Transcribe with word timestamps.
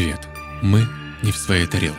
Привет! 0.00 0.26
Мы 0.62 0.86
не 1.22 1.30
в 1.30 1.36
своей 1.36 1.66
тарелке. 1.66 1.98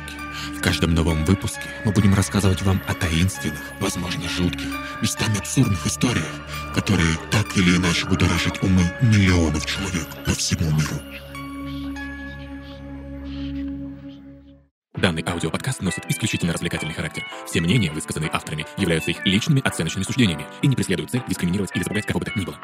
В 0.57 0.59
каждом 0.59 0.95
новом 0.95 1.23
выпуске 1.23 1.61
мы 1.85 1.91
будем 1.91 2.15
рассказывать 2.15 2.63
вам 2.63 2.81
о 2.87 2.95
таинственных, 2.95 3.61
возможно, 3.79 4.27
жутких, 4.27 4.69
местами 5.03 5.37
абсурдных 5.37 5.85
историях, 5.85 6.25
которые 6.73 7.15
так 7.29 7.55
или 7.55 7.77
иначе 7.77 8.07
будоражат 8.07 8.57
умы 8.63 8.81
миллионов 9.03 9.67
человек 9.67 10.07
по 10.25 10.31
всему 10.31 10.71
миру. 10.71 10.99
Данный 14.95 15.23
аудиоподкаст 15.23 15.83
носит 15.83 16.09
исключительно 16.09 16.53
развлекательный 16.53 16.95
характер. 16.95 17.23
Все 17.45 17.61
мнения, 17.61 17.91
высказанные 17.91 18.31
авторами, 18.33 18.65
являются 18.77 19.11
их 19.11 19.23
личными 19.27 19.61
оценочными 19.63 20.05
суждениями 20.05 20.47
и 20.63 20.67
не 20.67 20.75
преследуют 20.75 21.11
цель 21.11 21.21
дискриминировать 21.27 21.69
или 21.75 21.83
запугать 21.83 22.07
кого 22.07 22.21
бы 22.21 22.25
то 22.25 22.31
ни 22.35 22.45
было. 22.45 22.57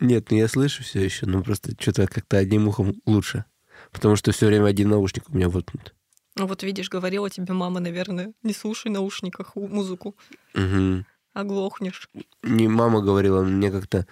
Нет, 0.00 0.30
ну 0.30 0.36
я 0.36 0.48
слышу 0.48 0.82
все 0.82 1.02
еще, 1.02 1.26
но 1.26 1.42
просто 1.42 1.72
что-то 1.78 2.06
как-то 2.06 2.38
одним 2.38 2.68
ухом 2.68 2.94
лучше. 3.06 3.44
Потому 3.92 4.16
что 4.16 4.32
все 4.32 4.46
время 4.46 4.66
один 4.66 4.90
наушник 4.90 5.28
у 5.28 5.34
меня 5.34 5.48
воткнут. 5.48 5.94
Ну 6.36 6.46
вот 6.46 6.62
видишь, 6.62 6.90
говорила 6.90 7.30
тебе 7.30 7.54
мама, 7.54 7.80
наверное, 7.80 8.32
не 8.42 8.52
слушай 8.52 8.88
в 8.88 8.92
наушниках 8.92 9.56
музыку, 9.56 10.16
Угу. 10.54 11.04
оглохнешь. 11.32 12.10
Не 12.42 12.68
мама 12.68 13.00
говорила, 13.00 13.42
мне 13.42 13.70
как-то 13.70 14.06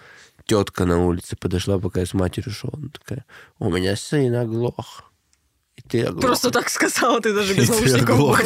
тетка 0.45 0.85
на 0.85 1.03
улице 1.05 1.35
подошла, 1.35 1.77
пока 1.79 1.99
я 1.99 2.05
с 2.07 2.13
матерью 2.13 2.51
шел. 2.51 2.71
Она 2.73 2.89
такая, 2.89 3.25
у 3.59 3.69
меня 3.69 3.95
сын 3.95 4.33
оглох. 4.35 5.11
Просто 6.21 6.51
так 6.51 6.69
сказала, 6.69 7.21
ты 7.21 7.33
даже 7.33 7.53
без 7.53 7.69
наушников. 7.69 8.41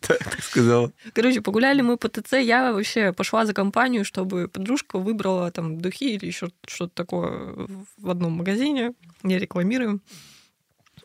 Так 0.00 0.42
сказала. 0.42 0.92
Короче, 1.14 1.40
погуляли 1.40 1.80
мы 1.82 1.96
по 1.96 2.08
ТЦ, 2.08 2.34
я 2.34 2.72
вообще 2.72 3.12
пошла 3.12 3.46
за 3.46 3.54
компанию, 3.54 4.04
чтобы 4.04 4.48
подружка 4.48 4.98
выбрала 4.98 5.50
там 5.50 5.80
духи 5.80 6.14
или 6.14 6.26
еще 6.26 6.48
что-то 6.66 6.94
такое 6.94 7.66
в 7.96 8.10
одном 8.10 8.32
магазине, 8.32 8.92
не 9.22 9.38
рекламируем. 9.38 10.02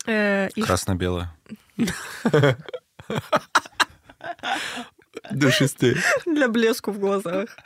Э, 0.06 0.50
Красно-белое. 0.50 1.34
Душистые. 5.30 5.96
для 6.26 6.48
блеску 6.48 6.90
в 6.90 6.98
глазах. 6.98 7.56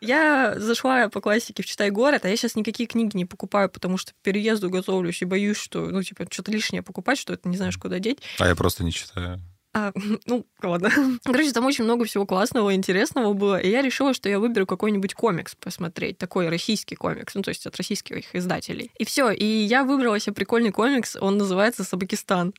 Я 0.00 0.54
зашла 0.58 1.08
по 1.08 1.20
классике 1.20 1.62
в 1.62 1.66
«Читай 1.66 1.90
город», 1.90 2.24
а 2.24 2.28
я 2.28 2.36
сейчас 2.36 2.54
никакие 2.54 2.86
книги 2.86 3.16
не 3.16 3.24
покупаю, 3.24 3.68
потому 3.68 3.96
что 3.96 4.12
к 4.12 4.16
переезду 4.22 4.70
готовлюсь 4.70 5.22
и 5.22 5.24
боюсь, 5.24 5.56
что, 5.56 5.86
ну, 5.86 6.02
типа, 6.02 6.26
что-то 6.30 6.50
лишнее 6.50 6.82
покупать, 6.82 7.18
что 7.18 7.32
это 7.32 7.48
не 7.48 7.56
знаешь, 7.56 7.78
куда 7.78 7.98
деть. 7.98 8.18
А 8.38 8.46
я 8.46 8.54
просто 8.54 8.84
не 8.84 8.92
читаю. 8.92 9.40
А, 9.76 9.92
ну, 10.26 10.46
ладно. 10.62 10.90
Короче, 11.24 11.52
там 11.52 11.66
очень 11.66 11.84
много 11.84 12.06
всего 12.06 12.24
классного, 12.24 12.74
интересного 12.74 13.34
было, 13.34 13.60
и 13.60 13.68
я 13.68 13.82
решила, 13.82 14.14
что 14.14 14.28
я 14.28 14.38
выберу 14.38 14.66
какой-нибудь 14.66 15.12
комикс 15.12 15.54
посмотреть, 15.54 16.16
такой 16.16 16.48
российский 16.48 16.96
комикс, 16.96 17.34
ну, 17.34 17.42
то 17.42 17.50
есть 17.50 17.66
от 17.66 17.76
российских 17.76 18.34
издателей. 18.34 18.90
И 18.98 19.04
все, 19.04 19.30
и 19.30 19.44
я 19.44 19.84
выбрала 19.84 20.18
себе 20.18 20.34
прикольный 20.34 20.72
комикс, 20.72 21.16
он 21.20 21.36
называется 21.36 21.84
«Собакистан». 21.84 22.54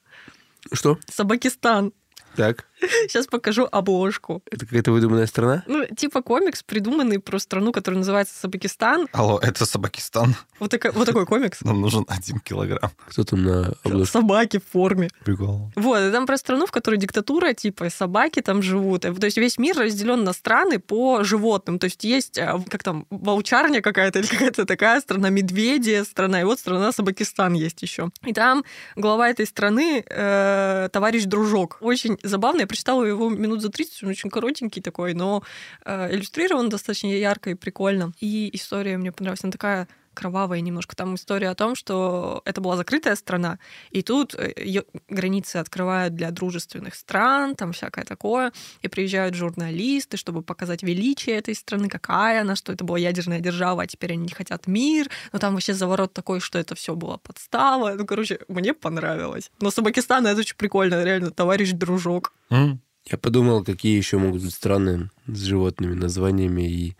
Что? 0.71 0.99
«Собакистан». 1.09 1.91
Так. 2.35 2.65
Сейчас 3.07 3.27
покажу 3.27 3.67
обложку. 3.71 4.41
Это 4.51 4.65
какая-то 4.65 4.91
выдуманная 4.91 5.27
страна? 5.27 5.63
Ну, 5.67 5.85
типа 5.85 6.21
комикс, 6.21 6.63
придуманный 6.63 7.19
про 7.19 7.39
страну, 7.39 7.71
которая 7.71 7.99
называется 7.99 8.33
Собакистан. 8.39 9.07
Алло, 9.11 9.39
это 9.41 9.65
Собакистан. 9.65 10.35
Вот, 10.59 10.71
такой- 10.71 10.91
вот 10.91 11.05
такой 11.05 11.25
комикс. 11.25 11.61
Нам 11.61 11.81
нужен 11.81 12.05
один 12.07 12.39
килограмм. 12.39 12.91
Кто 13.07 13.23
там 13.23 13.43
на 13.43 13.73
обложке? 13.83 14.11
Собаки 14.11 14.59
в 14.59 14.71
форме. 14.71 15.09
Прикол. 15.23 15.71
Вот, 15.75 15.99
и 15.99 16.11
там 16.11 16.25
про 16.25 16.37
страну, 16.37 16.65
в 16.65 16.71
которой 16.71 16.97
диктатура, 16.97 17.53
типа, 17.53 17.85
и 17.85 17.89
собаки 17.89 18.41
там 18.41 18.61
живут. 18.61 19.05
И, 19.05 19.13
То 19.13 19.25
есть 19.25 19.37
весь 19.37 19.57
мир 19.57 19.77
разделен 19.77 20.23
на 20.23 20.33
страны 20.33 20.79
по 20.79 21.23
животным. 21.23 21.79
То 21.79 21.85
есть 21.85 22.03
есть, 22.03 22.37
а, 22.37 22.61
как 22.69 22.83
там, 22.83 23.05
волчарня 23.09 23.81
какая-то 23.81 24.19
или 24.19 24.27
какая-то 24.37 24.65
такая 24.65 25.01
страна, 25.01 25.29
медведи 25.29 26.03
страна, 26.03 26.41
и 26.41 26.43
вот 26.43 26.59
страна 26.59 26.91
Собакистан 26.91 27.53
есть 27.53 27.81
еще. 27.81 28.09
И 28.25 28.33
там 28.33 28.63
глава 28.95 29.29
этой 29.29 29.45
страны 29.45 30.03
э, 30.07 30.89
товарищ 30.91 31.23
Дружок. 31.25 31.77
Очень 31.81 32.17
забавно, 32.23 32.66
прочитала 32.67 33.03
его 33.03 33.29
минут 33.29 33.61
за 33.61 33.69
30, 33.69 34.03
он 34.03 34.09
очень 34.09 34.29
коротенький 34.29 34.81
такой, 34.81 35.13
но 35.13 35.43
э, 35.85 36.13
иллюстрирован 36.13 36.69
достаточно 36.69 37.07
ярко 37.07 37.51
и 37.51 37.55
прикольно. 37.55 38.13
И 38.19 38.49
история 38.53 38.97
мне 38.97 39.11
понравилась, 39.11 39.43
она 39.43 39.51
такая 39.51 39.87
кровавая 40.17 40.61
немножко. 40.61 40.95
Там 40.95 41.13
история 41.13 41.49
о 41.49 41.55
том, 41.55 41.75
что 41.75 42.41
это 42.45 42.59
была 42.59 42.75
закрытая 42.75 43.15
страна, 43.15 43.59
и 43.91 44.01
тут 44.01 44.35
ее 44.57 44.83
границы 45.07 45.57
открывают 45.57 46.15
для 46.15 46.31
дружественных 46.31 46.95
стран, 46.95 47.55
там 47.55 47.71
всякое 47.71 48.03
такое, 48.03 48.51
и 48.81 48.87
приезжают 48.87 49.35
журналисты, 49.35 50.17
чтобы 50.17 50.41
показать 50.41 50.81
величие 50.81 51.37
этой 51.37 51.53
страны, 51.53 51.87
какая 51.87 52.41
она, 52.41 52.55
что 52.55 52.73
это 52.73 52.83
была 52.83 52.97
ядерная 52.97 53.39
держава, 53.39 53.83
а 53.83 53.87
теперь 53.87 54.13
они 54.13 54.23
не 54.23 54.33
хотят 54.33 54.65
мир, 54.67 55.07
но 55.31 55.39
там 55.39 55.53
вообще 55.53 55.73
заворот 55.73 56.13
такой, 56.13 56.39
что 56.39 56.57
это 56.57 56.73
все 56.73 56.95
была 56.95 57.17
подстава. 57.17 57.93
Ну, 57.93 58.05
короче, 58.05 58.39
мне 58.47 58.73
понравилось. 58.73 59.51
Но 59.61 59.69
Собакистан 59.69 60.25
это 60.25 60.39
очень 60.39 60.55
прикольно, 60.57 61.03
реально, 61.03 61.29
товарищ 61.29 61.71
дружок. 61.73 62.33
М? 62.49 62.81
Я 63.05 63.17
подумал, 63.17 63.63
какие 63.63 63.95
еще 63.95 64.17
могут 64.17 64.41
быть 64.41 64.53
страны 64.53 65.09
с 65.27 65.39
животными 65.43 65.93
названиями. 65.93 66.63
И 66.63 66.95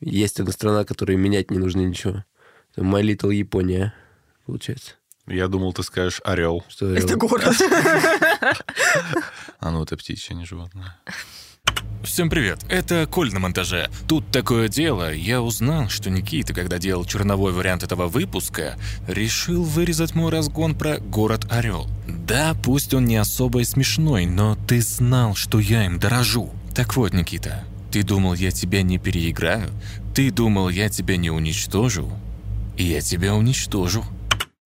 есть 0.00 0.40
одна 0.40 0.52
страна, 0.52 0.84
которой 0.84 1.16
менять 1.16 1.50
не 1.50 1.58
нужно 1.58 1.80
ничего. 1.80 2.24
My 2.76 3.02
Little 3.02 3.34
Япония, 3.34 3.92
получается. 4.46 4.92
Я 5.26 5.48
думал, 5.48 5.72
ты 5.72 5.82
скажешь 5.82 6.20
орел. 6.24 6.64
Что 6.68 6.94
Это 6.94 7.16
город. 7.16 7.56
А 9.60 9.70
ну, 9.70 9.82
это 9.82 9.96
птичье, 9.96 10.34
не 10.34 10.44
животное. 10.44 10.96
Всем 12.02 12.30
привет, 12.30 12.64
это 12.70 13.06
Коль 13.06 13.32
на 13.32 13.40
монтаже. 13.40 13.90
Тут 14.08 14.30
такое 14.30 14.68
дело, 14.68 15.12
я 15.12 15.42
узнал, 15.42 15.90
что 15.90 16.08
Никита, 16.08 16.54
когда 16.54 16.78
делал 16.78 17.04
черновой 17.04 17.52
вариант 17.52 17.82
этого 17.82 18.08
выпуска, 18.08 18.76
решил 19.06 19.62
вырезать 19.62 20.14
мой 20.14 20.32
разгон 20.32 20.74
про 20.74 20.98
город 20.98 21.46
Орел. 21.50 21.88
Да, 22.08 22.56
пусть 22.64 22.94
он 22.94 23.04
не 23.04 23.16
особо 23.16 23.60
и 23.60 23.64
смешной, 23.64 24.24
но 24.24 24.56
ты 24.66 24.80
знал, 24.80 25.34
что 25.34 25.58
я 25.58 25.84
им 25.84 25.98
дорожу. 25.98 26.50
Так 26.74 26.96
вот, 26.96 27.12
Никита, 27.12 27.64
ты 27.92 28.02
думал, 28.02 28.32
я 28.34 28.50
тебя 28.50 28.82
не 28.82 28.98
переиграю? 28.98 29.68
Ты 30.14 30.30
думал, 30.30 30.70
я 30.70 30.88
тебя 30.88 31.18
не 31.18 31.30
уничтожу? 31.30 32.10
И 32.80 32.84
я 32.84 33.02
тебя 33.02 33.34
уничтожу. 33.34 34.02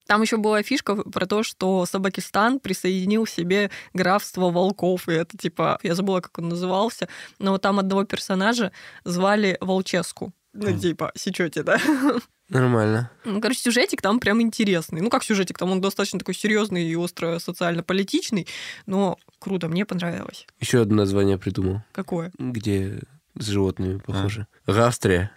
Там 0.06 0.22
еще 0.22 0.36
была 0.36 0.62
фишка 0.62 0.94
про 0.94 1.26
то, 1.26 1.42
что 1.42 1.84
Собакистан 1.84 2.60
присоединил 2.60 3.26
себе 3.26 3.72
графство 3.92 4.50
волков. 4.52 5.08
И 5.08 5.12
это 5.14 5.36
типа, 5.36 5.80
я 5.82 5.96
забыла, 5.96 6.20
как 6.20 6.38
он 6.38 6.48
назывался, 6.48 7.08
но 7.40 7.50
вот 7.50 7.62
там 7.62 7.80
одного 7.80 8.04
персонажа 8.04 8.70
звали 9.02 9.58
Волческу. 9.60 10.32
Ну, 10.52 10.72
Хм. 10.72 10.78
типа, 10.78 11.10
сечете, 11.16 11.64
да? 11.64 11.80
Нормально. 12.48 13.10
Ну, 13.24 13.40
короче, 13.40 13.58
сюжетик 13.58 14.00
там 14.00 14.20
прям 14.20 14.40
интересный. 14.40 15.00
Ну, 15.00 15.10
как 15.10 15.24
сюжетик, 15.24 15.58
там 15.58 15.72
он 15.72 15.80
достаточно 15.80 16.20
такой 16.20 16.34
серьезный 16.34 16.84
и 16.86 16.94
остро 16.94 17.40
социально-политичный, 17.40 18.46
но 18.86 19.18
круто, 19.40 19.66
мне 19.66 19.84
понравилось. 19.84 20.46
Еще 20.60 20.82
одно 20.82 20.98
название 20.98 21.36
придумал, 21.36 21.82
Какое? 21.90 22.30
где 22.38 23.00
с 23.36 23.46
животными 23.46 23.98
похоже. 23.98 24.46
Австрия. 24.68 25.32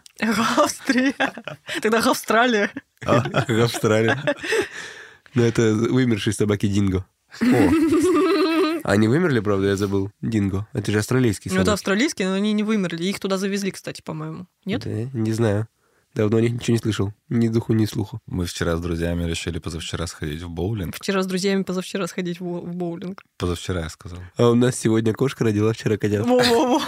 Австрия. 0.58 1.14
Тогда 1.82 2.00
Австралия. 2.00 2.72
Австралия. 3.06 4.24
Ну, 5.34 5.44
это 5.44 5.74
вымершие 5.74 6.34
собаки 6.34 6.68
Динго. 6.68 7.06
О. 7.42 7.72
Они 8.84 9.08
вымерли, 9.08 9.40
правда, 9.42 9.68
я 9.68 9.76
забыл. 9.76 10.12
Динго. 10.22 10.66
Это 10.74 10.92
же 10.92 11.00
австралийские 11.00 11.52
Ну, 11.52 11.58
это 11.58 11.66
собаки. 11.66 11.74
австралийские, 11.76 12.30
но 12.30 12.36
они 12.36 12.54
не 12.54 12.64
вымерли. 12.64 13.04
Их 13.04 13.20
туда 13.20 13.38
завезли, 13.38 13.72
кстати, 13.72 14.02
по-моему. 14.02 14.48
Нет? 14.66 14.84
Да, 14.84 14.90
не 15.14 15.34
знаю. 15.34 15.68
Давно 16.16 16.38
о 16.38 16.42
них 16.42 16.54
ничего 16.54 16.74
не 16.74 16.80
слышал. 16.80 17.14
Ни 17.30 17.48
духу, 17.50 17.74
ни 17.74 17.86
слуху. 17.86 18.20
Мы 18.26 18.46
вчера 18.46 18.76
с 18.78 18.82
друзьями 18.82 19.26
решили 19.30 19.60
позавчера 19.60 20.08
сходить 20.08 20.42
в 20.42 20.50
боулинг. 20.50 20.96
Вчера 20.96 21.22
с 21.22 21.28
друзьями 21.28 21.62
позавчера 21.64 22.08
сходить 22.08 22.40
в, 22.40 22.44
в 22.46 22.76
боулинг. 22.76 23.22
Позавчера 23.38 23.82
я 23.82 23.90
сказал. 23.90 24.20
А 24.38 24.50
у 24.50 24.56
нас 24.56 24.76
сегодня 24.80 25.14
кошка 25.14 25.44
родила 25.44 25.74
вчера 25.74 25.98
котят. 25.98 26.26
Во-во-во. 26.26 26.82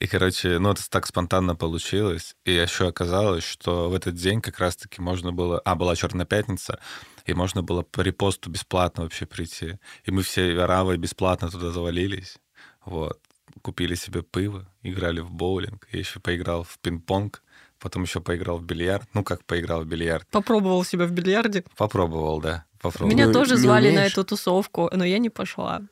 И, 0.00 0.06
короче, 0.06 0.58
ну, 0.58 0.70
это 0.70 0.88
так 0.88 1.06
спонтанно 1.06 1.56
получилось. 1.56 2.36
И 2.44 2.52
еще 2.52 2.88
оказалось, 2.88 3.44
что 3.44 3.90
в 3.90 3.94
этот 3.94 4.14
день 4.14 4.40
как 4.40 4.58
раз-таки 4.58 5.00
можно 5.00 5.32
было... 5.32 5.60
А, 5.64 5.74
была 5.74 5.96
Черная 5.96 6.26
пятница, 6.26 6.78
и 7.26 7.34
можно 7.34 7.62
было 7.62 7.82
по 7.82 8.00
репосту 8.02 8.48
бесплатно 8.50 9.02
вообще 9.02 9.26
прийти. 9.26 9.78
И 10.04 10.10
мы 10.10 10.22
все 10.22 10.54
равой 10.64 10.98
бесплатно 10.98 11.50
туда 11.50 11.70
завалились. 11.70 12.38
Вот. 12.84 13.18
Купили 13.62 13.96
себе 13.96 14.22
пиво, 14.22 14.68
играли 14.82 15.20
в 15.20 15.30
боулинг. 15.30 15.88
Я 15.90 15.98
еще 15.98 16.20
поиграл 16.20 16.62
в 16.62 16.78
пинг-понг, 16.78 17.42
потом 17.80 18.04
еще 18.04 18.20
поиграл 18.20 18.58
в 18.58 18.64
бильярд. 18.64 19.08
Ну, 19.14 19.24
как 19.24 19.44
поиграл 19.44 19.82
в 19.82 19.86
бильярд? 19.86 20.28
Попробовал 20.30 20.84
себя 20.84 21.06
в 21.06 21.10
бильярде. 21.10 21.64
Попробовал, 21.76 22.40
да. 22.40 22.66
Попробовал. 22.80 23.12
Меня 23.12 23.26
Ну, 23.26 23.32
тоже 23.32 23.56
звали 23.56 23.90
на 23.90 24.06
эту 24.06 24.24
тусовку, 24.24 24.90
но 24.92 25.04
я 25.04 25.18
не 25.18 25.30
пошла. 25.30 25.82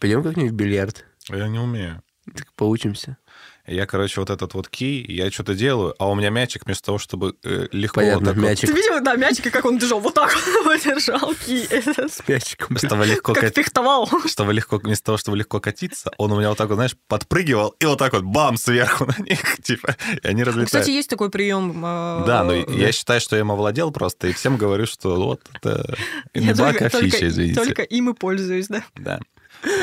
Пойдем 0.00 0.24
как-нибудь 0.24 0.50
в 0.52 0.54
бильярд. 0.54 1.04
Я 1.28 1.46
не 1.46 1.60
умею. 1.60 2.02
Так 2.34 2.52
поучимся. 2.54 3.16
Я, 3.64 3.86
короче, 3.86 4.18
вот 4.20 4.28
этот 4.28 4.54
вот 4.54 4.68
кий, 4.68 5.04
я 5.08 5.30
что-то 5.30 5.54
делаю, 5.54 5.94
а 6.00 6.10
у 6.10 6.16
меня 6.16 6.30
мячик 6.30 6.64
вместо 6.66 6.86
того, 6.86 6.98
чтобы 6.98 7.36
э, 7.44 7.68
легко 7.70 8.00
Понятно, 8.00 8.18
вот 8.18 8.26
так 8.26 8.36
вот- 8.36 8.42
мячик 8.50 8.68
Ты 8.70 8.74
видел, 8.74 9.00
да, 9.04 9.14
мячик, 9.14 9.46
и 9.46 9.50
как 9.50 9.64
он 9.64 9.78
держал? 9.78 10.00
Вот 10.00 10.14
так 10.14 10.34
вот 10.64 10.80
держал. 10.84 11.32
ки. 11.34 11.64
с 11.70 12.26
мячиком. 12.26 12.76
чтобы 12.76 13.06
легко, 13.06 13.34
Как 13.34 13.44
кат- 13.44 13.54
фехтовал. 13.54 14.10
чтобы 14.26 14.52
легко, 14.52 14.78
вместо 14.78 15.04
того, 15.06 15.18
чтобы 15.18 15.36
легко 15.36 15.60
катиться, 15.60 16.10
он 16.18 16.32
у 16.32 16.38
меня 16.38 16.48
вот 16.48 16.58
так 16.58 16.68
вот, 16.70 16.74
знаешь, 16.74 16.96
подпрыгивал, 17.06 17.76
и 17.78 17.84
вот 17.86 17.98
так 18.00 18.12
вот 18.14 18.24
бам, 18.24 18.56
сверху 18.56 19.04
на 19.18 19.22
них, 19.22 19.62
типа, 19.62 19.96
и 20.22 20.26
они 20.26 20.42
разлетают. 20.42 20.66
Кстати, 20.66 20.90
есть 20.90 21.08
такой 21.08 21.30
прием. 21.30 21.70
э, 21.84 22.24
Да, 22.26 22.42
но 22.42 22.54
я 22.54 22.90
считаю, 22.90 23.20
что 23.20 23.36
я 23.36 23.40
им 23.40 23.52
овладел 23.52 23.92
просто, 23.92 24.26
и 24.26 24.32
всем 24.32 24.56
говорю, 24.56 24.86
что 24.86 25.14
вот, 25.22 25.40
это 25.54 25.94
Инбака 26.34 26.88
фича, 26.88 26.98
только- 27.12 27.28
извините. 27.28 27.64
Только 27.64 27.82
им 27.82 28.10
и 28.10 28.14
пользуюсь, 28.14 28.66
да. 28.66 28.82
Да. 28.96 29.20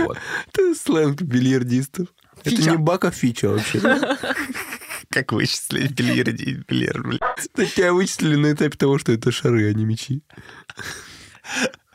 Вот. 0.01 0.17
Это 0.51 0.75
сленг 0.75 1.21
бильярдистов. 1.21 2.07
Это 2.43 2.61
не 2.71 2.77
бака 2.77 3.11
фича 3.11 3.49
вообще. 3.49 3.79
Как 5.09 5.31
вычислить 5.31 5.91
бильярди, 5.91 6.63
бильярд, 6.67 7.01
блядь. 7.05 7.21
Это 7.53 7.65
тебя 7.65 7.93
вычислили 7.93 8.35
на 8.35 8.51
этапе 8.53 8.77
того, 8.77 8.99
что 8.99 9.11
это 9.11 9.31
шары, 9.31 9.69
а 9.69 9.73
не 9.73 9.85
мячи. 9.85 10.21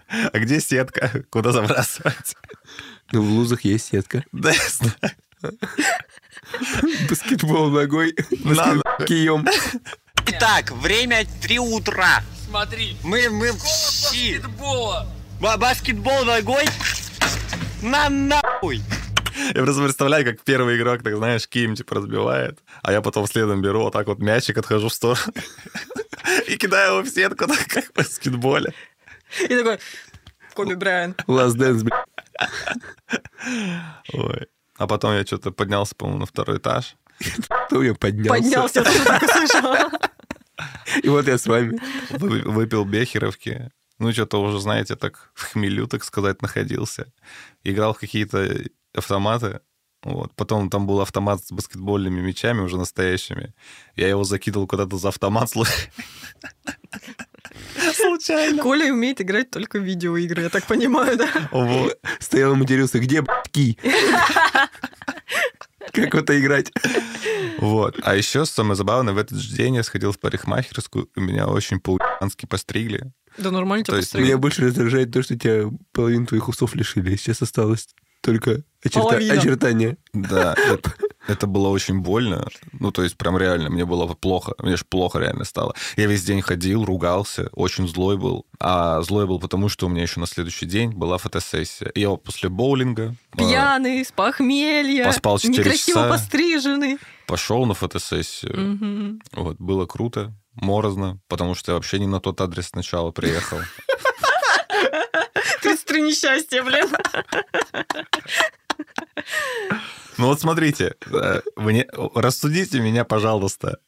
А 0.08 0.38
где 0.38 0.61
сетка? 0.61 1.25
Куда 1.31 1.52
забрасывать? 1.52 2.37
Ну, 3.12 3.23
в 3.23 3.31
лузах 3.31 3.64
есть 3.64 3.87
сетка. 3.91 4.25
Да, 4.32 4.50
я 4.50 4.69
знаю. 4.69 5.17
Баскетбол 7.08 7.70
ногой, 7.70 8.14
баскетбол 8.44 9.06
кием. 9.06 9.46
Итак, 10.26 10.70
время 10.73 11.26
3 11.43 11.58
утра. 11.58 12.23
Смотри, 12.49 12.96
Мы, 13.02 13.29
мы 13.29 13.52
в 13.52 13.58
баскетбола. 13.62 15.06
Ба- 15.41 15.56
Баскетбол 15.56 16.25
ногой. 16.25 16.64
На 17.82 18.08
нахуй. 18.08 18.82
Я 19.55 19.62
просто 19.62 19.82
представляю, 19.82 20.25
как 20.25 20.43
первый 20.43 20.76
игрок, 20.79 21.02
так 21.02 21.17
знаешь, 21.17 21.49
кием 21.49 21.75
типа 21.75 21.96
разбивает, 21.96 22.58
а 22.82 22.93
я 22.93 23.00
потом 23.02 23.26
следом 23.26 23.61
беру, 23.62 23.82
вот 23.82 23.93
так 23.93 24.06
вот 24.06 24.19
мячик 24.19 24.58
отхожу 24.58 24.88
в 24.88 24.94
сторону 24.94 25.32
и 26.49 26.56
кидаю 26.56 26.94
его 26.94 27.02
в 27.02 27.08
сетку, 27.08 27.46
так 27.49 27.67
как 27.69 27.85
в 27.87 27.93
баскетболе. 27.93 28.73
И 29.43 29.49
такой, 29.49 29.79
Коби 30.55 30.75
Брайан. 30.75 31.12
Last 31.26 31.56
Dance. 31.56 31.91
Ой. 34.12 34.46
А 34.76 34.87
потом 34.87 35.14
я 35.14 35.25
что-то 35.25 35.50
поднялся, 35.52 35.94
по-моему, 35.94 36.20
на 36.20 36.26
второй 36.26 36.58
этаж. 36.58 36.96
Кто 37.67 37.82
я 37.82 37.94
поднялся? 37.94 38.31
Поднялся, 38.43 38.79
я 38.81 38.85
тоже 38.85 39.05
так 39.05 39.23
услышала. 39.23 39.91
И 41.02 41.08
вот 41.08 41.26
я 41.26 41.38
с 41.38 41.46
вами. 41.46 41.81
Вы- 42.11 42.43
Выпил 42.43 42.85
бехеровки. 42.85 43.70
Ну, 43.99 44.12
что-то 44.12 44.43
уже, 44.43 44.61
знаете, 44.61 44.96
так 44.96 45.31
в 45.35 45.52
хмелю, 45.52 45.87
так 45.87 46.02
сказать, 46.05 46.43
находился. 46.43 47.12
Играл 47.62 47.94
в 47.94 47.99
какие-то 47.99 48.64
автоматы. 48.94 49.61
Вот. 50.02 50.35
Потом 50.35 50.69
там 50.69 50.87
был 50.87 51.00
автомат 51.00 51.43
с 51.44 51.50
баскетбольными 51.50 52.20
мячами, 52.20 52.61
уже 52.61 52.76
настоящими. 52.76 53.55
Я 53.96 54.08
его 54.08 54.25
закидывал 54.25 54.67
куда-то 54.67 54.99
за 54.99 55.08
автомат. 55.08 55.50
слу- 55.55 55.67
Случайно. 57.94 58.62
Коля 58.62 58.93
умеет 58.93 59.20
играть 59.20 59.50
только 59.50 59.79
в 59.79 59.82
видеоигры, 59.82 60.43
я 60.43 60.49
так 60.50 60.67
понимаю, 60.67 61.17
да? 61.17 61.29
Вот. 61.52 61.99
Стоял 62.19 62.52
и 62.52 62.56
матерился. 62.56 62.99
Где, 62.99 63.23
блядь, 63.23 63.49
ки? 63.50 63.79
Как 65.93 66.12
в 66.14 66.19
это 66.19 66.38
играть? 66.41 66.73
Вот. 67.58 67.96
А 68.02 68.17
еще 68.17 68.44
самое 68.46 68.75
забавное, 68.75 69.14
в 69.14 69.19
этот 69.19 69.38
же 69.38 69.56
день 69.56 69.76
я 69.76 69.82
сходил 69.85 70.12
в 70.12 70.19
парикмахерскую, 70.19 71.08
и 71.17 71.20
меня 71.20 71.46
очень 71.46 71.79
по-уебански 71.79 72.46
постригли. 72.46 73.12
Да 73.38 73.50
нормально 73.50 73.85
тебя 73.85 73.99
постригли. 73.99 74.26
Меня 74.26 74.38
больше 74.38 74.62
раздражает 74.67 75.12
то, 75.12 75.23
что 75.23 75.38
тебя 75.38 75.70
половину 75.93 76.26
твоих 76.26 76.49
усов 76.49 76.75
лишили. 76.75 77.14
Сейчас 77.17 77.43
осталось 77.43 77.88
только 78.24 78.62
очерта- 78.84 79.30
очертания. 79.38 79.96
Да, 80.14 80.54
это, 80.54 80.94
это 81.28 81.46
было 81.46 81.68
очень 81.68 82.00
больно. 82.00 82.48
Ну, 82.72 82.90
то 82.90 83.02
есть, 83.02 83.16
прям 83.16 83.36
реально, 83.38 83.68
мне 83.70 83.84
было 83.84 84.06
плохо. 84.14 84.54
Мне 84.58 84.76
же 84.76 84.84
плохо 84.88 85.18
реально 85.18 85.44
стало. 85.44 85.74
Я 85.96 86.06
весь 86.06 86.24
день 86.24 86.40
ходил, 86.40 86.84
ругался, 86.84 87.48
очень 87.52 87.86
злой 87.86 88.16
был. 88.16 88.46
А 88.58 89.02
злой 89.02 89.26
был 89.26 89.38
потому, 89.38 89.68
что 89.68 89.86
у 89.86 89.88
меня 89.90 90.02
еще 90.02 90.20
на 90.20 90.26
следующий 90.26 90.66
день 90.66 90.90
была 90.90 91.18
фотосессия. 91.18 91.92
Я 91.94 92.10
после 92.16 92.48
боулинга 92.48 93.14
э, 93.34 93.38
Пьяный, 93.38 94.04
с 94.04 94.10
похмелья, 94.12 95.04
Поспал 95.04 95.38
четыре 95.38 95.58
некрасиво 95.64 96.00
часа. 96.00 96.08
постриженный. 96.10 96.98
пошел 97.26 97.66
на 97.66 97.74
фотосессию. 97.74 98.58
Мгм. 98.58 99.20
Вот, 99.32 99.56
было 99.58 99.84
круто, 99.86 100.32
морозно, 100.54 101.20
потому 101.28 101.54
что 101.54 101.72
я 101.72 101.76
вообще 101.76 101.98
не 101.98 102.06
на 102.06 102.20
тот 102.20 102.40
адрес 102.40 102.68
сначала 102.68 103.10
приехал. 103.10 103.58
33 105.94 106.02
несчастья, 106.02 106.62
блин. 106.62 106.88
Ну 110.17 110.26
вот 110.29 110.41
смотрите, 110.41 110.94
э, 111.12 111.41
вы 111.56 111.73
не- 111.73 111.88
рассудите 112.14 112.79
меня, 112.81 113.05
пожалуйста. 113.05 113.79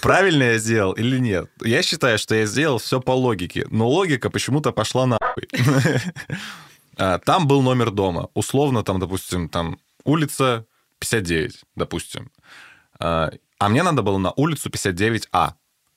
Правильно 0.00 0.42
я 0.44 0.58
сделал 0.58 0.92
или 0.92 1.18
нет? 1.18 1.50
Я 1.62 1.82
считаю, 1.82 2.18
что 2.18 2.34
я 2.34 2.46
сделал 2.46 2.78
все 2.78 3.00
по 3.00 3.12
логике, 3.12 3.66
но 3.70 3.88
логика 3.88 4.28
почему-то 4.30 4.72
пошла 4.72 5.06
нахуй. 5.06 5.48
А, 6.98 7.18
Там 7.20 7.46
был 7.48 7.62
номер 7.62 7.90
дома. 7.90 8.28
Условно, 8.34 8.82
там, 8.82 8.98
допустим, 9.00 9.48
там 9.48 9.78
улица 10.04 10.66
59, 10.98 11.62
допустим. 11.74 12.30
А 12.98 13.30
а 13.58 13.68
мне 13.68 13.82
надо 13.84 14.02
было 14.02 14.18
на 14.18 14.32
улицу 14.32 14.68
59А. 14.68 15.52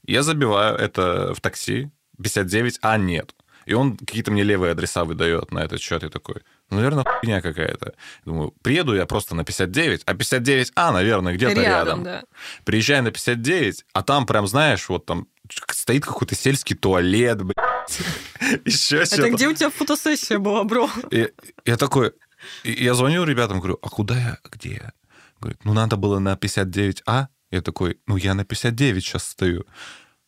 Я 0.06 0.22
забиваю 0.24 0.78
это 0.78 1.34
в 1.34 1.42
такси, 1.42 1.90
59А 2.22 2.98
нет. 3.00 3.34
И 3.66 3.74
он 3.74 3.98
какие-то 3.98 4.32
мне 4.32 4.44
левые 4.44 4.72
адреса 4.72 5.04
выдает 5.04 5.52
на 5.52 5.60
этот 5.60 5.82
счет. 5.82 6.04
И 6.04 6.10
такой, 6.10 6.42
ну, 6.70 6.78
наверное, 6.78 7.04
хуйня 7.04 7.42
какая-то. 7.42 7.94
Думаю, 8.24 8.54
приеду 8.62 8.96
я 8.96 9.06
просто 9.06 9.36
на 9.36 9.44
59, 9.44 10.04
а 10.06 10.14
59А, 10.14 10.92
наверное, 10.92 11.34
где-то 11.34 11.62
рядом. 11.62 12.04
Рядом, 12.04 12.04
да. 12.04 12.24
Приезжаю 12.64 13.04
на 13.04 13.12
59, 13.12 13.86
а 13.94 14.04
там 14.04 14.26
прям, 14.26 14.48
знаешь, 14.48 14.88
вот 14.90 15.06
там 15.06 15.28
стоит 15.72 16.06
какой-то 16.06 16.36
сельский 16.36 16.76
туалет, 16.76 17.44
блядь. 17.44 18.00
Еще 18.66 18.98
Это 18.98 19.06
что-то. 19.16 19.30
где 19.32 19.48
у 19.48 19.54
тебя 19.54 19.70
фотосессия 19.70 20.40
была, 20.40 20.64
бро? 20.64 20.90
И 21.12 21.32
я 21.66 21.78
такой, 21.78 22.14
я 22.64 22.94
звоню 22.94 23.24
ребятам, 23.24 23.60
говорю, 23.60 23.80
а 23.82 23.90
куда 23.90 24.18
я, 24.18 24.38
где 24.52 24.74
я? 24.74 24.94
Говорит, 25.40 25.60
ну 25.64 25.74
надо 25.74 25.98
было 25.98 26.20
на 26.20 26.34
59А. 26.34 27.28
Я 27.52 27.62
такой, 27.62 28.00
ну 28.08 28.18
я 28.18 28.34
на 28.34 28.44
59 28.44 29.04
сейчас 29.04 29.26
стою. 29.30 29.66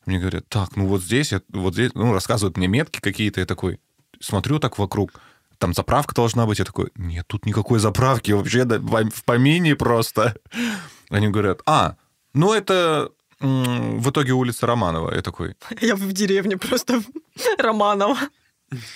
Мне 0.08 0.20
говорят, 0.20 0.48
так, 0.48 0.76
ну 0.78 0.88
вот 0.88 1.02
здесь, 1.02 1.34
вот 1.50 1.74
здесь, 1.74 1.92
ну 1.94 2.14
рассказывают 2.14 2.58
мне 2.58 2.68
метки 2.68 3.00
какие-то. 3.00 3.42
Я 3.42 3.46
такой, 3.46 3.80
смотрю 4.22 4.58
так 4.58 4.80
вокруг, 4.80 5.12
там 5.58 5.74
заправка 5.74 6.16
должна 6.16 6.46
быть. 6.46 6.60
Я 6.60 6.66
такой, 6.66 6.92
нет, 6.96 7.26
тут 7.28 7.46
никакой 7.46 7.80
заправки 7.80 8.32
вообще, 8.32 8.64
да, 8.64 8.80
в 8.80 9.24
помине 9.26 9.76
просто. 9.76 10.36
Они 11.10 11.28
говорят, 11.28 11.62
а, 11.66 11.98
ну 12.34 12.54
это 12.54 13.12
в 13.40 14.10
итоге 14.10 14.32
улица 14.32 14.66
Романова. 14.66 15.14
Я 15.14 15.22
такой, 15.22 15.56
Я 15.82 15.96
в 15.96 16.12
деревне 16.14 16.58
просто 16.58 17.04
Романова. 17.58 18.18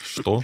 Что? 0.04 0.42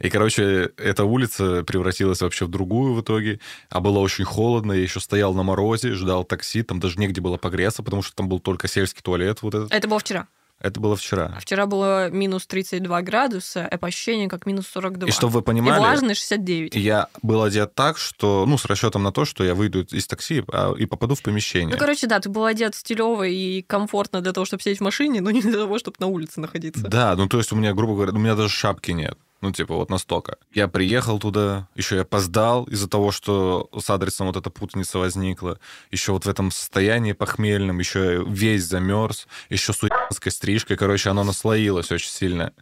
И, 0.00 0.10
короче, 0.10 0.70
эта 0.76 1.04
улица 1.04 1.64
превратилась 1.64 2.20
вообще 2.20 2.44
в 2.44 2.48
другую 2.48 2.94
в 2.94 3.00
итоге. 3.00 3.40
А 3.70 3.80
было 3.80 3.98
очень 3.98 4.24
холодно. 4.24 4.72
Я 4.72 4.82
еще 4.82 5.00
стоял 5.00 5.34
на 5.34 5.42
морозе, 5.42 5.92
ждал 5.92 6.24
такси. 6.24 6.62
Там 6.62 6.80
даже 6.80 6.98
негде 6.98 7.20
было 7.20 7.36
погреться, 7.36 7.82
потому 7.82 8.02
что 8.02 8.14
там 8.14 8.28
был 8.28 8.40
только 8.40 8.68
сельский 8.68 9.02
туалет. 9.02 9.42
Вот 9.42 9.54
этот. 9.54 9.72
Это 9.72 9.88
было 9.88 9.98
вчера. 9.98 10.28
Это 10.64 10.80
было 10.80 10.96
вчера. 10.96 11.30
А 11.36 11.40
вчера 11.40 11.66
было 11.66 12.08
минус 12.08 12.46
32 12.46 13.02
градуса, 13.02 13.68
а 13.70 13.76
по 13.76 13.88
ощущениям 13.88 14.30
как 14.30 14.46
минус 14.46 14.66
42. 14.72 15.08
И 15.08 15.12
чтобы 15.12 15.34
вы 15.34 15.40
И 15.40 15.42
понимали, 15.42 15.78
влажность 15.78 16.20
69. 16.20 16.74
я 16.74 17.08
был 17.22 17.42
одет 17.42 17.74
так, 17.74 17.98
что, 17.98 18.46
ну, 18.46 18.56
с 18.56 18.64
расчетом 18.64 19.02
на 19.02 19.12
то, 19.12 19.26
что 19.26 19.44
я 19.44 19.54
выйду 19.54 19.82
из 19.82 20.06
такси 20.06 20.42
а, 20.50 20.72
и 20.72 20.86
попаду 20.86 21.16
в 21.16 21.22
помещение. 21.22 21.74
Ну, 21.74 21.78
короче, 21.78 22.06
да, 22.06 22.18
ты 22.18 22.30
был 22.30 22.46
одет 22.46 22.74
стилево 22.74 23.24
и 23.24 23.60
комфортно 23.60 24.22
для 24.22 24.32
того, 24.32 24.46
чтобы 24.46 24.62
сидеть 24.62 24.78
в 24.78 24.82
машине, 24.82 25.20
но 25.20 25.30
не 25.30 25.42
для 25.42 25.52
того, 25.52 25.78
чтобы 25.78 25.96
на 25.98 26.06
улице 26.06 26.40
находиться. 26.40 26.88
Да, 26.88 27.14
ну 27.14 27.28
то 27.28 27.36
есть 27.36 27.52
у 27.52 27.56
меня, 27.56 27.74
грубо 27.74 27.92
говоря, 27.94 28.12
у 28.12 28.18
меня 28.18 28.34
даже 28.34 28.48
шапки 28.48 28.92
нет. 28.92 29.18
Ну, 29.40 29.52
типа, 29.52 29.74
вот 29.74 29.90
настолько. 29.90 30.38
Я 30.52 30.68
приехал 30.68 31.18
туда, 31.18 31.68
еще 31.74 31.96
я 31.96 32.02
опоздал 32.02 32.64
из-за 32.64 32.88
того, 32.88 33.10
что 33.10 33.68
с 33.78 33.90
адресом 33.90 34.28
вот 34.28 34.36
эта 34.36 34.48
путаница 34.48 34.98
возникла. 34.98 35.58
Еще 35.90 36.12
вот 36.12 36.24
в 36.24 36.28
этом 36.28 36.50
состоянии 36.50 37.12
похмельном, 37.12 37.78
еще 37.78 38.24
весь 38.26 38.64
замерз, 38.64 39.26
еще 39.50 39.72
с 39.72 39.82
уебанской 39.82 40.32
стрижкой, 40.32 40.76
короче, 40.76 41.10
оно 41.10 41.24
наслоилось 41.24 41.92
очень 41.92 42.10
сильно. 42.10 42.54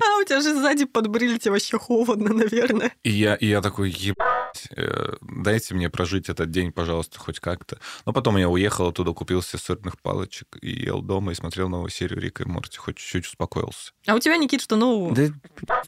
А 0.00 0.20
у 0.20 0.24
тебя 0.24 0.40
же 0.40 0.54
сзади 0.54 0.84
под 0.84 1.08
бриль, 1.08 1.38
тебе 1.38 1.52
вообще 1.52 1.78
холодно, 1.78 2.34
наверное. 2.34 2.92
И 3.04 3.10
я, 3.10 3.34
и 3.34 3.46
я 3.46 3.62
такой, 3.62 3.90
ебать, 3.90 4.68
э, 4.76 5.14
дайте 5.22 5.74
мне 5.74 5.88
прожить 5.88 6.28
этот 6.28 6.50
день, 6.50 6.72
пожалуйста, 6.72 7.18
хоть 7.18 7.40
как-то. 7.40 7.78
Но 8.04 8.12
потом 8.12 8.36
я 8.36 8.48
уехал 8.48 8.88
оттуда, 8.88 9.12
купил 9.12 9.42
себе 9.42 9.60
сырных 9.60 9.98
палочек 10.00 10.58
и 10.60 10.70
ел 10.70 11.00
дома 11.00 11.32
и 11.32 11.34
смотрел 11.34 11.68
новую 11.68 11.90
серию 11.90 12.20
Рика 12.20 12.42
и 12.42 12.46
Морти, 12.46 12.76
хоть 12.78 12.96
чуть-чуть 12.96 13.26
успокоился. 13.26 13.92
А 14.06 14.14
у 14.14 14.18
тебя, 14.18 14.36
Никит, 14.36 14.60
что 14.60 14.76
нового? 14.76 15.14
Да, 15.14 15.82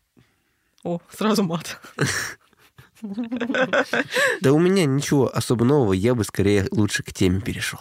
О, 0.84 0.98
сразу 1.10 1.42
мат. 1.42 1.80
да 4.40 4.52
у 4.52 4.58
меня 4.58 4.84
ничего 4.86 5.30
особо 5.34 5.64
нового, 5.64 5.92
я 5.92 6.14
бы 6.14 6.24
скорее 6.24 6.66
лучше 6.70 7.02
к 7.02 7.12
теме 7.12 7.40
перешел. 7.40 7.80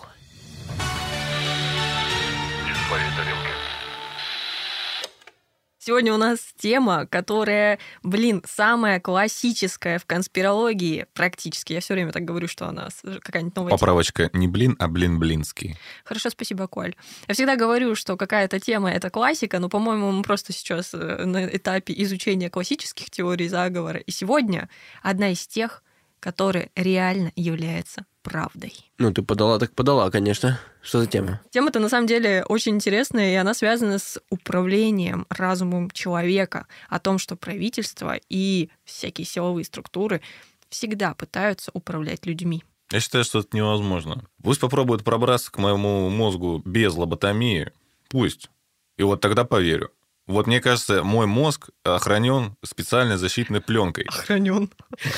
Сегодня 5.81 6.13
у 6.13 6.17
нас 6.17 6.39
тема, 6.57 7.05
которая, 7.05 7.79
блин, 8.03 8.43
самая 8.45 8.99
классическая 8.99 9.97
в 9.97 10.05
конспирологии 10.05 11.05
практически. 11.13 11.71
Я 11.71 11.79
все 11.79 11.93
время 11.93 12.11
так 12.11 12.25
говорю, 12.25 12.49
что 12.49 12.67
она 12.67 12.89
какая-нибудь 13.21 13.55
новая 13.55 13.69
тема. 13.69 13.77
Поправочка 13.77 14.29
не 14.33 14.49
блин, 14.49 14.75
а 14.77 14.89
блин-блинский. 14.89 15.77
Хорошо, 16.03 16.31
спасибо, 16.31 16.67
Коль. 16.67 16.95
Я 17.29 17.33
всегда 17.33 17.55
говорю, 17.55 17.95
что 17.95 18.17
какая-то 18.17 18.59
тема— 18.59 18.91
это 18.93 19.09
классика, 19.09 19.59
но, 19.59 19.69
по-моему, 19.69 20.11
мы 20.11 20.21
просто 20.21 20.51
сейчас 20.51 20.93
э, 20.93 21.23
на 21.23 21.45
этапе 21.45 21.93
изучения 22.03 22.49
классических 22.49 23.09
теорий 23.09 23.47
заговора. 23.47 23.99
И 23.99 24.11
сегодня 24.11 24.67
одна 25.01 25.31
из 25.31 25.47
тех, 25.47 25.81
которая 26.19 26.69
реально 26.75 27.31
является 27.35 28.05
правдой. 28.21 28.73
Ну, 28.97 29.11
ты 29.13 29.21
подала, 29.21 29.59
так 29.59 29.73
подала, 29.73 30.09
конечно. 30.11 30.59
Что 30.81 30.99
за 31.01 31.07
тема? 31.07 31.41
Тема-то 31.49 31.79
на 31.79 31.89
самом 31.89 32.07
деле 32.07 32.43
очень 32.47 32.75
интересная, 32.75 33.33
и 33.33 33.35
она 33.35 33.53
связана 33.53 33.99
с 33.99 34.21
управлением 34.29 35.25
разумом 35.29 35.89
человека, 35.91 36.67
о 36.89 36.99
том, 36.99 37.17
что 37.17 37.35
правительство 37.35 38.15
и 38.29 38.69
всякие 38.83 39.25
силовые 39.25 39.65
структуры 39.65 40.21
всегда 40.69 41.13
пытаются 41.13 41.71
управлять 41.73 42.25
людьми. 42.25 42.63
Я 42.91 42.99
считаю, 42.99 43.23
что 43.23 43.39
это 43.39 43.55
невозможно. 43.55 44.23
Пусть 44.43 44.59
попробуют 44.59 45.03
пробраться 45.03 45.51
к 45.51 45.57
моему 45.57 46.09
мозгу 46.09 46.61
без 46.65 46.95
лоботомии. 46.95 47.71
Пусть. 48.09 48.49
И 48.97 49.03
вот 49.03 49.21
тогда 49.21 49.45
поверю. 49.45 49.91
Вот 50.29 50.45
мне 50.45 50.61
кажется, 50.61 51.01
мой 51.03 51.25
мозг 51.25 51.69
охранен 51.83 52.55
специальной 52.63 53.17
защитной 53.17 53.61
пленкой. 53.61 54.05
Охранен. 54.07 54.69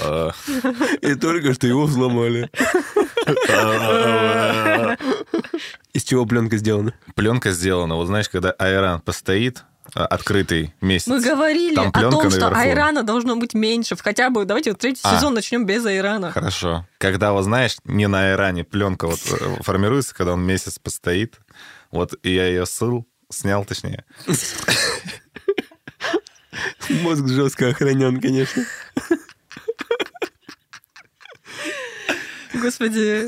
А, 0.01 0.31
И 1.01 1.15
только 1.15 1.53
что 1.53 1.67
его 1.67 1.83
взломали. 1.85 2.49
Из 5.93 6.03
чего 6.03 6.25
пленка 6.25 6.55
сделана? 6.55 6.93
Пленка 7.15 7.51
сделана, 7.51 7.95
вот 7.95 8.05
знаешь, 8.07 8.29
когда 8.29 8.51
Айран 8.51 9.01
постоит, 9.01 9.65
а, 9.93 10.05
открытый 10.05 10.73
месяц. 10.79 11.07
Мы 11.07 11.19
говорили 11.21 11.75
Там 11.75 11.89
о 11.93 12.09
том, 12.09 12.29
что 12.31 12.39
наверху. 12.49 12.61
айрана 12.61 13.03
должно 13.03 13.35
быть 13.35 13.53
меньше. 13.53 13.97
Хотя 13.97 14.29
бы 14.29 14.45
давайте 14.45 14.71
вот 14.71 14.79
третий 14.79 15.01
А. 15.03 15.17
сезон 15.17 15.33
начнем 15.33 15.65
без 15.65 15.85
айрана. 15.85 16.31
Хорошо. 16.31 16.87
Когда, 16.99 17.33
вот 17.33 17.43
знаешь, 17.43 17.75
не 17.83 18.07
на 18.07 18.29
Айране 18.29 18.63
пленка 18.63 19.07
вот 19.07 19.19
э, 19.29 19.57
формируется, 19.61 20.15
когда 20.15 20.33
он 20.33 20.41
месяц 20.43 20.79
постоит, 20.79 21.39
вот 21.91 22.13
и 22.23 22.33
я 22.33 22.47
ее 22.47 22.65
сыл, 22.65 23.05
снял 23.29 23.65
точнее. 23.65 24.05
Мозг 27.01 27.27
жестко 27.27 27.69
охранен, 27.69 28.19
конечно. 28.19 28.65
Господи, 32.53 33.25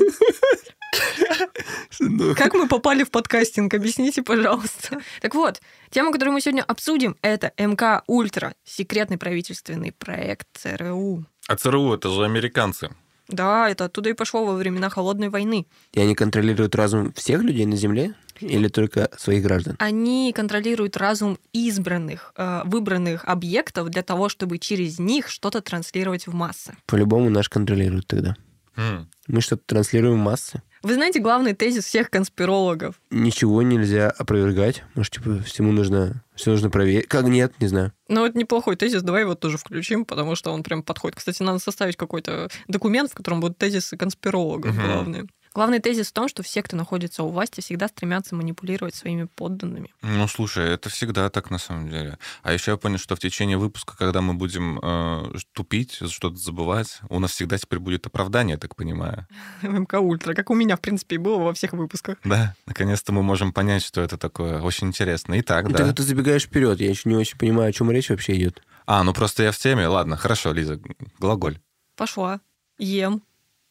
Ну, 2.00 2.34
как 2.34 2.54
мы 2.54 2.68
попали 2.68 3.04
в 3.04 3.10
подкастинг? 3.10 3.74
Объясните, 3.74 4.22
пожалуйста. 4.22 5.00
Так 5.20 5.34
вот, 5.34 5.60
тема, 5.90 6.12
которую 6.12 6.34
мы 6.34 6.40
сегодня 6.40 6.62
обсудим, 6.62 7.16
это 7.22 7.52
МК 7.56 8.02
Ультра, 8.06 8.54
секретный 8.64 9.18
правительственный 9.18 9.92
проект 9.92 10.46
ЦРУ. 10.54 11.24
А 11.48 11.56
ЦРУ 11.56 11.94
это 11.94 12.10
же 12.10 12.24
американцы. 12.24 12.90
Да, 13.28 13.70
это 13.70 13.86
оттуда 13.86 14.10
и 14.10 14.14
пошло 14.14 14.44
во 14.44 14.54
времена 14.54 14.90
Холодной 14.90 15.30
войны. 15.30 15.66
И 15.92 16.00
они 16.00 16.14
контролируют 16.14 16.74
разум 16.74 17.12
всех 17.14 17.42
людей 17.42 17.64
на 17.64 17.76
Земле 17.76 18.14
или 18.40 18.68
только 18.68 19.10
своих 19.16 19.42
граждан? 19.42 19.76
Они 19.78 20.32
контролируют 20.34 20.96
разум 20.96 21.38
избранных, 21.52 22.32
э, 22.36 22.62
выбранных 22.64 23.24
объектов 23.24 23.88
для 23.90 24.02
того, 24.02 24.28
чтобы 24.28 24.58
через 24.58 24.98
них 24.98 25.28
что-то 25.28 25.60
транслировать 25.60 26.26
в 26.26 26.34
массы. 26.34 26.74
По-любому 26.86 27.30
наш 27.30 27.48
контролирует 27.48 28.06
тогда. 28.06 28.36
М. 28.76 29.08
Мы 29.28 29.40
что-то 29.40 29.62
транслируем 29.66 30.16
в 30.20 30.22
массы. 30.22 30.62
Вы 30.82 30.94
знаете 30.94 31.18
главный 31.20 31.54
тезис 31.54 31.84
всех 31.86 32.10
конспирологов? 32.10 33.00
Ничего 33.10 33.62
нельзя 33.62 34.10
опровергать. 34.10 34.82
Может, 34.94 35.14
типа, 35.14 35.38
всему 35.42 35.72
нужно, 35.72 36.22
все 36.34 36.50
нужно 36.50 36.68
проверить. 36.68 37.08
Как 37.08 37.24
нет, 37.24 37.54
не 37.60 37.68
знаю. 37.68 37.92
Ну, 38.08 38.26
это 38.26 38.36
неплохой 38.36 38.76
тезис, 38.76 39.00
давай 39.02 39.22
его 39.22 39.34
тоже 39.34 39.56
включим, 39.56 40.04
потому 40.04 40.34
что 40.34 40.50
он 40.52 40.62
прям 40.62 40.82
подходит. 40.82 41.16
Кстати, 41.16 41.42
надо 41.42 41.58
составить 41.58 41.96
какой-то 41.96 42.48
документ, 42.68 43.10
в 43.12 43.14
котором 43.14 43.40
будут 43.40 43.56
тезисы 43.56 43.96
конспирологов 43.96 44.74
Мгм. 44.76 44.84
главные. 44.86 45.26
Главный 45.54 45.78
тезис 45.78 46.08
в 46.08 46.12
том, 46.12 46.28
что 46.28 46.42
все, 46.42 46.64
кто 46.64 46.76
находится 46.76 47.22
у 47.22 47.28
власти, 47.28 47.60
всегда 47.60 47.86
стремятся 47.86 48.34
манипулировать 48.34 48.96
своими 48.96 49.24
подданными. 49.24 49.94
Ну, 50.02 50.26
слушай, 50.26 50.68
это 50.68 50.90
всегда 50.90 51.30
так 51.30 51.50
на 51.50 51.58
самом 51.58 51.90
деле. 51.90 52.18
А 52.42 52.52
еще 52.52 52.72
я 52.72 52.76
понял, 52.76 52.98
что 52.98 53.14
в 53.14 53.20
течение 53.20 53.56
выпуска, 53.56 53.96
когда 53.96 54.20
мы 54.20 54.34
будем 54.34 54.80
э, 54.82 55.38
тупить, 55.52 56.00
что-то 56.10 56.34
забывать, 56.34 57.00
у 57.08 57.20
нас 57.20 57.30
всегда 57.30 57.56
теперь 57.56 57.78
будет 57.78 58.04
оправдание, 58.04 58.54
я 58.54 58.58
так 58.58 58.74
понимаю. 58.74 59.28
МК 59.62 60.00
Ультра, 60.00 60.34
как 60.34 60.50
у 60.50 60.54
меня, 60.54 60.76
в 60.76 60.80
принципе, 60.80 61.14
и 61.14 61.18
было 61.18 61.38
во 61.38 61.54
всех 61.54 61.72
выпусках. 61.72 62.18
Да, 62.24 62.56
наконец-то 62.66 63.12
мы 63.12 63.22
можем 63.22 63.52
понять, 63.52 63.84
что 63.84 64.00
это 64.00 64.18
такое. 64.18 64.60
Очень 64.60 64.88
интересно. 64.88 65.38
Итак, 65.38 65.70
да. 65.70 65.86
Так 65.86 65.96
ты 65.96 66.02
забегаешь 66.02 66.46
вперед. 66.46 66.80
Я 66.80 66.90
еще 66.90 67.08
не 67.08 67.14
очень 67.14 67.38
понимаю, 67.38 67.70
о 67.70 67.72
чем 67.72 67.92
речь 67.92 68.10
вообще 68.10 68.34
идет. 68.36 68.60
А, 68.86 69.04
ну 69.04 69.14
просто 69.14 69.44
я 69.44 69.52
в 69.52 69.58
теме. 69.58 69.86
Ладно, 69.86 70.16
хорошо, 70.16 70.52
Лиза, 70.52 70.80
глаголь. 71.20 71.60
Пошла. 71.94 72.40
Ем. 72.76 73.22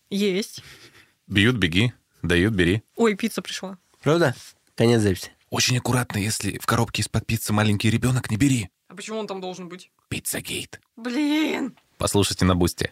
Есть. 0.10 0.64
Бьют, 1.28 1.56
беги. 1.56 1.94
Дают, 2.22 2.54
бери. 2.54 2.84
Ой, 2.96 3.16
пицца 3.16 3.42
пришла. 3.42 3.78
Правда? 4.02 4.36
Конец 4.76 5.02
записи. 5.02 5.32
Очень 5.50 5.78
аккуратно, 5.78 6.18
если 6.18 6.58
в 6.58 6.66
коробке 6.66 7.02
из-под 7.02 7.26
пиццы 7.26 7.54
маленький 7.54 7.90
ребенок, 7.90 8.30
не 8.30 8.38
бери. 8.38 8.70
А 8.90 8.96
почему 8.96 9.20
он 9.20 9.28
там 9.28 9.40
должен 9.40 9.70
быть? 9.70 9.92
Пиццагейт. 10.10 10.82
Блин. 10.96 11.76
Послушайте 11.98 12.46
на 12.46 12.56
бусте. 12.56 12.92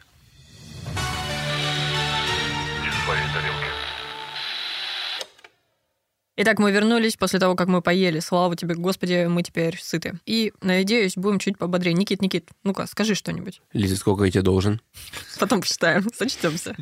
Итак, 6.37 6.57
мы 6.59 6.71
вернулись 6.71 7.17
после 7.17 7.39
того, 7.39 7.55
как 7.55 7.67
мы 7.67 7.81
поели. 7.81 8.19
Слава 8.19 8.55
тебе, 8.55 8.73
Господи, 8.73 9.27
мы 9.27 9.43
теперь 9.43 9.77
сыты. 9.79 10.19
И, 10.25 10.53
надеюсь, 10.61 11.15
будем 11.15 11.37
чуть 11.39 11.57
пободрее. 11.57 11.93
Никит, 11.93 12.21
Никит, 12.21 12.49
ну-ка, 12.63 12.87
скажи 12.87 13.13
что-нибудь. 13.13 13.61
Лиза, 13.73 13.97
сколько 13.97 14.23
я 14.23 14.31
тебе 14.31 14.41
должен? 14.41 14.81
Потом 15.39 15.61
посчитаем, 15.61 16.07
сочтемся. 16.15 16.75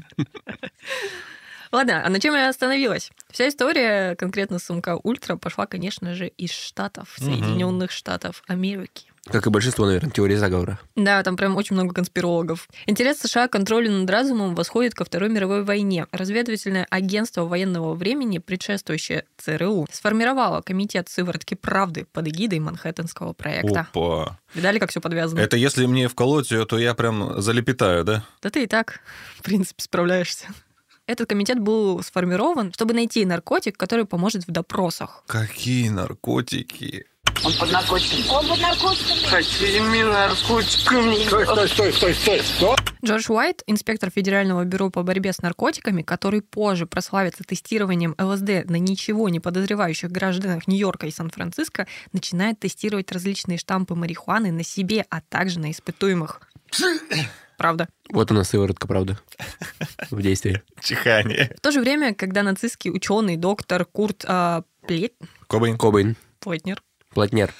Ладно, 1.72 2.04
а 2.04 2.10
на 2.10 2.20
чем 2.20 2.34
я 2.34 2.50
остановилась? 2.50 3.12
Вся 3.30 3.48
история 3.48 4.16
конкретно 4.16 4.60
с 4.60 4.70
МК 4.70 4.96
Ультра 5.04 5.36
пошла, 5.36 5.68
конечно 5.68 6.16
же, 6.16 6.28
из 6.28 6.52
Штатов. 6.52 7.16
Соединенных 7.18 7.92
Штатов 7.92 8.44
Америки. 8.48 9.06
Как 9.26 9.46
и 9.46 9.50
большинство, 9.52 9.86
наверное, 9.86 10.10
теории 10.10 10.36
заговора. 10.36 10.80
Да, 10.96 11.22
там 11.22 11.38
прям 11.38 11.56
очень 11.56 11.76
много 11.76 11.94
конспирологов. 11.94 12.68
Интерес 12.88 13.20
США 13.20 13.48
к 13.48 13.52
контролю 13.52 13.92
над 13.92 14.10
разумом 14.10 14.56
восходит 14.56 14.96
ко 14.96 15.06
Второй 15.06 15.30
мировой 15.30 15.64
войне. 15.64 16.08
Разведывательное 16.12 16.88
агентство 16.90 17.44
военного 17.44 17.94
времени, 17.94 18.40
предшествующее 18.40 19.26
ЦРУ, 19.38 19.88
сформировало 19.92 20.62
комитет 20.62 21.10
сыворотки 21.10 21.54
правды 21.54 22.08
под 22.12 22.28
эгидой 22.28 22.60
Манхэттенского 22.60 23.34
проекта. 23.34 23.82
Опа. 23.92 24.40
Видали, 24.56 24.80
как 24.80 24.90
все 24.90 25.02
подвязано? 25.02 25.40
Это 25.40 25.58
если 25.58 25.86
мне 25.86 26.08
вколоть 26.08 26.50
ее, 26.50 26.66
то 26.66 26.80
я 26.80 26.96
прям 26.96 27.40
залепетаю, 27.40 28.04
да? 28.04 28.24
Да 28.42 28.50
ты 28.50 28.64
и 28.64 28.68
так, 28.68 29.02
в 29.38 29.44
принципе, 29.44 29.84
справляешься. 29.84 30.48
Этот 31.10 31.28
комитет 31.28 31.58
был 31.58 32.04
сформирован, 32.04 32.72
чтобы 32.72 32.94
найти 32.94 33.25
наркотик, 33.25 33.75
который 33.75 34.06
поможет 34.06 34.48
в 34.48 34.51
допросах. 34.51 35.24
Какие 35.25 35.89
наркотики? 35.89 37.08
Он 37.44 37.51
под 37.60 37.72
наркотиками. 37.72 38.28
Он 38.30 38.48
под 38.48 38.62
наркотиками. 38.62 39.32
Какими 39.32 40.04
наркотиками? 40.04 41.25
Стой, 41.25 41.46
стой, 41.48 41.68
стой, 41.68 41.94
стой, 41.94 42.13
стой, 42.13 42.39
стой. 42.42 42.75
Джордж 43.04 43.25
Уайт, 43.32 43.63
инспектор 43.66 44.12
Федерального 44.12 44.63
бюро 44.66 44.92
по 44.92 45.01
борьбе 45.01 45.34
с 45.34 45.42
наркотиками, 45.42 46.04
который 46.04 46.44
позже 46.44 46.86
прославится 46.86 47.44
тестированием 47.44 48.13
ЛСД 48.20 48.70
на 48.70 48.78
ничего 48.78 49.30
не 49.30 49.39
подозревающих 49.39 50.12
гражданах 50.12 50.68
Нью-Йорка 50.68 51.08
и 51.08 51.12
Сан-Франциско, 51.12 51.88
начинает 52.13 52.60
тестировать 52.60 53.12
различные 53.12 53.58
штампы 53.58 53.96
марихуаны 53.96 54.51
на 54.51 54.63
себе, 54.63 55.08
а 55.10 55.22
также 55.22 55.60
на 55.60 55.72
испытуемых. 55.72 56.39
Правда. 57.60 57.89
Вот 58.10 58.32
у 58.32 58.34
нас 58.34 58.50
сыворотка, 58.50 58.88
правда, 58.88 59.20
в 60.10 60.22
действии. 60.22 60.63
Чихание. 60.82 61.54
В 61.58 61.60
то 61.60 61.72
же 61.72 61.82
время, 61.82 62.16
когда 62.16 62.42
нацистский 62.42 62.89
ученый 62.89 63.36
доктор 63.36 63.84
Курт 63.84 64.24
а, 64.25 64.63
Плет... 64.88 65.13
Кобейн. 65.48 65.78
Кобейн, 65.78 66.16
Плетнер 66.39 66.82
плотняр, 67.10 67.54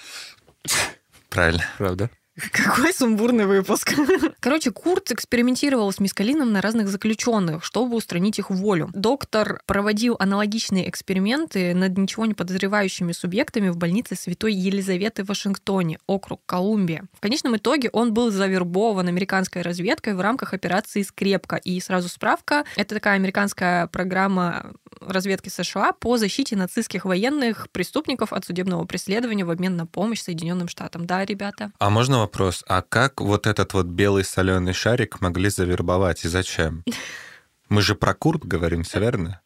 Правильно. 1.30 1.64
правда. 1.78 2.10
Какой 2.52 2.94
сумбурный 2.94 3.46
выпуск. 3.46 3.94
Короче, 4.40 4.72
Курт 4.72 5.12
экспериментировал 5.12 5.92
с 5.92 6.00
мискалином 6.00 6.52
на 6.52 6.62
разных 6.62 6.88
заключенных, 6.88 7.64
чтобы 7.64 7.96
устранить 7.96 8.40
их 8.40 8.50
волю. 8.50 8.90
Доктор 8.94 9.62
проводил 9.66 10.16
аналогичные 10.20 10.90
эксперименты 10.90 11.74
над 11.74 11.98
ничего 11.98 12.26
не 12.26 12.34
подозревающими 12.34 13.12
субъектами 13.12 13.70
в 13.70 13.78
больнице 13.78 14.16
Святой 14.16 14.54
Елизаветы 14.54 15.24
в 15.24 15.28
Вашингтоне, 15.28 16.00
округ 16.08 16.42
Колумбия. 16.46 17.06
В 17.14 17.20
конечном 17.20 17.58
итоге 17.58 17.90
он 17.92 18.14
был 18.14 18.32
завербован 18.32 19.08
американской 19.08 19.62
разведкой 19.62 20.16
в 20.16 20.22
рамках 20.22 20.54
операции 20.54 21.02
«Скрепка». 21.02 21.58
И 21.58 21.80
сразу 21.80 22.10
справка, 22.10 22.64
это 22.76 22.96
такая 22.96 23.16
американская 23.16 23.88
программа 23.88 24.74
разведки 25.02 25.50
США 25.50 25.94
по 25.94 26.18
защите 26.18 26.56
нацистских 26.56 27.06
военных 27.06 27.70
преступников 27.72 28.34
от 28.34 28.46
судебного 28.46 28.86
преследования 28.86 29.46
в 29.46 29.52
обмен 29.52 29.76
на 29.76 29.86
помощь 29.86 30.22
Соединенным 30.22 30.68
Штатам. 30.68 31.06
Да, 31.06 31.26
ребята? 31.26 31.72
А 31.80 31.90
можно 31.90 32.20
вопрос? 32.20 32.29
А 32.68 32.82
как 32.82 33.22
вот 33.22 33.48
этот 33.48 33.74
вот 33.74 33.88
белый 33.88 34.24
соленый 34.24 34.74
шарик 34.74 35.22
могли 35.22 35.50
завербовать 35.50 36.26
и 36.26 36.28
зачем? 36.28 36.84
Мы 37.70 37.82
же 37.82 37.96
про 37.96 38.14
Курт 38.14 38.46
говорим, 38.46 38.84
все 38.84 39.00
верно? 39.00 39.42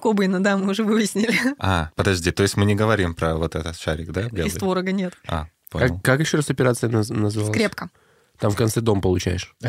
Кобейна, 0.00 0.42
да, 0.42 0.56
мы 0.56 0.70
уже 0.70 0.82
выяснили. 0.82 1.34
А, 1.58 1.90
подожди, 1.94 2.30
то 2.30 2.42
есть 2.42 2.56
мы 2.56 2.64
не 2.66 2.74
говорим 2.74 3.14
про 3.14 3.36
вот 3.36 3.54
этот 3.54 3.78
шарик, 3.78 4.10
да, 4.10 4.28
белый? 4.28 4.48
Из 4.48 4.54
творога 4.54 4.92
нет. 4.92 5.14
А, 5.26 5.46
понял. 5.70 5.94
Как, 5.94 6.02
как 6.02 6.20
еще 6.20 6.38
раз 6.38 6.50
операция 6.50 6.90
наз- 6.90 7.12
называлась? 7.12 7.54
Скрепка. 7.54 7.90
Там 8.38 8.50
в 8.50 8.56
конце 8.56 8.80
дом 8.80 9.00
получаешь. 9.00 9.54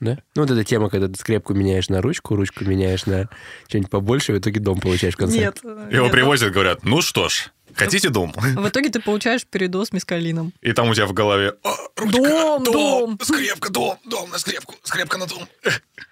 Да? 0.00 0.16
Ну, 0.36 0.42
вот 0.42 0.50
эта 0.52 0.62
тема, 0.62 0.90
когда 0.90 1.08
ты 1.08 1.18
скрепку 1.18 1.54
меняешь 1.54 1.88
на 1.88 2.00
ручку, 2.00 2.36
ручку 2.36 2.64
меняешь 2.64 3.06
на 3.06 3.28
что-нибудь 3.66 3.90
побольше, 3.90 4.32
в 4.32 4.38
итоге 4.38 4.60
дом 4.60 4.78
получаешь 4.78 5.14
в 5.14 5.16
конце. 5.16 5.38
Нет. 5.38 5.58
Его 5.64 6.04
нет. 6.04 6.12
привозят, 6.12 6.52
говорят, 6.52 6.84
ну 6.84 7.02
что 7.02 7.28
ж, 7.28 7.50
хотите 7.74 8.08
дом? 8.10 8.32
В 8.36 8.68
итоге 8.68 8.90
ты 8.90 9.00
получаешь 9.00 9.46
передоз 9.46 9.92
мискалином. 9.92 10.52
И 10.60 10.72
там 10.72 10.88
у 10.88 10.94
тебя 10.94 11.06
в 11.06 11.12
голове 11.12 11.54
«О, 11.62 11.74
ручка, 11.96 12.20
Дом, 12.20 12.64
дом. 12.64 13.18
скрепка, 13.22 13.70
дом, 13.70 13.98
дом 14.04 14.30
на 14.30 14.38
скрепку, 14.38 14.74
скрепка 14.82 15.18
на 15.18 15.26
дом. 15.26 15.48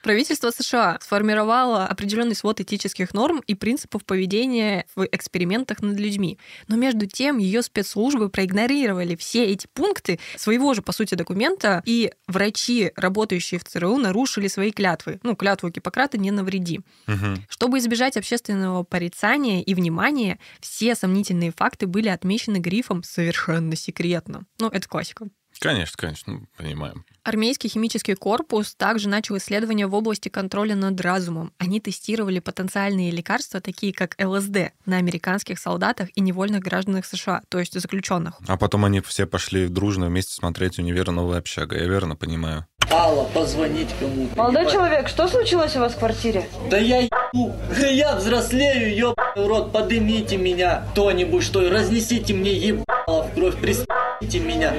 Правительство 0.03 0.51
США 0.51 0.99
сформировало 1.01 1.87
определенный 1.87 2.35
свод 2.37 2.61
этических 2.61 3.13
норм 3.15 3.43
и 3.47 3.55
принципов 3.55 4.05
поведения 4.05 4.87
в 4.95 5.05
экспериментах 5.11 5.81
над 5.83 5.99
людьми. 5.99 6.39
Но 6.69 6.77
между 6.77 7.07
тем 7.07 7.39
ее 7.39 7.63
спецслужбы 7.63 8.29
проигнорировали 8.29 9.17
все 9.17 9.45
эти 9.47 9.67
пункты 9.73 10.19
своего 10.37 10.75
же, 10.75 10.83
по 10.83 10.93
сути, 10.93 11.15
документа, 11.15 11.83
и 11.87 12.13
врачи, 12.29 12.93
работающие 12.97 13.59
в 13.59 13.65
ЦРУ, 13.65 13.97
нарушили 13.97 14.49
свои 14.49 14.71
клятвы. 14.71 15.19
Ну, 15.23 15.35
клятву 15.35 15.71
Гиппократа 15.71 16.19
«не 16.19 16.31
навреди». 16.31 16.81
Мгм. 17.07 17.45
Чтобы 17.49 17.79
избежать 17.79 18.17
общественного 18.17 18.85
порицания 18.85 19.63
и 19.63 19.75
внимания, 19.75 20.39
все 20.61 20.95
сомнительные 20.95 21.46
факты 21.51 21.87
были 21.87 22.09
отмечены 22.09 22.59
грифом 22.59 23.03
«совершенно 23.03 23.77
секретно». 23.77 24.47
Ну, 24.59 24.69
это 24.69 24.89
классика. 24.89 25.29
Конечно, 25.59 25.97
конечно, 25.97 26.33
ну, 26.35 26.47
понимаем. 26.57 27.05
Армейский 27.23 27.69
химический 27.69 28.15
корпус 28.15 28.75
также 28.75 29.09
начал 29.09 29.37
исследования 29.39 29.87
в 29.87 29.95
области 29.95 30.29
контроля 30.29 30.75
над 30.75 31.01
разумом. 31.01 31.53
Они 31.59 31.81
тестировали 31.81 32.41
потенциальные 32.41 33.11
лекарства, 33.11 33.61
такие 33.61 33.93
как 33.93 34.17
ЛСД, 34.23 34.73
на 34.85 34.99
американских 34.99 35.59
солдатах 35.59 36.09
и 36.15 36.21
невольных 36.21 36.61
гражданах 36.61 37.07
США, 37.07 37.43
то 37.49 37.59
есть 37.59 37.79
заключенных. 37.79 38.35
А 38.47 38.57
потом 38.57 38.85
они 38.85 39.01
все 39.01 39.27
пошли 39.27 39.69
дружно 39.69 40.07
вместе 40.07 40.35
смотреть 40.35 40.79
«Универ. 40.79 41.11
Новая 41.11 41.39
общага». 41.39 41.77
Я 41.77 41.87
верно 41.87 42.17
понимаю? 42.17 42.67
Алла, 42.91 43.25
позвонить 43.35 43.89
кому-то. 43.99 44.37
Молодой 44.37 44.63
ебать. 44.63 44.73
человек, 44.73 45.09
что 45.09 45.29
случилось 45.29 45.77
у 45.77 45.81
вас 45.81 45.93
в 45.93 45.99
квартире? 45.99 46.47
Да 46.71 46.79
я 46.79 47.01
ебу, 47.01 47.55
я 47.79 48.15
взрослею, 48.15 49.15
в 49.35 49.47
рот, 49.47 49.73
подымите 49.73 50.37
меня 50.37 50.85
кто-нибудь, 50.93 51.43
что 51.43 51.61
ли, 51.61 51.69
разнесите 51.69 52.33
мне 52.33 52.53
ебало 52.53 53.25
в 53.25 53.35
кровь, 53.35 53.57
пристите 53.57 54.39
меня. 54.41 54.73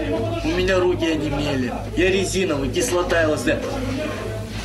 У 0.44 0.48
меня 0.48 0.80
руки 0.80 1.06
онемели. 1.06 1.72
Я 1.96 2.10
резиновый, 2.10 2.70
кислота 2.70 3.28
ЛСД. 3.28 3.56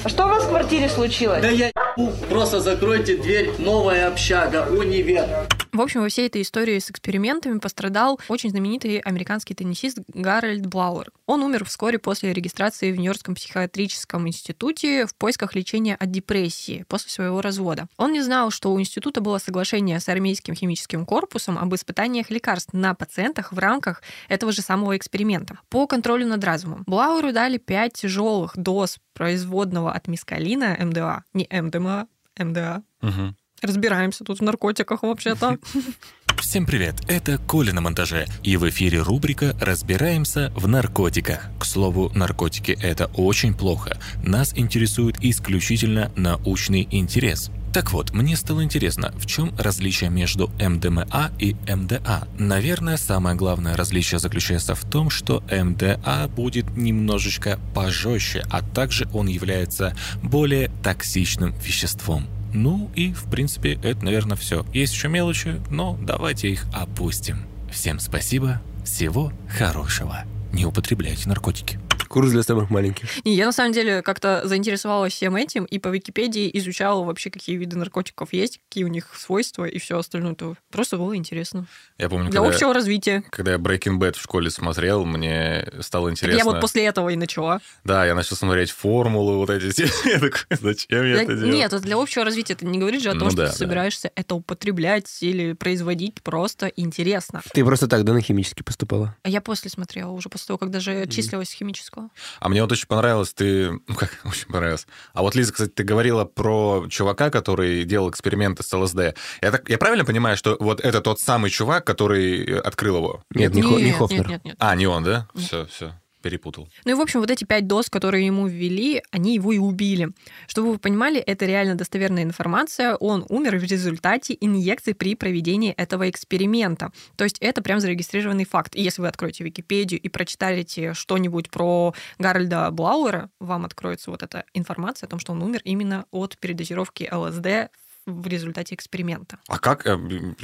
А 0.04 0.08
что 0.08 0.26
у 0.26 0.28
вас 0.28 0.44
в 0.44 0.48
квартире 0.48 0.88
случилось? 0.88 1.42
Да 1.42 1.48
я 1.48 1.66
ебу, 1.96 2.12
просто 2.28 2.60
закройте 2.60 3.16
дверь, 3.16 3.50
новая 3.58 4.08
общага, 4.08 4.66
универ. 4.70 5.26
В 5.72 5.80
общем, 5.80 6.02
во 6.02 6.08
всей 6.10 6.26
этой 6.26 6.42
истории 6.42 6.78
с 6.78 6.90
экспериментами 6.90 7.58
пострадал 7.58 8.20
очень 8.28 8.50
знаменитый 8.50 8.98
американский 8.98 9.54
теннисист 9.54 10.00
Гарольд 10.08 10.66
Блауэр. 10.66 11.10
Он 11.24 11.42
умер 11.42 11.64
вскоре 11.64 11.98
после 11.98 12.34
регистрации 12.34 12.92
в 12.92 12.96
Нью-Йоркском 12.96 13.34
психиатрическом 13.34 14.28
институте 14.28 15.06
в 15.06 15.14
поисках 15.14 15.54
лечения 15.54 15.94
от 15.94 16.10
депрессии 16.10 16.84
после 16.88 17.10
своего 17.10 17.40
развода. 17.40 17.86
Он 17.96 18.12
не 18.12 18.20
знал, 18.20 18.50
что 18.50 18.70
у 18.70 18.78
института 18.78 19.22
было 19.22 19.38
соглашение 19.38 19.98
с 19.98 20.10
армейским 20.10 20.54
химическим 20.54 21.06
корпусом 21.06 21.56
об 21.56 21.74
испытаниях 21.74 22.28
лекарств 22.28 22.74
на 22.74 22.94
пациентах 22.94 23.50
в 23.50 23.58
рамках 23.58 24.02
этого 24.28 24.52
же 24.52 24.60
самого 24.60 24.94
эксперимента. 24.94 25.58
По 25.70 25.86
контролю 25.86 26.26
над 26.26 26.44
разумом 26.44 26.84
Блауэру 26.86 27.32
дали 27.32 27.56
5 27.56 27.94
тяжелых 27.94 28.58
доз 28.58 28.98
производного 29.14 29.90
от 29.90 30.06
мискалина 30.06 30.76
МДА. 30.78 31.24
Не 31.32 31.48
МДМА, 31.50 32.08
МДА. 32.36 32.82
Мгм. 33.00 33.36
Разбираемся 33.62 34.24
тут 34.24 34.40
в 34.40 34.42
наркотиках 34.42 35.02
вообще-то. 35.02 35.58
Всем 36.40 36.66
привет, 36.66 36.96
это 37.06 37.38
Коля 37.38 37.72
на 37.72 37.80
монтаже, 37.80 38.26
и 38.42 38.56
в 38.56 38.68
эфире 38.68 39.00
рубрика 39.00 39.56
«Разбираемся 39.60 40.52
в 40.56 40.66
наркотиках». 40.66 41.48
К 41.60 41.64
слову, 41.64 42.10
наркотики– 42.14 42.76
это 42.82 43.06
очень 43.14 43.54
плохо. 43.54 43.96
Нас 44.24 44.52
интересует 44.56 45.16
исключительно 45.20 46.10
научный 46.16 46.88
интерес. 46.90 47.52
Так 47.72 47.92
вот, 47.92 48.12
мне 48.12 48.36
стало 48.36 48.64
интересно, 48.64 49.12
в 49.16 49.26
чем 49.26 49.54
различие 49.56 50.10
между 50.10 50.48
МДМА 50.60 51.30
и 51.38 51.54
МДА? 51.72 52.28
Наверное, 52.38 52.96
самое 52.96 53.36
главное 53.36 53.76
различие 53.76 54.18
заключается 54.18 54.74
в 54.74 54.84
том, 54.84 55.08
что 55.08 55.42
МДА 55.50 56.28
будет 56.34 56.76
немножечко 56.76 57.60
пожестче, 57.72 58.44
а 58.50 58.62
также 58.62 59.08
он 59.14 59.28
является 59.28 59.96
более 60.22 60.70
токсичным 60.82 61.54
веществом. 61.64 62.26
Ну 62.52 62.90
и, 62.94 63.12
в 63.12 63.24
принципе, 63.24 63.78
это, 63.82 64.04
наверное, 64.04 64.36
все. 64.36 64.64
Есть 64.72 64.94
еще 64.94 65.08
мелочи, 65.08 65.60
но 65.70 65.98
давайте 66.00 66.48
их 66.48 66.66
опустим. 66.72 67.46
Всем 67.70 67.98
спасибо, 67.98 68.60
всего 68.84 69.32
хорошего. 69.48 70.24
Не 70.52 70.66
употребляйте 70.66 71.28
наркотики. 71.28 71.78
Курс 72.08 72.30
для 72.30 72.42
самых 72.42 72.68
маленьких. 72.68 73.24
Не, 73.24 73.34
я 73.34 73.46
на 73.46 73.52
самом 73.52 73.72
деле 73.72 74.02
как-то 74.02 74.42
заинтересовалась 74.44 75.14
всем 75.14 75.34
этим 75.34 75.64
и 75.64 75.78
по 75.78 75.88
Википедии 75.88 76.50
изучала 76.58 77.02
вообще, 77.04 77.30
какие 77.30 77.56
виды 77.56 77.78
наркотиков 77.78 78.34
есть, 78.34 78.60
какие 78.68 78.84
у 78.84 78.88
них 78.88 79.08
свойства 79.16 79.64
и 79.64 79.78
все 79.78 79.98
остальное. 79.98 80.34
То 80.34 80.54
просто 80.70 80.98
было 80.98 81.16
интересно. 81.16 81.66
Я 81.96 82.10
помню, 82.10 82.30
Для 82.30 82.40
когда, 82.40 82.54
общего 82.54 82.74
развития. 82.74 83.22
когда 83.30 83.52
я 83.52 83.56
Breaking 83.58 83.98
Bad 83.98 84.18
в 84.18 84.20
школе 84.22 84.50
смотрел, 84.50 85.06
мне 85.06 85.66
стало 85.80 86.10
Так 86.10 86.18
интересно. 86.18 86.38
я 86.38 86.44
вот 86.44 86.60
после 86.60 86.84
этого 86.84 87.08
и 87.08 87.16
начала. 87.16 87.60
Да, 87.84 88.04
я 88.04 88.14
начал 88.14 88.36
смотреть 88.36 88.70
формулы 88.72 89.38
вот 89.38 89.48
эти. 89.48 89.82
Я 90.08 90.18
такой, 90.18 90.40
зачем 90.50 91.04
я 91.06 91.22
это 91.22 91.34
делаю? 91.34 91.52
нет, 91.54 91.72
вот 91.72 91.82
для 91.82 91.96
общего 91.96 92.24
развития 92.24 92.54
ты 92.56 92.66
не 92.66 92.78
говоришь 92.78 93.02
же 93.02 93.08
о 93.10 93.12
том, 93.12 93.22
Ну 93.24 93.30
что 93.30 93.36
да, 93.38 93.46
ты 93.46 93.52
да. 93.52 93.56
собираешься 93.56 94.10
это 94.14 94.34
употреблять 94.34 95.08
или 95.22 95.54
производить 95.54 96.22
просто 96.22 96.66
интересно. 96.76 97.40
Ты 97.54 97.64
просто 97.64 97.88
так, 97.88 98.04
да, 98.04 98.12
на 98.12 98.20
химический 98.20 98.64
поступала? 98.64 99.16
А 99.22 99.28
я 99.30 99.40
после 99.40 99.70
смотрела, 99.70 100.10
уже 100.10 100.28
после 100.28 100.48
того, 100.48 100.58
когда 100.58 100.78
же 100.80 101.06
числилась 101.06 101.48
с 101.48 101.52
химического. 101.92 102.10
А 102.40 102.48
мне 102.48 102.62
вот 102.62 102.72
очень 102.72 102.86
понравилось, 102.86 103.32
ты... 103.34 103.70
Ну 103.70 103.94
как, 103.96 104.18
очень 104.24 104.46
понравилось. 104.46 104.86
А 105.12 105.22
вот, 105.22 105.34
Лиза, 105.34 105.52
кстати, 105.52 105.70
ты 105.70 105.82
говорила 105.84 106.24
про 106.24 106.86
чувака, 106.88 107.30
который 107.30 107.84
делал 107.84 108.10
эксперименты 108.10 108.62
с 108.62 108.72
ЛСД. 108.72 109.16
Я, 109.40 109.50
так, 109.50 109.68
я 109.68 109.78
правильно 109.78 110.04
понимаю, 110.04 110.36
что 110.36 110.56
вот 110.60 110.80
это 110.80 111.00
тот 111.00 111.20
самый 111.20 111.50
чувак, 111.50 111.84
который 111.86 112.44
э, 112.44 112.58
открыл 112.58 112.96
его? 112.98 113.22
Нет, 113.30 113.54
не, 113.54 113.62
Хо- 113.62 113.78
не 113.78 113.84
нет, 113.84 113.96
Хофнер. 113.96 114.20
нет, 114.20 114.28
нет, 114.28 114.44
нет. 114.44 114.56
А, 114.58 114.74
не 114.74 114.86
он, 114.86 115.04
да? 115.04 115.28
Нет. 115.34 115.46
Все, 115.46 115.66
все, 115.66 115.94
перепутал. 116.22 116.68
Ну 116.84 116.92
и, 116.92 116.94
в 116.94 117.00
общем, 117.00 117.20
вот 117.20 117.30
эти 117.30 117.44
пять 117.44 117.66
доз, 117.66 117.90
которые 117.90 118.24
ему 118.26 118.46
ввели, 118.46 119.02
они 119.10 119.34
его 119.34 119.52
и 119.52 119.58
убили. 119.58 120.10
Чтобы 120.46 120.72
вы 120.72 120.78
понимали, 120.78 121.20
это 121.20 121.44
реально 121.46 121.74
достоверная 121.74 122.22
информация. 122.22 122.96
Он 122.96 123.26
умер 123.28 123.58
в 123.58 123.64
результате 123.64 124.36
инъекций 124.40 124.94
при 124.94 125.14
проведении 125.14 125.72
этого 125.72 126.08
эксперимента. 126.08 126.92
То 127.16 127.24
есть 127.24 127.38
это 127.40 127.62
прям 127.62 127.80
зарегистрированный 127.80 128.44
факт. 128.44 128.74
И 128.74 128.82
если 128.82 129.02
вы 129.02 129.08
откроете 129.08 129.44
Википедию 129.44 130.00
и 130.00 130.08
прочитаете 130.08 130.94
что-нибудь 130.94 131.50
про 131.50 131.94
Гарольда 132.18 132.70
Блауэра, 132.70 133.30
вам 133.40 133.64
откроется 133.64 134.10
вот 134.10 134.22
эта 134.22 134.44
информация 134.54 135.06
о 135.06 135.10
том, 135.10 135.18
что 135.18 135.32
он 135.32 135.42
умер 135.42 135.60
именно 135.64 136.06
от 136.10 136.38
передозировки 136.38 137.08
ЛСД 137.12 137.70
в 138.06 138.26
результате 138.26 138.74
эксперимента. 138.74 139.38
А 139.48 139.58
как? 139.58 139.86
э, 139.86 139.98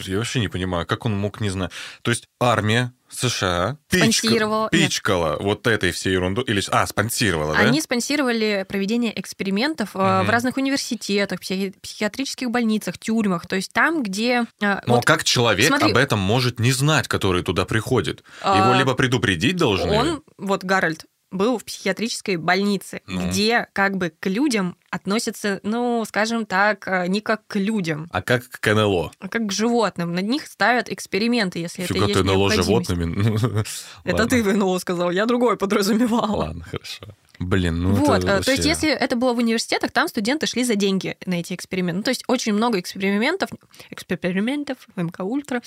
Я 0.04 0.18
вообще 0.18 0.40
не 0.40 0.48
понимаю, 0.48 0.86
как 0.86 1.04
он 1.06 1.16
мог 1.16 1.40
не 1.40 1.50
знать. 1.50 1.70
То 2.02 2.10
есть 2.10 2.26
армия 2.40 2.92
США 3.10 3.78
Спонсировала, 3.90 4.68
нет. 4.70 4.88
пичкала 4.90 5.38
вот 5.40 5.66
этой 5.66 5.92
всей 5.92 6.12
ерунду. 6.12 6.42
Или... 6.42 6.62
А, 6.70 6.86
спонсировала, 6.86 7.54
да? 7.54 7.60
Они 7.60 7.80
спонсировали 7.80 8.66
проведение 8.68 9.18
экспериментов 9.18 9.94
Мгм. 9.94 10.26
в 10.26 10.30
разных 10.30 10.56
университетах, 10.56 11.40
психи- 11.40 11.74
психиатрических 11.80 12.50
больницах, 12.50 12.98
тюрьмах, 12.98 13.46
то 13.46 13.56
есть 13.56 13.72
там, 13.72 14.02
где... 14.02 14.46
э, 14.60 14.80
Но 14.86 14.96
вот 14.96 15.04
как 15.06 15.24
человек 15.24 15.68
смотри. 15.68 15.90
об 15.90 15.96
этом 15.96 16.18
может 16.18 16.60
не 16.60 16.70
знать, 16.72 17.08
который 17.08 17.42
туда 17.42 17.64
приходит? 17.64 18.22
А, 18.42 18.58
Его 18.64 18.78
либо 18.78 18.94
предупредить 18.94 19.56
должны... 19.56 19.90
он, 19.90 20.22
вот 20.36 20.62
Гарольд, 20.64 21.06
был 21.30 21.58
в 21.58 21.64
психиатрической 21.64 22.36
больнице, 22.36 23.02
Ну. 23.06 23.28
где 23.28 23.68
как 23.72 23.96
бы 23.96 24.12
к 24.18 24.26
людям 24.28 24.76
относятся, 24.90 25.60
ну, 25.62 26.04
скажем 26.06 26.46
так, 26.46 26.88
э, 26.88 27.06
не 27.08 27.20
как 27.20 27.46
к 27.46 27.56
людям, 27.56 28.08
А 28.10 28.22
как 28.22 28.48
к 28.48 28.66
НЛО? 28.74 29.12
а 29.18 29.28
как 29.28 29.46
к 29.46 29.52
животным. 29.52 30.14
Над 30.14 30.24
них 30.26 30.46
ставят 30.46 30.88
эксперименты, 30.90 31.58
если 31.58 31.84
Фига 31.84 32.04
это 32.08 32.20
есть 32.20 32.24
НЛО 32.24 32.52
животными. 32.52 33.64
Это 34.04 34.26
ты 34.26 34.42
в 34.42 34.56
НЛО 34.56 34.78
сказал, 34.78 35.10
я 35.10 35.26
другой 35.26 35.56
подразумевала. 35.56 36.36
Ладно, 36.36 36.64
хорошо. 36.64 37.04
Блин, 37.38 37.80
ну 37.82 37.92
вот, 37.92 38.24
это 38.24 38.38
э, 38.38 38.42
то 38.42 38.50
есть 38.50 38.64
вообще- 38.64 38.68
если 38.68 38.90
это 38.90 39.14
было 39.16 39.32
в 39.32 39.38
университетах, 39.38 39.92
там 39.92 40.08
студенты 40.08 40.46
шли 40.46 40.64
за 40.64 40.74
деньги 40.74 41.16
на 41.24 41.34
эти 41.40 41.54
эксперименты. 41.54 41.96
Ну, 41.98 42.02
то 42.02 42.10
есть 42.10 42.24
очень 42.26 42.52
много 42.52 42.80
экспериментов, 42.80 43.50
экспериментов, 43.90 44.78
МК 44.96 45.22
Ультра, 45.24 45.62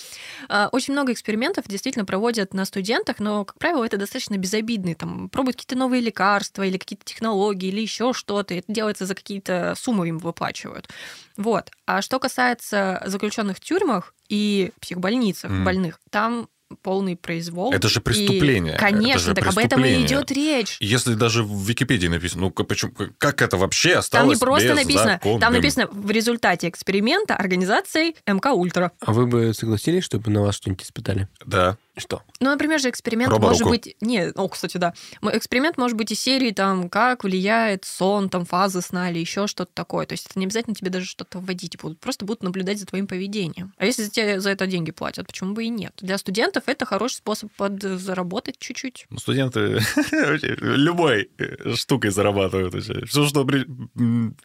э, 0.50 0.68
очень 0.72 0.94
много 0.94 1.12
экспериментов 1.14 1.66
действительно 1.68 2.06
проводят 2.06 2.54
на 2.54 2.66
студентах, 2.66 3.20
но, 3.20 3.46
как 3.46 3.58
правило, 3.58 3.84
это 3.86 3.98
достаточно 3.98 4.38
безобидные. 4.38 4.96
Там 4.96 5.30
пробуют 5.30 5.58
какие-то 5.58 5.78
новые 5.78 6.02
лекарства 6.02 6.64
или 6.64 6.78
какие-то 6.78 7.06
технологии 7.06 7.70
или 7.70 7.82
еще 7.82 8.14
что-то. 8.14 8.54
Это 8.54 8.72
делается 8.72 9.06
за 9.06 9.16
какие-то 9.16 9.74
суммы 9.78 10.10
им 10.10 10.18
выплачивают. 10.18 10.90
Вот. 11.38 11.72
А 11.86 12.02
что 12.02 12.20
касается 12.20 13.02
заключенных 13.06 13.58
в 13.58 13.60
тюрьмах 13.62 14.14
и 14.30 14.72
психбольницах 14.82 15.52
Мгм. 15.52 15.64
больных, 15.64 16.00
там 16.10 16.50
полный 16.82 17.16
произвол. 17.16 17.74
Это 17.74 17.88
же 17.90 18.00
И, 18.00 18.04
преступление. 18.04 18.74
Это 18.74 18.80
конечно, 18.82 19.20
же 19.20 19.34
так 19.34 19.48
об 19.48 19.58
этом 19.58 19.80
и 19.80 19.84
преступление. 19.84 20.06
идет 20.08 20.32
речь. 20.32 20.78
Если 20.80 21.14
даже 21.16 21.44
в 21.44 21.64
Википедии 21.64 22.08
написано, 22.08 22.42
ну 22.44 22.52
как- 22.52 22.68
почему, 22.68 22.92
как 23.18 23.42
это 23.42 23.58
вообще 23.58 23.92
Там 23.92 24.00
осталось 24.00 24.40
не 24.40 24.46
просто 24.46 24.74
написано, 24.76 25.06
беззаконным? 25.06 25.40
там 25.42 25.54
написано 25.54 25.88
в 25.92 26.12
результате 26.12 26.70
эксперимента 26.70 27.36
организацией 27.36 28.16
МК 28.28 28.54
Ультра. 28.54 28.92
А 29.06 29.14
вы 29.14 29.28
бы 29.28 29.54
согласились, 29.54 30.04
чтобы 30.04 30.32
на 30.32 30.42
вас 30.42 30.56
что-нибудь 30.56 30.84
испытали? 30.84 31.28
Да. 31.46 31.78
Что? 31.98 32.24
Ну, 32.40 32.50
например, 32.50 32.80
же 32.80 32.90
эксперимент 32.90 33.32
Роборуку. 33.32 33.66
может 33.66 33.68
быть... 33.68 33.96
Не, 34.02 34.32
о, 34.32 34.48
кстати, 34.48 34.78
да. 34.78 34.94
Эксперимент 35.22 35.78
может 35.78 35.98
быть 35.98 36.12
из 36.12 36.20
серии, 36.20 36.52
там, 36.52 36.90
как 36.90 37.24
влияет 37.24 37.86
сон, 37.86 38.30
там, 38.30 38.46
фазы 38.46 38.82
сна 38.82 39.12
или 39.12 39.20
еще 39.20 39.48
что-то 39.48 39.72
такое. 39.74 40.06
То 40.06 40.14
есть 40.14 40.28
это 40.28 40.40
не 40.40 40.46
обязательно 40.46 40.76
тебе 40.76 40.90
даже 40.90 41.06
что-то 41.06 41.40
вводить 41.40 41.78
будут. 41.82 42.00
Просто 42.00 42.26
будут 42.26 42.44
наблюдать 42.44 42.80
за 42.80 42.86
твоим 42.86 43.08
поведением. 43.08 43.74
А 43.78 43.86
если 43.86 44.04
за 44.04 44.12
тебе 44.12 44.40
за 44.40 44.52
это 44.52 44.68
деньги 44.68 44.92
платят, 44.92 45.28
почему 45.28 45.54
бы 45.54 45.66
и 45.66 45.70
нет? 45.70 45.94
Для 46.02 46.18
студентов 46.18 46.64
это 46.68 46.86
хороший 46.86 47.16
способ 47.16 47.52
подзаработать 47.54 48.58
чуть-чуть. 48.60 49.06
Ну, 49.10 49.18
студенты 49.18 49.80
любой 50.62 51.30
э, 51.38 51.74
штукой 51.76 52.12
зарабатывают. 52.12 52.74
вообще. 52.74 53.06
Что. 53.06 53.46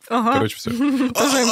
Короче, 0.09 0.57
все. 0.57 0.71
Тоже. 1.15 1.47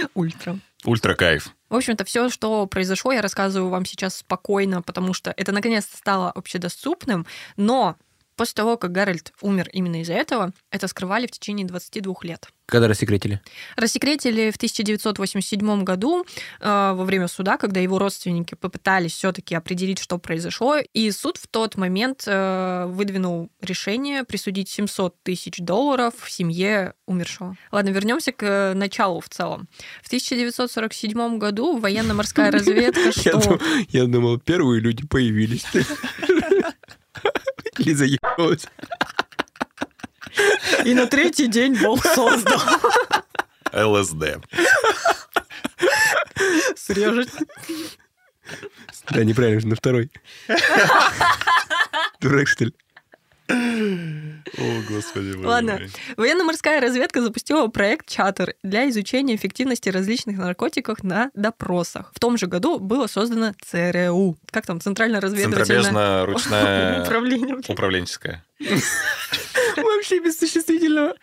Ультра. 0.14 0.58
Ультра 0.84 1.14
кайф. 1.14 1.54
В 1.68 1.76
общем-то, 1.76 2.04
все, 2.04 2.28
что 2.30 2.66
произошло, 2.66 3.12
я 3.12 3.22
рассказываю 3.22 3.70
вам 3.70 3.84
сейчас 3.84 4.16
спокойно, 4.16 4.82
потому 4.82 5.12
что 5.12 5.32
это 5.36 5.52
наконец-то 5.52 5.96
стало 5.96 6.30
общедоступным. 6.30 7.26
Но 7.56 7.96
после 8.40 8.54
того, 8.54 8.78
как 8.78 8.90
Гарольд 8.90 9.34
умер 9.42 9.68
именно 9.70 10.00
из-за 10.00 10.14
этого, 10.14 10.54
это 10.70 10.88
скрывали 10.88 11.26
в 11.26 11.30
течение 11.30 11.66
22 11.66 12.14
лет. 12.22 12.48
Когда 12.64 12.86
рассекретили? 12.88 13.40
Рассекретили 13.76 14.50
в 14.50 14.56
1987 14.56 15.82
году 15.82 16.24
э, 16.60 16.92
во 16.94 17.04
время 17.04 17.26
суда, 17.26 17.56
когда 17.56 17.80
его 17.80 17.98
родственники 17.98 18.54
попытались 18.54 19.12
все-таки 19.12 19.56
определить, 19.56 19.98
что 19.98 20.18
произошло, 20.18 20.76
и 20.76 21.10
суд 21.10 21.36
в 21.36 21.48
тот 21.48 21.76
момент 21.76 22.22
э, 22.26 22.86
выдвинул 22.86 23.50
решение 23.60 24.22
присудить 24.22 24.70
700 24.70 25.16
тысяч 25.22 25.58
долларов 25.58 26.14
семье 26.28 26.94
умершего. 27.06 27.56
Ладно, 27.72 27.90
вернемся 27.90 28.30
к 28.30 28.42
э, 28.44 28.74
началу 28.74 29.20
в 29.20 29.28
целом. 29.28 29.68
В 30.00 30.06
1947 30.06 31.38
году 31.38 31.76
военно-морская 31.76 32.50
разведка, 32.52 33.10
Я 33.88 34.06
думал, 34.06 34.38
первые 34.38 34.80
люди 34.80 35.04
появились. 35.06 35.64
Лиза 37.80 38.04
ебалась. 38.04 38.66
И 40.84 40.94
на 40.94 41.06
третий 41.06 41.46
день 41.46 41.76
Бог 41.76 42.04
создал. 42.04 42.60
ЛСД. 43.72 44.38
Срежет. 46.76 47.30
Да, 49.10 49.24
неправильно 49.24 49.70
на 49.70 49.76
второй. 49.76 50.10
Дурак, 52.20 52.48
что 52.48 52.66
ли? 52.66 52.74
О, 53.50 54.82
господи. 54.88 55.34
Ладно. 55.36 55.80
Военно-морская 56.16 56.80
разведка 56.80 57.22
запустила 57.22 57.66
проект 57.68 58.08
«Чатер» 58.08 58.54
для 58.62 58.88
изучения 58.90 59.34
эффективности 59.36 59.88
различных 59.88 60.38
наркотиков 60.38 61.02
на 61.02 61.30
допросах. 61.34 62.10
В 62.14 62.20
том 62.20 62.36
же 62.38 62.46
году 62.46 62.78
было 62.78 63.06
создано 63.06 63.54
ЦРУ. 63.64 64.36
Как 64.50 64.66
там? 64.66 64.80
Центральное 64.80 65.20
разведывательное 65.20 65.82
Центробежно-ручная 65.82 67.02
управление. 67.06 67.54
блин. 67.56 67.64
управленческая. 67.68 68.44
Вообще 69.76 70.20
без 70.20 70.38
существительного. 70.38 71.14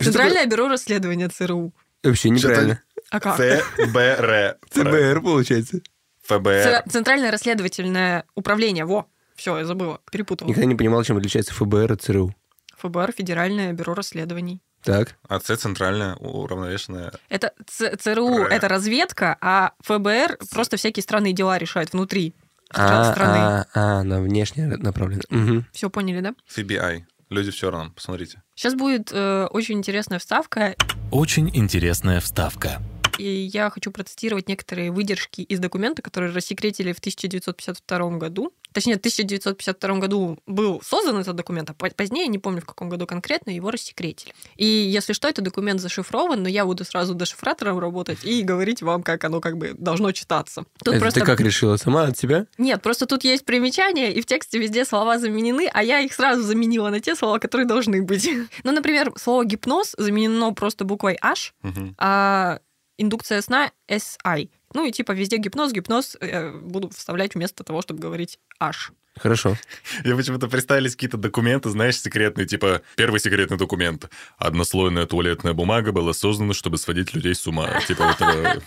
Центральное 0.00 0.46
бюро 0.46 0.68
расследования 0.68 1.28
ЦРУ. 1.28 1.72
Вообще 2.02 2.30
неправильно. 2.30 2.82
А 3.10 3.20
как? 3.20 3.36
ЦБР. 3.36 4.58
ЦБР, 4.70 5.20
получается. 5.22 5.80
ФБР. 6.24 6.84
Центральное 6.90 7.30
расследовательное 7.30 8.24
управление. 8.34 8.84
Во. 8.84 9.08
Все, 9.38 9.56
я 9.56 9.64
забыла, 9.64 10.00
перепутала. 10.10 10.48
Никогда 10.48 10.66
не 10.66 10.74
понимал, 10.74 11.02
чем 11.04 11.16
отличается 11.16 11.54
ФБР 11.54 11.92
от 11.92 12.02
ЦРУ. 12.02 12.34
ФБР, 12.76 13.12
Федеральное 13.16 13.72
бюро 13.72 13.94
расследований. 13.94 14.60
Так. 14.82 15.16
А 15.28 15.40
С 15.40 15.56
центральная 15.56 16.14
уравновешенная. 16.16 17.12
Это 17.28 17.52
Ц- 17.66 17.96
ЦРУ, 17.96 18.40
Р. 18.44 18.48
это 18.52 18.68
разведка, 18.68 19.36
а 19.40 19.72
ФБР 19.84 20.38
просто 20.50 20.76
всякие 20.76 21.02
странные 21.02 21.32
дела 21.32 21.56
решает 21.58 21.92
внутри 21.92 22.34
А, 22.70 23.12
страны. 23.12 23.38
а, 23.38 23.66
а, 23.74 24.02
на 24.02 24.20
внешнее 24.20 24.66
направлено. 24.76 25.22
Мгм. 25.30 25.66
Все 25.72 25.88
поняли, 25.88 26.20
да? 26.20 26.34
FBI. 26.54 27.02
Люди 27.30 27.50
в 27.50 27.54
черном. 27.56 27.92
Посмотрите. 27.92 28.42
Сейчас 28.54 28.74
будет 28.74 29.10
э, 29.12 29.46
очень 29.50 29.76
интересная 29.78 30.18
вставка, 30.18 30.74
Очень 31.10 31.50
интересная 31.56 32.20
вставка. 32.20 32.80
и 33.18 33.24
я 33.52 33.68
хочу 33.70 33.90
процитировать 33.90 34.48
некоторые 34.48 34.90
выдержки 34.92 35.40
из 35.42 35.58
документа, 35.58 36.00
которые 36.02 36.32
рассекретили 36.32 36.92
в 36.92 36.98
1952 37.00 38.10
году. 38.18 38.52
Точнее, 38.78 38.94
в 38.94 38.98
1952 38.98 39.98
году 39.98 40.38
был 40.46 40.80
создан 40.84 41.16
этот 41.18 41.34
документ, 41.34 41.68
а 41.68 41.74
по- 41.74 41.90
позднее, 41.90 42.28
не 42.28 42.38
помню 42.38 42.60
в 42.60 42.64
каком 42.64 42.88
году 42.88 43.08
конкретно, 43.08 43.50
его 43.50 43.72
рассекретили. 43.72 44.32
И 44.54 44.64
если 44.64 45.14
что, 45.14 45.26
этот 45.26 45.44
документ 45.44 45.80
зашифрован, 45.80 46.44
но 46.44 46.48
я 46.48 46.64
буду 46.64 46.84
сразу 46.84 47.12
дешифратором 47.14 47.80
работать 47.80 48.24
и 48.24 48.40
говорить 48.42 48.80
вам, 48.80 49.02
как 49.02 49.24
оно 49.24 49.40
как 49.40 49.58
бы 49.58 49.74
должно 49.76 50.12
читаться. 50.12 50.62
Тут 50.84 50.94
Это 50.94 51.00
просто... 51.00 51.18
ты 51.18 51.26
как 51.26 51.40
решила? 51.40 51.76
Сама 51.76 52.04
от 52.04 52.16
себя? 52.16 52.46
Нет, 52.56 52.80
просто 52.80 53.06
тут 53.06 53.24
есть 53.24 53.44
примечания, 53.44 54.10
и 54.12 54.20
в 54.20 54.26
тексте 54.26 54.60
везде 54.60 54.84
слова 54.84 55.18
заменены, 55.18 55.68
а 55.72 55.82
я 55.82 55.98
их 55.98 56.12
сразу 56.12 56.42
заменила 56.42 56.88
на 56.90 57.00
те 57.00 57.16
слова, 57.16 57.40
которые 57.40 57.66
должны 57.66 58.00
быть. 58.00 58.30
Ну, 58.62 58.70
например, 58.70 59.12
слово 59.16 59.44
гипноз 59.44 59.96
заменено 59.98 60.52
просто 60.54 60.84
буквой 60.84 61.18
H, 61.20 61.52
а 61.98 62.60
индукция 62.96 63.42
сна 63.42 63.72
SI. 63.90 64.50
Ну 64.74 64.86
и 64.86 64.92
типа 64.92 65.12
везде 65.12 65.38
гипноз, 65.38 65.72
гипноз 65.72 66.16
э, 66.20 66.50
буду 66.52 66.90
вставлять 66.90 67.34
вместо 67.34 67.64
того, 67.64 67.82
чтобы 67.82 68.00
говорить 68.00 68.38
H. 68.60 68.92
Хорошо. 69.18 69.56
Я 70.04 70.16
почему-то 70.16 70.48
представились 70.48 70.92
какие-то 70.92 71.16
документы, 71.16 71.70
знаешь, 71.70 72.00
секретные, 72.00 72.46
типа, 72.46 72.82
первый 72.96 73.20
секретный 73.20 73.56
документ. 73.56 74.08
Однослойная 74.36 75.06
туалетная 75.06 75.54
бумага 75.54 75.92
была 75.92 76.12
создана, 76.12 76.54
чтобы 76.54 76.78
сводить 76.78 77.14
людей 77.14 77.34
с 77.34 77.46
ума. 77.46 77.80
Типа 77.86 78.02
этого... 78.02 78.62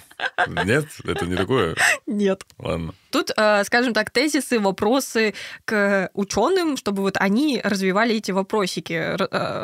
Нет? 0.66 0.88
Это 1.04 1.26
не 1.26 1.36
такое? 1.36 1.76
Нет. 2.06 2.46
Ладно. 2.58 2.94
Тут, 3.12 3.32
э, 3.36 3.64
скажем 3.66 3.94
так, 3.94 4.10
тезисы, 4.10 4.60
вопросы 4.60 5.34
к 5.66 6.10
ученым, 6.14 6.78
чтобы 6.78 7.02
вот 7.02 7.18
они 7.18 7.62
развивали 7.64 8.16
эти 8.16 8.32
вопросики, 8.32 8.94
э, 8.94 9.16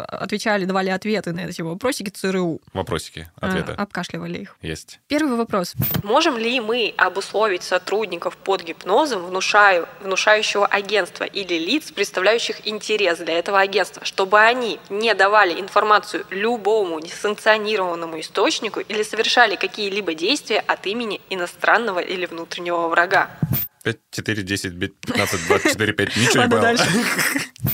отвечали, 0.04 0.66
давали 0.66 0.90
ответы 0.90 1.32
на 1.34 1.42
эти 1.42 1.62
вопросики 1.62 2.10
ЦРУ, 2.10 2.60
Вопросики, 2.74 3.30
э, 3.42 3.46
ответы. 3.48 3.72
обкашливали 3.72 4.40
их. 4.40 4.58
Есть. 4.62 5.00
Первый 5.08 5.38
вопрос. 5.38 5.74
Можем 6.04 6.38
ли 6.38 6.60
мы 6.60 6.94
обусловить 6.98 7.64
сотрудников 7.64 8.36
под 8.38 8.64
гипнозом 8.64 9.26
внушаю, 9.26 9.88
внушающего 10.02 10.66
агентства 10.66 11.24
или 11.24 11.54
лиц, 11.58 11.92
представляющих 11.92 12.68
интерес 12.68 13.20
для 13.20 13.38
этого 13.40 13.60
агентства, 13.60 14.04
чтобы 14.06 14.40
они 14.40 14.80
не 14.90 15.14
давали 15.14 15.60
информацию 15.60 16.26
любому 16.30 17.00
несанкционированному 17.00 18.20
источнику 18.20 18.80
или 18.82 19.04
совершали 19.04 19.56
какие-либо 19.56 20.14
действия 20.14 20.60
от 20.60 20.86
имени 20.86 21.22
иностранного 21.30 22.00
или 22.00 22.26
внутреннего 22.26 22.88
врага? 22.90 23.30
5, 23.84 23.98
4, 24.12 24.44
10, 24.44 24.80
15, 24.80 25.48
24, 25.48 25.94
5. 25.94 26.18
Ничего 26.18 26.34
не 26.34 26.40
Ладно, 26.40 26.58
понял. 26.58 26.62
дальше. 26.78 26.86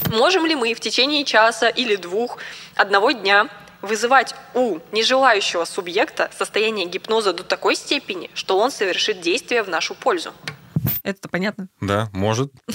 Можем 0.11 0.45
ли 0.45 0.55
мы 0.55 0.73
в 0.73 0.79
течение 0.79 1.25
часа 1.25 1.69
или 1.69 1.95
двух 1.95 2.37
одного 2.75 3.11
дня 3.11 3.49
вызывать 3.81 4.35
у 4.53 4.79
нежелающего 4.91 5.65
субъекта 5.65 6.29
состояние 6.37 6.85
гипноза 6.85 7.33
до 7.33 7.43
такой 7.43 7.75
степени, 7.75 8.29
что 8.33 8.59
он 8.59 8.71
совершит 8.71 9.21
действие 9.21 9.63
в 9.63 9.69
нашу 9.69 9.95
пользу? 9.95 10.33
Это 11.03 11.27
понятно. 11.29 11.67
Да, 11.81 12.09
может. 12.13 12.51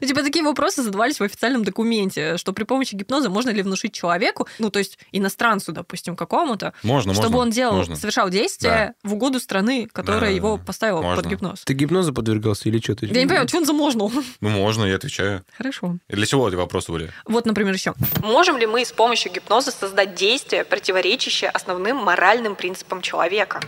Ну, 0.00 0.06
типа 0.06 0.22
такие 0.22 0.44
вопросы 0.44 0.82
задавались 0.82 1.20
в 1.20 1.22
официальном 1.22 1.64
документе, 1.64 2.36
что 2.36 2.52
при 2.52 2.64
помощи 2.64 2.94
гипноза 2.94 3.30
можно 3.30 3.50
ли 3.50 3.62
внушить 3.62 3.92
человеку, 3.94 4.46
ну, 4.58 4.70
то 4.70 4.78
есть 4.78 4.98
иностранцу, 5.12 5.72
допустим, 5.72 6.16
какому-то, 6.16 6.74
Можно, 6.82 7.14
чтобы 7.14 7.28
можно. 7.30 7.38
он 7.42 7.50
делал, 7.50 7.76
можно. 7.76 7.96
совершал 7.96 8.28
действия 8.30 8.94
в 9.02 9.14
угоду 9.14 9.40
страны, 9.40 9.88
которая 9.90 10.20
Да, 10.20 10.26
его 10.28 10.56
да, 10.58 10.64
поставила 10.64 11.00
под 11.02 11.16
можно. 11.16 11.28
гипноз. 11.28 11.62
Ты 11.64 11.72
гипнозу 11.74 12.12
подвергался 12.12 12.68
или 12.68 12.78
что? 12.78 12.94
Ты... 12.94 13.06
Я 13.06 13.12
не 13.22 13.26
понимаю, 13.26 13.48
что 13.48 13.56
он 13.58 13.64
замолжнул. 13.66 14.12
Ну, 14.40 14.48
можно, 14.48 14.84
я 14.84 14.96
отвечаю. 14.96 15.44
Хорошо. 15.56 15.96
И 16.08 16.14
для 16.16 16.26
чего 16.26 16.48
эти 16.48 16.56
вопросы 16.56 16.92
были? 16.92 17.10
Вот, 17.24 17.46
например, 17.46 17.74
еще. 17.74 17.94
Можем 18.22 18.58
ли 18.58 18.66
мы 18.66 18.84
с 18.84 18.92
помощью 18.92 19.32
гипноза 19.32 19.70
создать 19.70 20.14
действие, 20.14 20.64
противоречащее 20.64 21.50
основным 21.50 21.96
моральным 21.96 22.54
принципам 22.54 23.00
человека? 23.02 23.60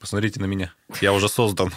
Посмотрите 0.00 0.40
на 0.40 0.44
меня. 0.46 0.72
Я 1.00 1.12
уже 1.12 1.28
создан. 1.28 1.72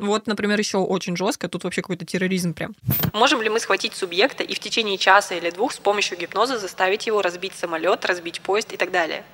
Вот, 0.00 0.26
например, 0.26 0.58
еще 0.58 0.78
очень 0.78 1.16
жестко, 1.16 1.48
тут 1.48 1.64
вообще 1.64 1.82
какой-то 1.82 2.04
терроризм 2.04 2.54
прям. 2.54 2.74
Можем 3.12 3.42
ли 3.42 3.48
мы 3.48 3.60
схватить 3.60 3.94
субъекта 3.94 4.42
и 4.42 4.54
в 4.54 4.58
течение 4.58 4.98
часа 4.98 5.34
или 5.34 5.50
двух 5.50 5.72
с 5.72 5.78
помощью 5.78 6.18
гипноза 6.18 6.58
заставить 6.58 7.06
его 7.06 7.22
разбить 7.22 7.54
самолет, 7.54 8.04
разбить 8.04 8.40
поезд 8.40 8.72
и 8.72 8.76
так 8.76 8.90
далее? 8.90 9.24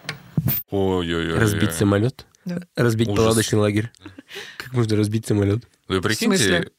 Ой-ой-ой. 0.71 1.39
Разбить 1.39 1.73
самолет? 1.73 2.27
Да. 2.45 2.61
Разбить 2.77 3.09
Ужас. 3.09 3.25
палаточный 3.25 3.59
лагерь? 3.59 3.91
Как 4.57 4.73
можно 4.73 4.97
разбить 4.97 5.27
самолет? 5.27 5.65
Вы 5.89 6.01
прикиньте, 6.01 6.71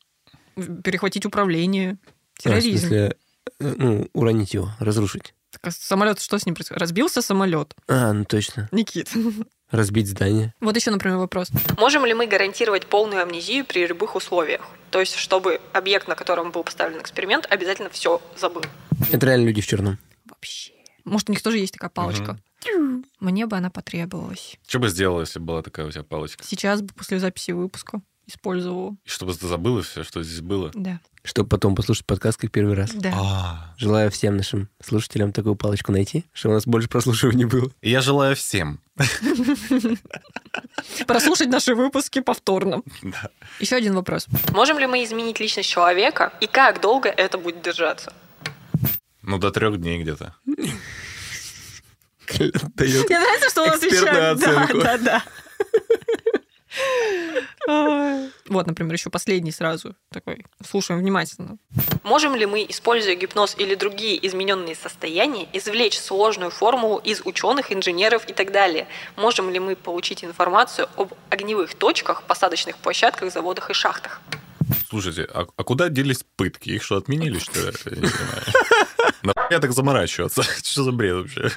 смысле? 0.56 0.82
Перехватить 0.82 1.26
управление. 1.26 1.98
А, 2.04 2.40
в 2.40 2.44
Терроризм. 2.44 2.80
смысле, 2.80 3.18
э, 3.60 3.74
ну, 3.78 4.10
уронить 4.14 4.54
его, 4.54 4.70
разрушить. 4.80 5.34
Так, 5.52 5.62
а 5.64 5.72
самолет, 5.72 6.20
что 6.22 6.38
с 6.38 6.46
ним 6.46 6.56
происходит? 6.56 6.82
Разбился 6.82 7.22
самолет. 7.22 7.76
А, 7.88 8.14
ну 8.14 8.26
точно. 8.26 8.70
Никит. 8.72 9.10
Разбить 9.72 10.08
здание. 10.08 10.54
Вот 10.62 10.76
еще, 10.76 10.92
например, 10.92 11.18
вопрос. 11.18 11.50
Можем 11.78 12.06
ли 12.06 12.14
мы 12.14 12.26
гарантировать 12.28 12.86
полную 12.88 13.22
амнезию 13.22 13.66
при 13.66 13.86
любых 13.86 14.16
условиях? 14.16 14.66
То 14.92 15.02
есть, 15.02 15.16
чтобы 15.16 15.60
объект, 15.74 16.08
на 16.08 16.16
котором 16.16 16.52
был 16.52 16.64
поставлен 16.64 17.02
эксперимент, 17.02 17.46
обязательно 17.50 17.90
все 17.90 18.22
забыл. 18.38 18.64
Это 19.12 19.26
реально 19.26 19.48
люди 19.48 19.62
в 19.62 19.68
черном. 19.68 19.98
Вообще. 20.26 20.72
Может, 21.04 21.30
у 21.30 21.34
них 21.34 21.42
тоже 21.42 21.58
есть 21.58 21.74
такая 21.74 21.90
палочка. 21.90 22.40
Мне 23.20 23.46
бы 23.46 23.58
она 23.58 23.70
потребовалась. 23.70 24.58
Что 24.68 24.80
бы 24.80 24.90
сделала, 24.90 25.22
если 25.22 25.40
была 25.40 25.62
такая 25.62 25.86
у 25.86 25.92
тебя 25.92 26.04
палочка? 26.04 26.44
Сейчас 26.46 26.82
бы 26.82 26.94
после 26.94 27.20
записи 27.20 27.52
выпуска 27.52 28.02
использовала. 28.26 28.96
И 29.06 29.10
чтобы 29.10 29.34
ты 29.34 29.48
забыла 29.48 29.82
все, 29.82 30.04
что 30.04 30.24
здесь 30.24 30.42
было? 30.42 30.72
Да. 30.74 31.00
Чтобы 31.28 31.50
потом 31.50 31.76
послушать 31.76 32.06
подкаст 32.06 32.40
как 32.40 32.52
первый 32.52 32.74
раз. 32.74 32.92
Да. 32.94 33.12
А. 33.14 33.74
Желаю 33.78 34.10
всем 34.10 34.38
нашим 34.38 34.70
слушателям 34.82 35.34
такую 35.34 35.58
палочку 35.58 35.92
найти, 35.92 36.24
чтобы 36.32 36.54
у 36.54 36.56
нас 36.56 36.66
больше 36.66 36.88
прослушиваний 36.88 37.44
было. 37.44 37.70
Я 37.82 38.00
желаю 38.00 38.34
всем. 38.38 38.80
Прослушать 41.06 41.50
наши 41.50 41.76
выпуски 41.76 42.22
повторно. 42.22 42.82
Да. 43.02 43.30
Еще 43.60 43.76
один 43.76 43.96
вопрос. 43.96 44.28
Можем 44.54 44.80
ли 44.80 44.88
мы 44.88 45.04
изменить 45.04 45.42
личность 45.42 45.70
человека 45.70 46.32
и 46.40 46.48
как 46.48 46.80
долго 46.80 47.10
это 47.10 47.38
будет 47.38 47.62
держаться? 47.62 48.14
Ну, 49.22 49.38
до 49.38 49.52
трех 49.52 49.82
дней 49.82 50.02
где-то. 50.02 50.34
Мне 50.46 50.70
нравится, 53.20 53.50
что 53.50 53.64
он 53.64 53.72
отвечает. 53.72 54.40
Да, 54.40 54.68
да, 54.74 54.98
да. 54.98 55.24
Вот, 58.50 58.66
например, 58.66 58.94
еще 58.94 59.10
последний 59.10 59.52
сразу 59.52 59.96
такой. 60.10 60.46
Слушаем 60.66 61.02
внимательно. 61.02 61.58
Можем 62.04 62.36
ли 62.36 62.46
мы, 62.46 62.66
используя 62.70 63.16
гипноз 63.16 63.56
или 63.58 63.76
другие 63.76 64.26
измененные 64.26 64.76
состояния, 64.76 65.48
извлечь 65.52 66.00
сложную 66.00 66.50
формулу 66.50 66.98
из 67.00 67.22
ученых, 67.26 67.74
инженеров 67.74 68.24
и 68.30 68.34
так 68.34 68.52
далее? 68.52 68.88
Можем 69.18 69.50
ли 69.50 69.60
мы 69.60 69.76
получить 69.76 70.24
информацию 70.24 70.88
об 70.96 71.14
огневых 71.30 71.76
точках, 71.76 72.24
посадочных 72.24 72.78
площадках, 72.78 73.34
заводах 73.34 73.70
и 73.70 73.74
шахтах? 73.74 74.22
Слушайте, 74.90 75.28
а, 75.34 75.48
а 75.56 75.64
куда 75.64 75.90
делись 75.90 76.24
пытки? 76.36 76.70
Их 76.70 76.84
что, 76.84 76.98
отменили, 76.98 77.40
что 77.40 77.60
ли? 77.60 77.74
Я 77.86 77.92
не 77.92 78.08
понимаю. 78.08 78.44
Нахуя 79.24 79.60
так 79.60 79.74
заморачиваться? 79.74 80.44
Что 80.64 80.84
за 80.84 80.92
бред 80.92 81.16
вообще? 81.16 81.52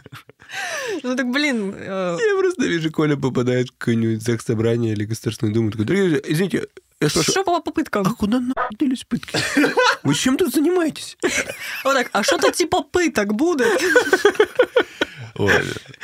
Ну 1.02 1.16
так, 1.16 1.30
блин, 1.30 1.74
э, 1.76 2.18
Я 2.18 2.38
просто 2.38 2.64
вижу, 2.64 2.90
Коля 2.90 3.16
попадает 3.16 3.68
в 3.68 3.78
какое-нибудь 3.78 4.22
заксобрание 4.22 4.92
или 4.92 5.04
Государственную 5.04 5.54
Думу. 5.54 5.70
Такой, 5.70 5.84
дорогие 5.86 6.20
извините, 6.24 6.66
я 7.00 7.08
спрашиваю, 7.08 7.32
что 7.32 7.44
по 7.44 7.60
попыткам? 7.60 8.06
а 8.06 8.14
куда 8.14 8.40
нахуй 8.40 8.76
делись 8.78 9.04
пытки? 9.04 9.38
Вы 10.02 10.14
чем 10.14 10.36
тут 10.36 10.52
занимаетесь? 10.52 11.16
Вот 11.84 11.94
так, 11.94 12.10
а 12.12 12.22
что-то 12.22 12.52
типа 12.52 12.82
пыток 12.82 13.34
будет? 13.34 13.66
Ой, 15.36 15.52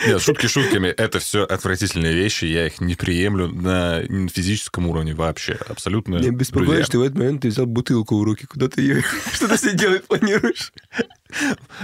Нет, 0.06 0.22
шутки 0.22 0.46
шутками. 0.46 0.88
Это 0.88 1.18
все 1.18 1.44
отвратительные 1.44 2.14
вещи. 2.14 2.46
Я 2.46 2.68
их 2.68 2.80
не 2.80 2.94
приемлю 2.94 3.48
на 3.48 4.02
физическом 4.28 4.86
уровне 4.86 5.14
вообще. 5.14 5.58
Абсолютно. 5.68 6.16
Беспокоит, 6.30 6.68
друзья. 6.68 6.84
что 6.84 6.98
в 6.98 7.02
этот 7.02 7.18
момент 7.18 7.42
ты 7.42 7.48
взял 7.48 7.66
бутылку 7.66 8.18
в 8.18 8.22
руки, 8.22 8.46
куда 8.46 8.68
ты 8.68 8.80
ее 8.80 9.04
что-то 9.34 9.58
себе 9.58 9.74
делать 9.74 10.06
планируешь. 10.06 10.72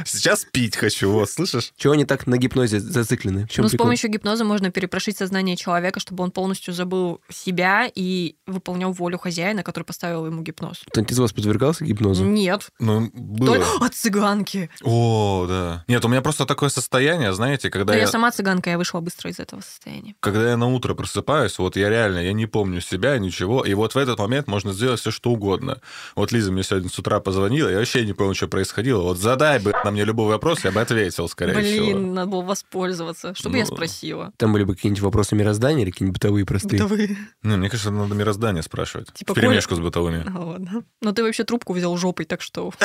Сейчас 0.04 0.44
пить 0.44 0.76
хочу, 0.76 1.10
вот, 1.10 1.30
слышишь? 1.30 1.72
Чего 1.76 1.94
они 1.94 2.04
так 2.04 2.26
на 2.26 2.38
гипнозе 2.38 2.80
зациклены? 2.80 3.48
Ну, 3.56 3.68
с 3.68 3.76
помощью 3.76 4.10
гипноза 4.10 4.44
можно 4.44 4.70
перепрошить 4.70 5.16
сознание 5.16 5.56
человека, 5.56 6.00
чтобы 6.00 6.24
он 6.24 6.30
полностью 6.30 6.74
забыл 6.74 7.20
себя 7.28 7.90
и 7.94 8.36
выполнял 8.46 8.92
волю 8.92 9.18
хозяина, 9.18 9.62
который 9.62 9.84
поставил 9.84 10.26
ему 10.26 10.42
гипноз. 10.42 10.82
Кто-нибудь 10.86 11.12
из 11.12 11.18
вас 11.18 11.32
подвергался 11.32 11.84
гипнозу? 11.84 12.24
Нет. 12.24 12.70
Ну, 12.78 13.10
было. 13.12 13.56
Только 13.56 13.84
от 13.84 13.94
цыганки. 13.94 14.70
О, 14.82 15.46
да. 15.48 15.84
Нет, 15.88 16.04
у 16.04 16.08
меня 16.08 16.22
просто 16.22 16.46
такое 16.46 16.68
состояние, 16.68 17.32
знаете, 17.32 17.70
когда 17.70 17.92
Но 17.92 17.98
я... 17.98 18.04
я 18.04 18.08
сама 18.08 18.30
цыганка, 18.30 18.70
я 18.70 18.78
вышла 18.78 19.00
быстро 19.00 19.30
из 19.30 19.38
этого 19.38 19.60
состояния. 19.60 20.14
Когда 20.20 20.50
я 20.50 20.56
на 20.56 20.66
утро 20.66 20.94
просыпаюсь, 20.94 21.58
вот 21.58 21.76
я 21.76 21.88
реально, 21.88 22.18
я 22.18 22.32
не 22.32 22.46
помню 22.46 22.80
себя, 22.80 23.18
ничего, 23.18 23.64
и 23.64 23.74
вот 23.74 23.94
в 23.94 23.98
этот 23.98 24.18
момент 24.18 24.46
можно 24.46 24.72
сделать 24.72 25.00
все, 25.00 25.10
что 25.10 25.30
угодно. 25.30 25.80
Вот 26.16 26.32
Лиза 26.32 26.52
мне 26.52 26.62
сегодня 26.62 26.88
с 26.88 26.98
утра 26.98 27.20
позвонила, 27.20 27.68
я 27.68 27.78
вообще 27.78 28.04
не 28.04 28.12
понял, 28.12 28.34
что 28.34 28.48
происходило. 28.48 29.02
Вот 29.02 29.18
задай 29.32 29.58
бы 29.58 29.72
на 29.84 29.90
мне 29.90 30.04
любой 30.04 30.26
вопрос, 30.28 30.64
я 30.64 30.70
бы 30.72 30.80
ответил, 30.80 31.26
скорее 31.28 31.54
Блин, 31.54 31.84
всего. 31.86 31.98
надо 31.98 32.30
было 32.30 32.42
воспользоваться. 32.42 33.34
Что 33.34 33.48
бы 33.48 33.56
я 33.56 33.64
Ну. 33.64 33.74
спросила? 33.74 34.32
Там 34.36 34.52
были 34.52 34.64
бы 34.64 34.74
какие-нибудь 34.74 35.02
вопросы 35.02 35.34
мироздания 35.34 35.84
или 35.84 35.90
какие-нибудь 35.90 36.20
бытовые 36.20 36.44
простые? 36.44 36.82
Бытовые. 36.82 37.16
Ну, 37.42 37.56
мне 37.56 37.70
кажется, 37.70 37.90
надо 37.90 38.14
мироздание 38.14 38.62
спрашивать. 38.62 39.12
Типа 39.14 39.32
в 39.32 39.36
перемешку 39.36 39.74
с 39.74 39.78
бытовыми. 39.80 40.24
А, 40.36 40.38
ладно. 40.44 40.84
Но 41.00 41.12
ты 41.12 41.22
вообще 41.22 41.44
трубку 41.44 41.72
взял 41.72 41.96
жопой, 41.96 42.26
так 42.26 42.42
что... 42.42 42.72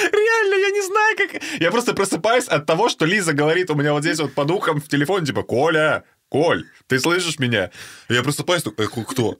Реально, 0.00 0.54
я 0.54 0.70
не 0.70 0.82
знаю, 0.82 1.16
как... 1.16 1.42
Я 1.60 1.70
просто 1.70 1.92
просыпаюсь 1.94 2.46
от 2.48 2.66
того, 2.66 2.88
что 2.88 3.04
Лиза 3.04 3.34
говорит 3.34 3.70
у 3.70 3.74
меня 3.74 3.92
вот 3.92 4.02
здесь 4.02 4.18
вот 4.20 4.32
под 4.34 4.50
ухом 4.50 4.80
в 4.80 4.88
телефоне, 4.88 5.26
типа, 5.26 5.42
Коля, 5.42 6.04
Коль, 6.28 6.64
ты 6.86 6.98
слышишь 6.98 7.38
меня? 7.38 7.70
Я 8.08 8.22
просыпаюсь, 8.22 8.62
такой, 8.62 8.86
«Э, 8.86 9.04
кто? 9.06 9.36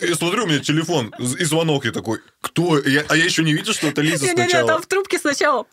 Я 0.00 0.14
смотрю, 0.14 0.44
у 0.44 0.46
меня 0.46 0.58
телефон 0.60 1.12
и 1.18 1.44
звонок, 1.44 1.84
я 1.84 1.92
такой, 1.92 2.20
кто? 2.40 2.78
Я- 2.80 3.04
а 3.08 3.16
я 3.16 3.24
еще 3.24 3.42
не 3.42 3.52
видел, 3.52 3.72
что 3.72 3.88
это 3.88 4.00
Лиза 4.02 4.26
сначала. 4.26 4.68
там 4.68 4.82
в 4.82 4.86
трубке 4.86 5.18
сначала... 5.18 5.66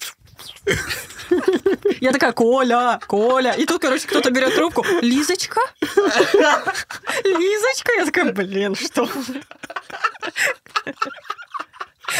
Я 2.01 2.11
такая, 2.11 2.31
Коля, 2.33 2.99
Коля. 3.07 3.53
И 3.53 3.65
тут, 3.65 3.81
короче, 3.81 4.07
кто-то 4.07 4.29
берет 4.31 4.53
трубку. 4.55 4.85
Лизочка? 5.01 5.59
Лизочка? 7.23 7.91
Я 7.97 8.05
такая, 8.05 8.31
блин, 8.33 8.75
что? 8.75 9.09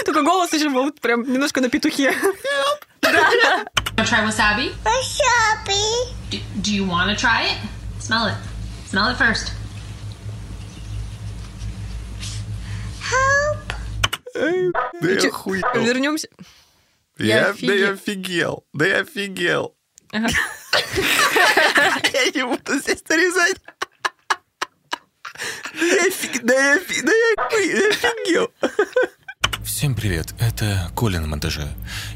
Только 0.06 0.22
голос 0.24 0.52
еще 0.54 0.70
был 0.70 0.92
прям 0.92 1.24
немножко 1.32 1.62
на 1.62 1.70
петухе. 1.70 2.14
Wanna 3.02 4.04
try 4.04 4.26
wasabi? 4.26 4.74
Wasabi. 4.84 5.82
Do, 6.32 6.38
do 6.62 6.72
you 6.74 6.86
want 6.86 7.10
to 7.10 7.16
try 7.16 7.44
it? 7.48 7.58
Smell 8.02 8.28
it. 8.28 8.36
Smell 8.90 9.10
it 9.10 9.18
first. 9.18 9.52
Да 14.34 15.10
я 15.12 15.28
охуел. 15.30 15.64
Вернемся. 15.76 16.28
Я, 17.18 17.48
я 17.50 17.54
да 17.62 17.74
я 17.74 17.90
офигел. 17.92 18.66
Да 18.74 18.86
я 18.86 19.00
офигел. 19.02 19.76
Я 20.12 20.22
не 22.34 22.46
буду 22.46 22.80
здесь 22.80 23.04
нарезать. 23.10 23.58
Да 25.74 25.86
я 25.86 26.08
офиг- 26.08 26.42
да 26.44 26.54
я 26.54 26.76
офиг- 26.78 27.04
да 27.06 27.12
я 27.12 27.34
охуе- 27.36 27.82
я 27.82 27.90
офигел. 27.90 28.52
Всем 29.66 29.96
привет, 29.96 30.34
это 30.40 30.90
Коля 30.96 31.20
на 31.20 31.28
монтаже. 31.28 31.68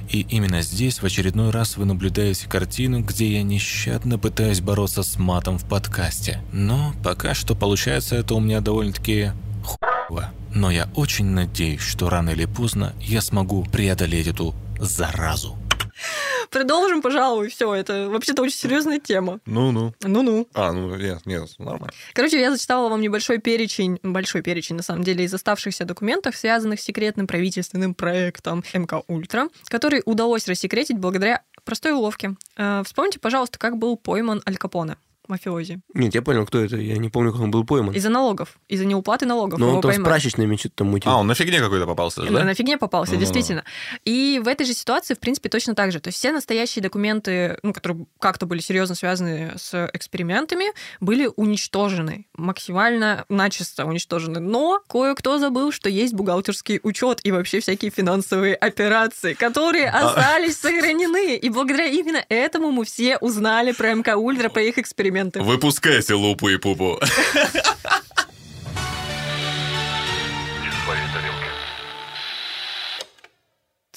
И 0.09 0.21
именно 0.21 0.61
здесь 0.61 1.01
в 1.01 1.05
очередной 1.05 1.49
раз 1.51 1.75
вы 1.77 1.85
наблюдаете 1.85 2.47
картину, 2.47 3.01
где 3.01 3.27
я 3.27 3.43
нещадно 3.43 4.17
пытаюсь 4.17 4.61
бороться 4.61 5.03
с 5.03 5.17
матом 5.17 5.57
в 5.57 5.67
подкасте. 5.67 6.41
Но 6.53 6.93
пока 7.03 7.33
что 7.33 7.55
получается 7.55 8.15
это 8.15 8.35
у 8.35 8.39
меня 8.39 8.61
довольно-таки 8.61 9.31
хуево. 9.65 10.31
Но 10.53 10.71
я 10.71 10.89
очень 10.95 11.25
надеюсь, 11.25 11.81
что 11.81 12.09
рано 12.09 12.31
или 12.31 12.45
поздно 12.45 12.93
я 12.99 13.21
смогу 13.21 13.63
преодолеть 13.63 14.27
эту 14.27 14.55
заразу. 14.79 15.57
Продолжим, 16.49 17.01
пожалуй, 17.01 17.49
все. 17.49 17.73
Это 17.73 18.09
вообще-то 18.09 18.41
очень 18.41 18.55
серьезная 18.55 18.99
тема. 18.99 19.39
Ну-ну. 19.45 19.93
Ну-ну. 20.01 20.47
А, 20.53 20.71
ну, 20.71 20.95
нет, 20.95 21.25
нет, 21.25 21.47
нормально. 21.59 21.91
Короче, 22.13 22.39
я 22.39 22.51
зачитала 22.51 22.89
вам 22.89 23.01
небольшой 23.01 23.37
перечень, 23.39 23.99
большой 24.01 24.41
перечень, 24.41 24.75
на 24.75 24.83
самом 24.83 25.03
деле, 25.03 25.25
из 25.25 25.33
оставшихся 25.33 25.85
документов, 25.85 26.35
связанных 26.35 26.79
с 26.79 26.83
секретным 26.83 27.27
правительственным 27.27 27.93
проектом 27.93 28.63
МК 28.73 29.03
Ультра, 29.07 29.49
который 29.67 30.01
удалось 30.05 30.47
рассекретить 30.47 30.97
благодаря 30.97 31.43
простой 31.65 31.91
уловке. 31.91 32.35
Э, 32.57 32.81
Вспомните, 32.85 33.19
пожалуйста, 33.19 33.59
как 33.59 33.77
был 33.77 33.95
пойман 33.97 34.41
Аль 34.47 34.57
Капоне, 34.57 34.95
мафиози. 35.29 35.79
Нет, 35.93 36.13
я 36.15 36.21
понял, 36.21 36.45
кто 36.45 36.59
это. 36.59 36.77
Я 36.77 36.97
не 36.97 37.09
помню, 37.09 37.31
как 37.31 37.41
он 37.41 37.51
был 37.51 37.63
пойман. 37.65 37.93
Из-за 37.95 38.09
налогов, 38.09 38.57
из-за 38.67 38.85
неуплаты 38.85 39.25
налогов 39.25 39.59
Но 39.59 39.67
его 39.67 39.75
он 39.77 39.81
там 39.81 39.91
с 39.91 39.95
поймали. 39.95 40.09
прачечными 40.13 40.55
что-то 40.55 40.75
там 40.77 40.87
мутил. 40.87 41.11
А, 41.11 41.17
он 41.17 41.27
на 41.27 41.35
фигне 41.35 41.59
какой-то 41.59 41.85
попался, 41.85 42.23
же, 42.25 42.31
Да, 42.31 42.43
на 42.43 42.53
фигне 42.53 42.77
попался, 42.77 43.13
Ну-ну-ну. 43.13 43.25
действительно. 43.25 43.63
И 44.05 44.41
в 44.43 44.47
этой 44.47 44.65
же 44.65 44.73
ситуации, 44.73 45.13
в 45.13 45.19
принципе, 45.19 45.49
точно 45.49 45.75
так 45.75 45.91
же. 45.91 45.99
То 45.99 46.07
есть 46.09 46.17
все 46.17 46.31
настоящие 46.31 46.81
документы, 46.83 47.57
ну, 47.63 47.73
которые 47.73 48.05
как-то 48.19 48.45
были 48.45 48.59
серьезно 48.59 48.95
связаны 48.95 49.53
с 49.57 49.89
экспериментами, 49.93 50.65
были 50.99 51.29
уничтожены, 51.35 52.25
максимально 52.35 53.25
начисто 53.29 53.85
уничтожены. 53.85 54.39
Но 54.39 54.81
кое-кто 54.89 55.37
забыл, 55.37 55.71
что 55.71 55.89
есть 55.89 56.13
бухгалтерский 56.13 56.79
учет 56.83 57.19
и 57.23 57.31
вообще 57.31 57.59
всякие 57.59 57.91
финансовые 57.91 58.55
операции, 58.55 59.33
которые 59.33 59.89
А. 59.89 60.07
остались 60.09 60.57
сохранены. 60.57 61.35
И 61.35 61.49
благодаря 61.49 61.85
именно 61.85 62.23
этому 62.29 62.71
мы 62.71 62.85
все 62.85 63.17
узнали 63.17 63.71
про 63.71 63.93
МК 63.93 64.15
Ультра, 64.17 64.49
про 64.49 64.61
их 64.63 64.77
эксперименты. 64.77 65.18
Выпускайте 65.35 66.13
лупу 66.13 66.49
и 66.49 66.57
пупу. 66.57 66.99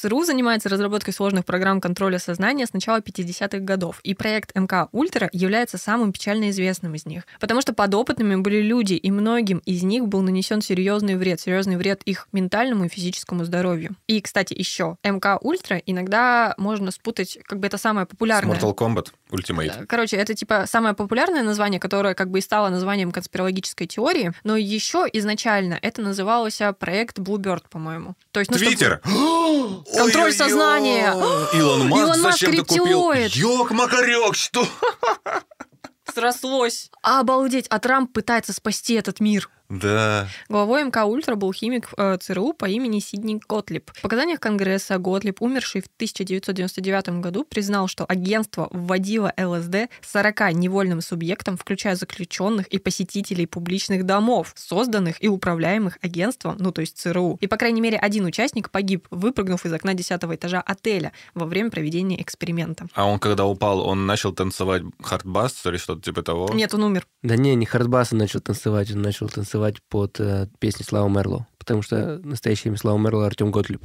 ЦРУ 0.03 0.25
занимается 0.25 0.69
разработкой 0.69 1.15
сложных 1.15 1.45
программ 1.45 1.81
контроля 1.81 2.19
сознания 2.19 2.67
с 2.67 2.73
начала 2.73 2.99
50-х 2.99 3.61
годов, 3.61 4.01
и 4.03 4.15
проект 4.15 4.51
МК 4.57 4.89
Ультра 4.91 5.29
является 5.33 5.79
самым 5.79 6.13
печально 6.13 6.51
известным 6.51 6.97
из 6.97 7.07
них, 7.07 7.23
потому 7.39 7.61
что 7.61 7.73
подопытными 7.73 8.35
были 8.35 8.63
люди, 8.63 8.95
и 8.95 9.13
многим 9.13 9.59
из 9.59 9.85
них 9.85 10.09
был 10.09 10.23
нанесен 10.23 10.61
серьезный 10.61 11.15
вред, 11.15 11.41
серьезный 11.41 11.77
вред 11.77 12.03
их 12.03 12.27
ментальному 12.33 12.87
и 12.87 12.89
физическому 12.89 13.45
здоровью. 13.45 13.95
И, 14.09 14.21
кстати, 14.21 14.55
еще 14.55 14.97
МК 15.05 15.39
Ультра 15.41 15.77
иногда 15.87 16.55
можно 16.59 16.91
спутать, 16.91 17.39
как 17.45 17.61
бы 17.61 17.69
это 17.69 17.79
самое 17.79 18.05
С 18.05 18.11
популярное. 18.11 18.59
Mortal 18.59 18.75
Kombat. 18.75 19.13
Ultimate. 19.33 19.87
Короче, 19.89 20.17
это 20.17 20.35
типа 20.35 20.67
самое 20.69 20.95
популярное 20.95 21.43
название, 21.43 21.81
которое 21.81 22.15
как 22.15 22.31
бы 22.31 22.39
и 22.39 22.43
стало 22.43 22.69
названием 22.69 23.11
конспирологической 23.13 23.87
теории, 23.87 24.33
но 24.45 24.57
еще 24.57 25.07
изначально 25.13 25.79
это 25.81 26.03
называлось 26.03 26.61
а, 26.61 26.73
проект 26.73 27.19
Bluebird, 27.19 27.63
по-моему. 27.71 28.15
То 28.31 28.41
есть, 28.41 28.51
ну, 28.51 28.59
чтобы- 28.59 28.71
Твиттер. 28.71 28.99
Контроль 29.05 30.25
Ой-ой-ой. 30.25 30.33
сознания. 30.33 31.13
Илон 31.55 31.89
Маск 31.89 32.03
Илон 32.05 32.21
Маск 32.21 32.41
зачем-то 32.41 32.65
купил. 32.65 33.13
Ёк-макарёк, 33.13 34.35
что? 34.35 34.67
Срослось. 36.15 36.91
Обалдеть, 37.03 37.67
а 37.69 37.79
Трамп 37.79 38.13
пытается 38.13 38.53
спасти 38.53 38.95
этот 38.95 39.21
мир. 39.21 39.49
Да. 39.73 40.29
Главой 40.51 40.85
МК 40.85 41.07
«Ультра» 41.07 41.35
был 41.35 41.51
химик 41.53 41.89
э, 41.97 42.19
ЦРУ 42.21 42.53
по 42.53 42.67
имени 42.67 42.99
Сидни 42.99 43.41
Готлиб. 43.49 43.91
В 43.95 44.03
показаниях 44.03 44.39
Конгресса 44.39 44.99
Готлиб, 44.99 45.41
умерший 45.41 45.81
в 45.81 45.87
1999 45.97 47.21
году, 47.21 47.45
признал, 47.45 47.89
что 47.89 48.05
агентство 48.07 48.69
вводило 48.71 49.33
ЛСД 49.39 49.89
40 50.03 50.53
невольным 50.53 51.01
субъектам, 51.01 51.57
включая 51.57 51.97
заключенных 51.97 52.67
и 52.67 52.79
посетителей 52.79 53.47
публичных 53.47 54.05
домов, 54.05 54.53
созданных 54.57 55.23
и 55.25 55.29
управляемых 55.29 55.99
агентством, 56.03 56.57
ну 56.59 56.71
то 56.71 56.83
есть 56.83 56.99
ЦРУ. 56.99 57.39
И, 57.41 57.47
по 57.47 57.57
крайней 57.57 57.81
мере, 57.81 57.97
один 57.97 58.27
участник 58.27 58.71
погиб, 58.71 59.07
выпрыгнув 59.11 59.65
из 59.65 59.73
окна 59.73 59.95
10 59.95 60.23
этажа 60.23 60.61
отеля 60.61 61.13
во 61.35 61.47
время 61.47 61.71
проведения 61.71 62.21
эксперимента. 62.21 62.89
А 62.93 63.07
он, 63.07 63.19
когда 63.19 63.47
упал, 63.47 63.81
он 63.81 64.05
начал 64.05 64.33
танцевать 64.35 64.83
хардбасс 65.03 65.65
или 65.67 65.79
что-то 65.79 66.03
типа 66.03 66.23
того? 66.23 66.51
Нет, 66.53 66.75
он 66.75 66.85
умер. 66.85 67.07
Да 67.23 67.37
не, 67.37 67.55
не 67.55 67.65
хардбаса 67.65 68.17
начал 68.17 68.41
танцевать, 68.41 68.91
он 68.91 69.01
начал 69.01 69.31
танцевать 69.31 69.62
под 69.89 70.19
э, 70.21 70.49
песни 70.59 70.83
Слава 70.83 71.09
Мэрлоу. 71.09 71.47
Потому 71.59 71.83
что 71.83 72.19
настоящее 72.25 72.71
имя 72.71 72.79
Слава 72.79 72.99
Мэрлоу 72.99 73.27
Артем 73.27 73.51
Готлиб. 73.51 73.83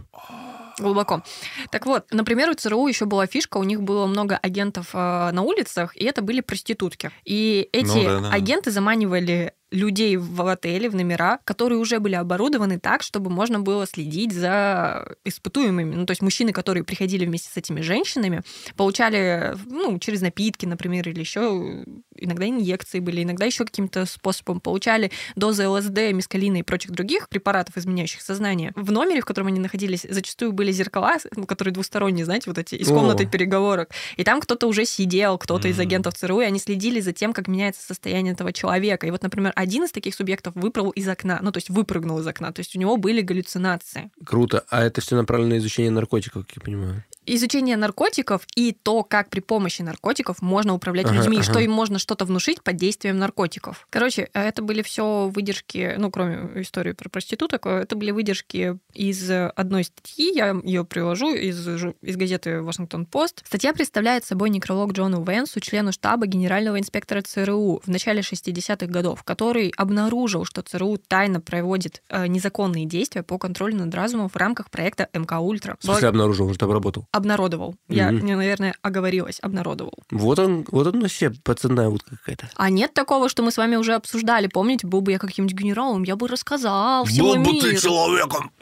Глубоко. 0.79 1.23
Так 1.71 1.85
вот, 1.87 2.05
например, 2.11 2.49
у 2.49 2.53
ЦРУ 2.53 2.87
еще 2.87 3.05
была 3.05 3.25
фишка, 3.25 3.57
у 3.57 3.63
них 3.63 3.81
было 3.81 4.05
много 4.05 4.37
агентов 4.37 4.89
э, 4.93 5.31
на 5.31 5.41
улицах, 5.41 5.95
и 5.95 6.03
это 6.03 6.21
были 6.21 6.41
проститутки. 6.41 7.09
И 7.25 7.67
эти 7.71 7.87
Ну 7.87 8.03
да, 8.03 8.19
да. 8.19 8.29
агенты 8.31 8.69
заманивали 8.69 9.53
людей 9.71 10.15
в 10.15 10.47
отели, 10.47 10.87
в 10.87 10.95
номера, 10.95 11.39
которые 11.43 11.79
уже 11.79 11.99
были 11.99 12.15
оборудованы 12.15 12.79
так, 12.79 13.03
чтобы 13.03 13.29
можно 13.29 13.59
было 13.59 13.85
следить 13.85 14.31
за 14.31 15.15
испытуемыми. 15.25 15.93
Ну, 15.95 16.05
то 16.05 16.11
есть 16.11 16.21
мужчины, 16.21 16.53
которые 16.53 16.83
приходили 16.83 17.25
вместе 17.25 17.49
с 17.49 17.57
этими 17.57 17.81
женщинами, 17.81 18.43
получали, 18.77 19.55
ну, 19.65 19.99
через 19.99 20.21
напитки, 20.21 20.65
например, 20.65 21.09
или 21.09 21.19
еще 21.19 21.83
иногда 22.19 22.47
инъекции 22.47 22.99
были, 22.99 23.23
иногда 23.23 23.45
еще 23.45 23.65
каким-то 23.65 24.05
способом 24.05 24.59
получали 24.59 25.11
дозы 25.35 25.67
ЛСД, 25.67 26.13
мискалина 26.13 26.57
и 26.57 26.63
прочих 26.63 26.91
других 26.91 27.29
препаратов, 27.29 27.77
изменяющих 27.77 28.21
сознание. 28.21 28.71
В 28.75 28.91
номере, 28.91 29.21
в 29.21 29.25
котором 29.25 29.47
они 29.47 29.59
находились, 29.59 30.05
зачастую 30.09 30.51
были 30.53 30.71
зеркала, 30.71 31.17
ну, 31.35 31.45
которые 31.45 31.73
двусторонние, 31.73 32.25
знаете, 32.25 32.49
вот 32.49 32.57
эти, 32.57 32.75
из 32.75 32.89
О. 32.89 32.93
комнаты 32.95 33.25
переговорок. 33.25 33.89
И 34.17 34.23
там 34.23 34.41
кто-то 34.41 34.67
уже 34.67 34.85
сидел, 34.85 35.37
кто-то 35.37 35.67
из 35.67 35.75
Мгм. 35.75 35.81
агентов 35.81 36.15
ЦРУ, 36.15 36.41
и 36.41 36.45
они 36.45 36.59
следили 36.59 36.99
за 36.99 37.13
тем, 37.13 37.33
как 37.33 37.47
меняется 37.47 37.81
состояние 37.85 38.33
этого 38.33 38.51
человека. 38.53 39.07
И 39.07 39.11
вот, 39.11 39.23
например, 39.23 39.53
один 39.55 39.83
из 39.83 39.91
таких 39.91 40.15
субъектов 40.15 40.53
выпрыгнул 40.55 40.91
из 40.91 41.07
окна, 41.07 41.39
ну, 41.41 41.51
то 41.51 41.57
есть 41.57 41.69
выпрыгнул 41.69 42.19
из 42.19 42.27
окна, 42.27 42.51
то 42.51 42.59
есть 42.59 42.75
у 42.75 42.79
него 42.79 42.97
были 42.97 43.21
галлюцинации. 43.21 44.11
Круто. 44.25 44.65
А 44.69 44.83
это 44.83 45.01
все 45.01 45.15
направлено 45.15 45.55
на 45.55 45.57
изучение 45.59 45.91
наркотиков, 45.91 46.45
как 46.45 46.55
я 46.55 46.61
понимаю. 46.61 47.03
Изучение 47.29 47.75
наркотиков 47.75 48.43
и 48.55 48.71
то, 48.71 49.03
как 49.03 49.29
при 49.29 49.41
помощи 49.41 49.81
наркотиков 49.81 50.41
можно 50.41 50.73
управлять 50.73 51.07
Ага, 51.07 51.15
людьми, 51.15 51.37
ага. 51.37 51.43
что 51.43 51.59
им 51.59 51.71
можно 51.71 51.99
что-то 51.99 52.23
внушить 52.23 52.63
под 52.63 52.77
действием 52.77 53.17
наркотиков. 53.17 53.85
Короче, 53.89 54.29
э, 54.33 54.47
это 54.47 54.61
были 54.61 54.81
все 54.81 55.27
выдержки, 55.27 55.95
ну, 55.97 56.09
кроме 56.09 56.61
истории 56.61 56.93
про 56.93 57.09
проституток, 57.09 57.65
э, 57.65 57.81
это 57.81 57.97
были 57.97 58.11
выдержки 58.11 58.79
из 58.93 59.29
одной 59.29 59.83
статьи, 59.83 60.33
я 60.33 60.55
ее 60.63 60.85
привожу 60.85 61.33
из, 61.33 61.67
из 61.67 62.15
газеты 62.15 62.61
«Вашингтон-Пост». 62.61 63.43
Статья 63.45 63.73
представляет 63.73 64.23
собой 64.23 64.49
некролог 64.49 64.93
Джону 64.93 65.23
Венсу, 65.23 65.59
члену 65.59 65.91
штаба 65.91 66.27
генерального 66.27 66.79
инспектора 66.79 67.21
ЦРУ 67.21 67.81
в 67.83 67.89
начале 67.89 68.21
60-х 68.21 68.85
годов, 68.87 69.23
который 69.23 69.73
обнаружил, 69.75 70.45
что 70.45 70.61
ЦРУ 70.61 70.97
тайно 70.97 71.41
проводит 71.41 72.01
э, 72.09 72.27
незаконные 72.27 72.85
действия 72.85 73.21
по 73.21 73.37
контролю 73.37 73.75
над 73.75 73.93
разумом 73.93 74.29
в 74.29 74.35
рамках 74.37 74.69
проекта 74.69 75.09
МК 75.13 75.39
«Ультра». 75.39 75.75
В 75.79 75.83
смысле 75.83 76.07
обнаружил, 76.07 76.47
может, 76.47 76.63
обработал. 76.63 77.05
Обнародовал. 77.17 77.75
Я, 77.89 78.11
не, 78.11 78.35
наверное, 78.35 78.75
оговорилась. 78.81 79.39
Обнародовал. 79.41 79.93
Вот 80.11 80.39
он, 80.39 80.65
вот 80.71 80.87
он 80.87 81.01
вообще 81.01 81.31
пацанная 81.43 81.89
утка 81.89 82.17
какая-то. 82.17 82.49
А 82.55 82.69
нет 82.69 82.93
такого, 82.93 83.27
что 83.27 83.43
мы 83.43 83.51
с 83.51 83.57
вами 83.57 83.75
уже 83.75 83.93
обсуждали. 83.95 84.47
Помните, 84.47 84.87
был 84.87 85.01
бы 85.01 85.11
я 85.11 85.19
каким-нибудь 85.19 85.57
генералом, 85.57 86.03
я 86.03 86.15
бы 86.15 86.27
рассказал 86.27 87.05
всему 87.05 87.33
Был 87.35 87.43
бы 87.43 87.51
миру. 87.53 87.67
ты 87.67 87.77
человеком. 87.77 88.51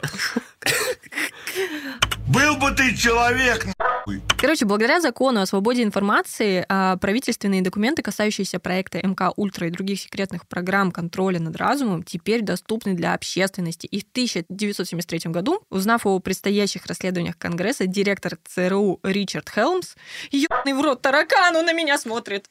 Был 2.28 2.56
бы 2.56 2.72
ты 2.72 2.94
человек. 2.96 3.66
Короче, 4.36 4.64
благодаря 4.64 5.00
закону 5.00 5.40
о 5.40 5.46
свободе 5.46 5.82
информации 5.82 6.64
а, 6.68 6.96
правительственные 6.96 7.62
документы, 7.62 8.02
касающиеся 8.02 8.58
проекта 8.58 8.98
МК 8.98 9.32
Ультра 9.36 9.68
и 9.68 9.70
других 9.70 10.00
секретных 10.00 10.46
программ 10.46 10.90
контроля 10.92 11.40
над 11.40 11.56
разумом, 11.56 12.02
теперь 12.02 12.42
доступны 12.42 12.94
для 12.94 13.14
общественности. 13.14 13.86
И 13.86 14.00
в 14.00 14.04
1973 14.10 15.30
году, 15.32 15.62
узнав 15.70 16.06
о 16.06 16.18
предстоящих 16.18 16.86
расследованиях 16.86 17.38
Конгресса, 17.38 17.86
директор 17.86 18.38
ЦРУ 18.44 19.00
Ричард 19.02 19.48
Хелмс, 19.48 19.94
ебаный 20.30 20.74
в 20.74 20.80
рот 20.80 21.02
таракан, 21.02 21.56
он 21.56 21.64
на 21.66 21.72
меня 21.72 21.98
смотрит. 21.98 22.48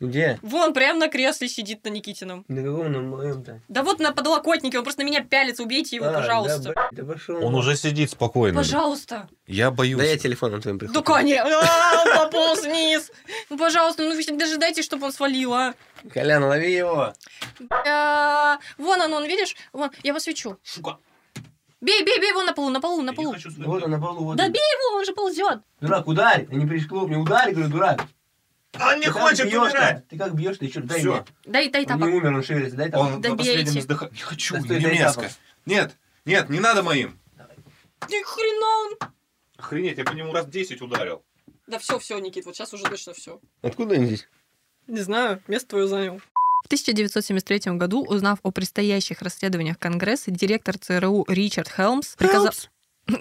Где? 0.00 0.38
Вон, 0.42 0.74
прям 0.74 0.98
на 0.98 1.08
кресле 1.08 1.48
сидит 1.48 1.84
на 1.84 1.88
Никитином. 1.88 2.44
На 2.46 2.62
каком 2.62 2.92
на 2.92 3.00
моем-то? 3.00 3.60
Да 3.68 3.82
вот 3.82 3.98
на 3.98 4.12
подлокотнике, 4.12 4.78
он 4.78 4.84
просто 4.84 5.02
на 5.02 5.06
меня 5.06 5.24
пялится, 5.24 5.64
убейте 5.64 5.96
его, 5.96 6.06
А, 6.06 6.12
пожалуйста. 6.12 6.58
Да, 6.58 6.70
б- 6.72 6.88
да 6.92 7.04
пошел. 7.12 7.44
Он 7.44 7.54
уже 7.56 7.74
сидит 7.76 8.10
спокойно. 8.10 8.58
Пожалуйста. 8.60 9.28
Я 9.48 9.72
боюсь. 9.72 9.98
Да 9.98 10.04
я 10.06 10.16
телефоном 10.16 10.60
твоим 10.60 10.78
Да, 10.78 10.86
прихвачу. 10.86 11.02
конечно. 11.04 11.60
А, 11.62 12.02
он 12.04 12.30
пополз 12.30 12.62
вниз. 12.64 13.10
Ну, 13.50 13.58
пожалуйста, 13.58 14.04
ну 14.04 14.14
вы 14.14 14.24
дожидайтесь, 14.36 14.84
чтобы 14.84 15.06
он 15.06 15.12
свалил, 15.12 15.52
а. 15.52 15.74
Колян, 16.14 16.44
лови 16.44 16.72
его. 16.72 17.12
Вон 18.78 19.00
он, 19.00 19.12
он, 19.12 19.24
видишь? 19.26 19.56
Вон, 19.72 19.90
я 20.04 20.12
вас 20.12 20.22
свечу. 20.24 20.58
Бей, 21.80 22.04
бей, 22.04 22.20
бей, 22.20 22.32
вон 22.32 22.46
на 22.46 22.52
полу, 22.52 22.70
на 22.70 22.80
полу, 22.80 23.02
на 23.02 23.14
полу. 23.14 23.34
Вот 23.58 23.82
он 23.84 23.90
на 23.90 24.00
полу. 24.00 24.24
Вот 24.24 24.36
Да 24.36 24.48
бей 24.48 24.58
его, 24.58 24.98
он 24.98 25.04
же 25.04 25.12
ползет. 25.12 25.60
Дурак, 25.80 26.06
ударь. 26.08 26.46
Они 26.50 26.66
пришли 26.66 26.88
мне 26.90 27.16
ударь, 27.16 27.52
говорю, 27.52 27.68
дурак. 27.70 28.04
Он 28.80 29.00
не 29.00 29.06
Ты 29.06 29.12
хочет 29.12 29.46
бьешь-то? 29.46 29.60
умирать. 29.62 30.08
Ты 30.08 30.18
как 30.18 30.34
бьешь, 30.34 30.58
ты 30.58 30.68
что, 30.68 30.82
дай 30.82 30.98
Всё. 31.00 31.12
мне. 31.14 31.24
Дай, 31.46 31.68
дай 31.70 31.82
Он 31.82 31.88
тапок. 31.88 32.06
не 32.08 32.12
умер, 32.14 32.34
он 32.34 32.42
шевелится, 32.42 32.76
дай 32.76 32.90
там. 32.90 33.00
Он 33.14 33.20
Да 33.20 33.28
на 33.30 33.36
последнем 33.36 33.64
бейте. 33.64 33.80
издыха- 33.80 34.10
Не 34.12 34.18
хочу, 34.20 34.54
Да 34.54 34.60
стой, 34.62 34.76
не 34.78 34.82
дай 34.84 34.98
мерзко. 34.98 35.22
тапок. 35.22 35.36
Нет, 35.66 35.96
нет, 36.24 36.48
не 36.50 36.60
надо 36.60 36.82
моим. 36.82 37.18
Ни 38.08 38.22
хрена 38.22 38.66
он. 38.86 39.10
Охренеть, 39.56 39.98
я 39.98 40.04
по 40.04 40.12
нему 40.12 40.32
раз 40.32 40.46
10 40.46 40.80
ударил. 40.82 41.24
Да 41.66 41.78
все, 41.78 41.98
все, 41.98 42.18
Никит, 42.18 42.46
вот 42.46 42.54
сейчас 42.56 42.72
уже 42.72 42.84
точно 42.84 43.12
все. 43.12 43.40
Откуда 43.62 43.96
они 43.96 44.06
здесь? 44.06 44.28
Не 44.86 45.00
знаю, 45.00 45.42
место 45.48 45.68
твое 45.70 45.86
занял. 45.88 46.18
В 46.62 46.66
1973 46.66 47.72
году, 47.76 48.04
узнав 48.04 48.38
о 48.42 48.50
предстоящих 48.50 49.20
расследованиях 49.22 49.78
Конгресса, 49.78 50.30
директор 50.30 50.78
ЦРУ 50.78 51.24
Ричард 51.28 51.68
Хелмс 51.68 52.14
приказал... 52.16 52.50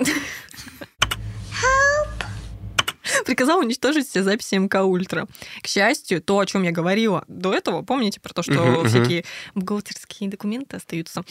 приказал 3.26 3.60
уничтожить 3.60 4.08
все 4.08 4.24
записи 4.24 4.56
МК 4.56 4.84
Ультра. 4.84 5.28
К 5.62 5.68
счастью, 5.68 6.22
то, 6.22 6.40
о 6.40 6.46
чем 6.46 6.64
я 6.64 6.72
говорила 6.72 7.24
до 7.28 7.54
этого, 7.54 7.82
помните 7.82 8.20
про 8.20 8.34
то, 8.34 8.44
что 8.44 8.84
всякие 8.86 9.24
бухгалтерские 9.56 10.30
документы 10.30 10.78
остаются, 10.78 11.24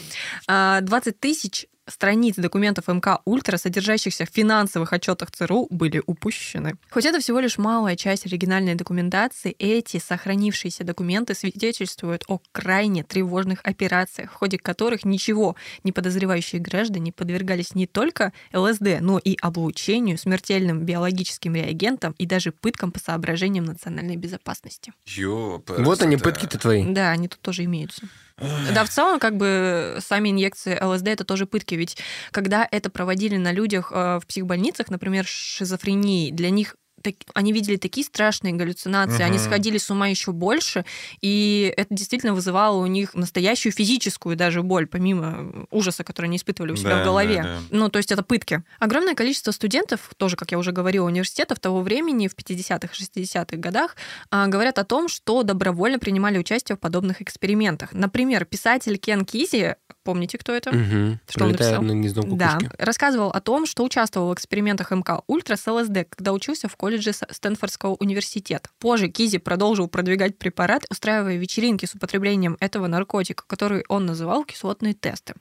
А, 0.47 0.81
20 0.81 1.19
тысяч 1.21 1.67
страниц 1.89 2.37
документов 2.37 2.89
МК 2.89 3.21
Ультра, 3.25 3.57
содержащихся 3.57 4.27
в 4.27 4.31
финансовых 4.31 4.93
отчетах 4.93 5.31
ЦРУ, 5.31 5.69
были 5.71 6.03
упущены. 6.07 6.75
Хоть 6.91 7.05
это 7.05 7.21
всего 7.21 7.41
лишь 7.41 7.59
малая 7.59 7.97
часть 7.97 8.27
оригинальной 8.27 8.75
документации, 8.75 9.55
эти 9.59 9.99
сохранившиеся 9.99 10.85
документы 10.85 11.35
свидетельствуют 11.35 12.25
о 12.29 12.41
крайне 12.53 13.03
тревожных 13.05 13.61
операциях, 13.63 14.33
в 14.33 14.35
ходе 14.35 14.59
которых 14.59 15.05
ничего 15.05 15.57
не 15.85 15.93
подозревающие 15.93 16.61
граждане 16.61 17.13
подвергались 17.13 17.75
не 17.75 17.87
только 17.87 18.33
ЛСД, 18.53 19.01
но 19.01 19.19
и 19.19 19.37
облучению, 19.41 20.19
смертельным 20.19 20.85
биологическим 20.85 21.55
реагентам 21.55 22.15
и 22.19 22.27
даже 22.27 22.53
пыткам 22.53 22.93
по 22.93 22.99
соображениям 22.99 23.65
национальной 23.65 24.17
безопасности. 24.17 24.93
Ёпрст, 25.07 25.81
Вот 25.81 26.03
они, 26.03 26.17
да. 26.17 26.25
пытки-то 26.25 26.59
твои. 26.59 26.85
Да, 26.93 27.11
они 27.11 27.29
тут 27.29 27.41
тоже 27.41 27.65
имеются. 27.65 28.09
Да, 28.39 28.85
в 28.85 28.91
целом, 28.91 29.19
как 29.19 29.37
бы 29.37 29.99
сами 30.01 30.31
инъекции 30.31 30.79
ЛСД 30.83 31.09
это 31.09 31.25
тоже 31.25 31.47
пытки, 31.47 31.75
ведь 31.75 31.97
когда 32.33 32.69
это 32.71 32.91
проводили 32.91 33.37
на 33.37 33.53
людях 33.53 33.93
э, 33.95 34.19
в 34.19 34.27
психбольницах, 34.27 34.91
например, 34.91 35.27
с 35.27 35.31
шизофренией, 35.31 36.33
для 36.33 36.51
них 36.51 36.77
так- 37.07 37.31
они 37.35 37.53
видели 37.53 37.77
такие 37.77 38.05
страшные 38.05 38.55
галлюцинации, 38.55 39.23
они 39.23 39.39
Мгм. 39.39 39.45
сходили 39.47 39.79
с 39.79 39.91
ума 39.91 40.09
еще 40.09 40.33
больше, 40.33 40.85
и 41.21 41.73
это 41.77 41.95
действительно 41.95 42.35
вызывало 42.35 42.83
у 42.83 42.87
них 42.87 43.15
настоящую 43.15 43.73
физическую 43.73 44.37
даже 44.37 44.63
боль, 44.63 44.87
помимо 44.87 45.67
ужаса, 45.71 46.05
который 46.05 46.27
они 46.27 46.37
испытывали 46.37 46.73
у 46.73 46.77
себя 46.77 46.97
Да, 46.97 47.03
в 47.03 47.05
голове. 47.05 47.37
да, 47.37 47.43
да. 47.43 47.59
Ну, 47.71 47.89
то 47.89 47.99
есть 47.99 48.11
это 48.13 48.23
пытки. 48.23 48.63
Огромное 48.79 49.15
количество 49.15 49.51
студентов, 49.53 50.11
тоже, 50.17 50.37
как 50.37 50.51
я 50.53 50.59
уже 50.59 50.73
говорила, 50.73 51.07
университетов 51.07 51.61
того 51.61 51.81
времени, 51.83 52.29
в 52.29 52.35
50-х, 52.35 52.95
60-х 52.95 53.57
годах, 53.59 53.97
а, 54.31 54.47
говорят 54.49 54.79
о 54.79 54.85
том, 54.85 55.09
что 55.09 55.43
добровольно 55.43 55.99
принимали 55.99 56.39
участие 56.39 56.77
в 56.77 56.81
подобных 56.81 57.23
экспериментах. 57.23 57.93
Например, 57.93 58.45
писатель 58.45 58.99
Кен 58.99 59.25
Кизи 59.25 59.77
Помните, 60.05 60.39
кто 60.39 60.53
это? 60.53 60.71
Угу. 60.71 60.79
Что 60.79 60.95
он 61.03 61.19
Пролетая 61.51 61.51
написал? 61.81 61.83
над 61.83 61.93
гнездом 61.97 62.39
Да, 62.39 62.53
кукушки. 62.61 62.71
рассказывал 62.79 63.31
о 63.31 63.41
том, 63.41 63.67
что 63.67 63.83
участвовал 63.83 64.29
в 64.31 64.35
экспериментах 64.35 64.93
МК 64.93 65.23
Ультра 65.27 65.57
с 65.57 65.67
ЛСД, 65.67 66.07
когда 66.09 66.33
учился 66.33 66.69
в 66.69 66.77
колледже 66.77 66.96
С- 67.03 67.27
Стэнфордского 67.31 67.95
университета. 67.95 68.71
Позже 68.79 69.09
Кизи 69.09 69.39
продолжил 69.39 69.89
продвигать 69.89 70.39
препарат, 70.39 70.85
устраивая 70.91 71.37
вечеринки 71.37 71.87
с 71.87 71.95
употреблением 71.95 72.57
этого 72.61 72.87
наркотика, 72.87 73.45
который 73.47 73.85
он 73.89 74.07
называл 74.07 74.45
кислотные 74.45 74.95
тесты. 74.95 75.35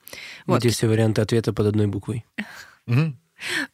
Вот. 0.45 0.59
Где 0.59 0.69
все 0.69 0.87
варианты 0.87 1.21
ответа 1.21 1.53
под 1.53 1.67
одной 1.67 1.87
буквой. 1.87 2.25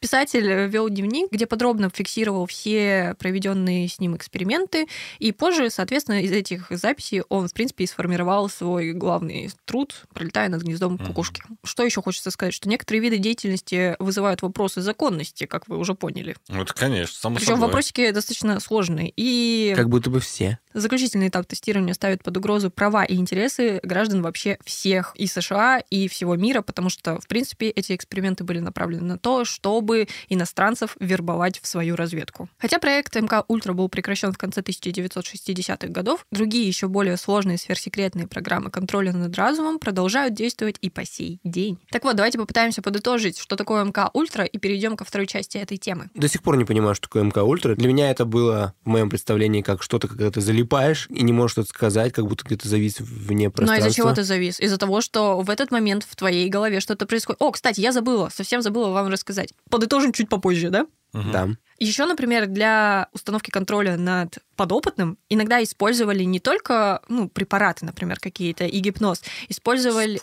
Писатель 0.00 0.66
вел 0.68 0.88
дневник, 0.88 1.30
где 1.30 1.46
подробно 1.46 1.90
фиксировал 1.90 2.46
все 2.46 3.14
проведенные 3.18 3.88
с 3.88 3.98
ним 3.98 4.16
эксперименты, 4.16 4.86
и 5.18 5.32
позже, 5.32 5.70
соответственно, 5.70 6.22
из 6.22 6.32
этих 6.32 6.66
записей 6.70 7.22
он, 7.28 7.48
в 7.48 7.54
принципе, 7.54 7.84
и 7.84 7.86
сформировал 7.86 8.48
свой 8.48 8.92
главный 8.92 9.50
труд, 9.64 10.04
пролетая 10.12 10.48
над 10.48 10.62
гнездом 10.62 10.98
кукушки. 10.98 11.42
Что 11.64 11.84
еще 11.84 12.02
хочется 12.02 12.30
сказать, 12.30 12.54
что 12.54 12.68
некоторые 12.68 13.02
виды 13.02 13.18
деятельности 13.18 13.96
вызывают 13.98 14.42
вопросы 14.42 14.80
законности, 14.82 15.46
как 15.46 15.68
вы 15.68 15.78
уже 15.78 15.94
поняли. 15.94 16.36
Это, 16.48 16.74
конечно, 16.74 17.16
само 17.16 17.36
Причем 17.36 17.54
собой. 17.54 17.66
вопросики 17.66 18.10
достаточно 18.10 18.60
сложные. 18.60 19.12
И 19.16 19.72
Как 19.76 19.88
будто 19.88 20.10
бы 20.10 20.20
все. 20.20 20.58
Заключительный 20.74 21.28
этап 21.28 21.46
тестирования 21.46 21.94
ставит 21.94 22.22
под 22.22 22.36
угрозу 22.36 22.70
права 22.70 23.04
и 23.04 23.16
интересы 23.16 23.80
граждан 23.82 24.22
вообще 24.22 24.58
всех 24.64 25.12
и 25.16 25.26
США, 25.26 25.82
и 25.90 26.08
всего 26.08 26.34
мира, 26.36 26.62
потому 26.62 26.88
что, 26.88 27.20
в 27.20 27.26
принципе, 27.26 27.68
эти 27.68 27.94
эксперименты 27.94 28.44
были 28.44 28.58
направлены 28.58 29.04
на 29.04 29.18
то, 29.18 29.44
чтобы 29.62 30.08
иностранцев 30.28 30.96
вербовать 30.98 31.60
в 31.62 31.68
свою 31.68 31.94
разведку. 31.94 32.48
Хотя 32.58 32.80
проект 32.80 33.14
МК 33.14 33.44
Ультра 33.46 33.72
был 33.72 33.88
прекращен 33.88 34.32
в 34.32 34.38
конце 34.38 34.60
1960-х 34.60 35.86
годов, 35.86 36.26
другие 36.32 36.66
еще 36.66 36.88
более 36.88 37.16
сложные 37.16 37.58
сверхсекретные 37.58 38.26
программы 38.26 38.70
контроля 38.70 39.12
над 39.12 39.36
разумом 39.36 39.78
продолжают 39.78 40.34
действовать 40.34 40.78
и 40.80 40.90
по 40.90 41.04
сей 41.04 41.38
день. 41.44 41.78
Так 41.92 42.02
вот, 42.02 42.16
давайте 42.16 42.38
попытаемся 42.38 42.82
подытожить, 42.82 43.38
что 43.38 43.54
такое 43.54 43.84
МК 43.84 44.10
Ультра, 44.12 44.44
и 44.44 44.58
перейдем 44.58 44.96
ко 44.96 45.04
второй 45.04 45.28
части 45.28 45.58
этой 45.58 45.76
темы. 45.76 46.10
До 46.14 46.26
сих 46.26 46.42
пор 46.42 46.56
не 46.56 46.64
понимаю, 46.64 46.96
что 46.96 47.04
такое 47.04 47.22
МК 47.22 47.44
Ультра. 47.44 47.76
Для 47.76 47.86
меня 47.86 48.10
это 48.10 48.24
было 48.24 48.74
в 48.84 48.88
моем 48.88 49.10
представлении 49.10 49.62
как 49.62 49.84
что-то, 49.84 50.08
когда 50.08 50.32
ты 50.32 50.40
залипаешь 50.40 51.06
и 51.08 51.22
не 51.22 51.32
можешь 51.32 51.52
что-то 51.52 51.68
сказать, 51.68 52.12
как 52.12 52.26
будто 52.26 52.44
где-то 52.44 52.68
завис 52.68 52.96
вне 52.98 53.46
Но 53.46 53.52
пространства. 53.52 53.88
из-за 53.88 53.96
чего 53.96 54.12
ты 54.12 54.24
завис? 54.24 54.58
Из-за 54.58 54.76
того, 54.76 55.00
что 55.00 55.40
в 55.40 55.50
этот 55.50 55.70
момент 55.70 56.04
в 56.08 56.16
твоей 56.16 56.48
голове 56.48 56.80
что-то 56.80 57.06
происходит. 57.06 57.40
О, 57.40 57.52
кстати, 57.52 57.80
я 57.80 57.92
забыла, 57.92 58.28
совсем 58.34 58.60
забыла 58.60 58.88
вам 58.90 59.06
рассказать. 59.06 59.41
Подытожим 59.70 60.12
чуть 60.12 60.28
попозже, 60.28 60.70
да? 60.70 60.86
Да. 61.12 61.48
Еще, 61.78 62.06
например, 62.06 62.46
для 62.46 63.08
установки 63.12 63.50
контроля 63.50 63.96
над 63.96 64.38
подопытным 64.56 65.18
иногда 65.28 65.62
использовали 65.62 66.22
не 66.22 66.38
только 66.38 67.02
ну, 67.08 67.28
препараты, 67.28 67.84
например, 67.84 68.18
какие-то, 68.20 68.64
и 68.64 68.78
гипноз, 68.78 69.22
использовали... 69.48 70.20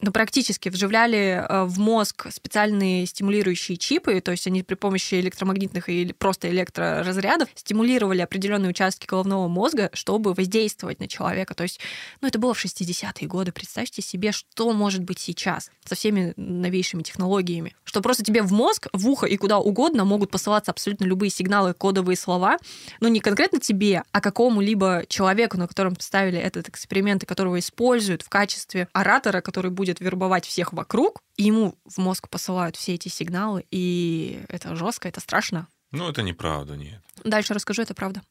Ну, 0.00 0.12
практически 0.12 0.68
вживляли 0.68 1.44
э, 1.48 1.64
в 1.64 1.78
мозг 1.78 2.26
специальные 2.30 3.06
стимулирующие 3.06 3.76
чипы, 3.76 4.20
то 4.20 4.30
есть 4.30 4.46
они 4.46 4.62
при 4.62 4.74
помощи 4.74 5.14
электромагнитных 5.14 5.88
или 5.88 6.12
просто 6.12 6.48
электроразрядов 6.50 7.48
стимулировали 7.54 8.20
определенные 8.20 8.70
участки 8.70 9.06
головного 9.06 9.48
мозга, 9.48 9.90
чтобы 9.92 10.34
воздействовать 10.34 11.00
на 11.00 11.08
человека. 11.08 11.54
То 11.54 11.64
есть, 11.64 11.80
ну, 12.20 12.28
это 12.28 12.38
было 12.38 12.54
в 12.54 12.64
60-е 12.64 13.26
годы. 13.26 13.50
Представьте 13.50 14.02
себе, 14.02 14.30
что 14.30 14.72
может 14.72 15.02
быть 15.02 15.18
сейчас 15.18 15.70
со 15.84 15.94
всеми 15.94 16.32
новейшими 16.36 17.02
технологиями. 17.02 17.74
Что 17.84 18.00
просто 18.00 18.22
тебе 18.22 18.42
в 18.42 18.52
мозг, 18.52 18.88
в 18.92 19.08
ухо 19.08 19.26
и 19.26 19.36
куда 19.36 19.58
угодно 19.58 20.04
могут 20.04 20.30
посылаться 20.30 20.70
абсолютно 20.70 21.04
любые 21.04 21.30
сигналы, 21.30 21.74
кодовые 21.74 22.16
слова, 22.16 22.58
но 23.00 23.08
не 23.08 23.20
конкретно 23.20 23.58
тебе, 23.58 24.04
а 24.12 24.20
какому-либо 24.20 25.04
человеку, 25.08 25.56
на 25.56 25.66
котором 25.66 25.98
ставили 25.98 26.38
этот 26.38 26.68
эксперимент, 26.68 27.22
и 27.22 27.26
которого 27.26 27.58
используют 27.58 28.22
в 28.22 28.28
качестве 28.28 28.88
оратора, 28.92 29.40
который 29.40 29.70
будет 29.70 29.87
вербовать 30.00 30.44
всех 30.44 30.72
вокруг, 30.72 31.22
и 31.36 31.44
ему 31.44 31.74
в 31.84 31.98
мозг 31.98 32.28
посылают 32.28 32.76
все 32.76 32.94
эти 32.94 33.08
сигналы, 33.08 33.64
и 33.70 34.44
это 34.48 34.76
жестко, 34.76 35.08
это 35.08 35.20
страшно. 35.20 35.66
Ну, 35.90 36.08
это 36.08 36.22
неправда, 36.22 36.76
нет. 36.76 37.00
Дальше 37.24 37.54
расскажу, 37.54 37.82
это 37.82 37.94
правда. 37.94 38.22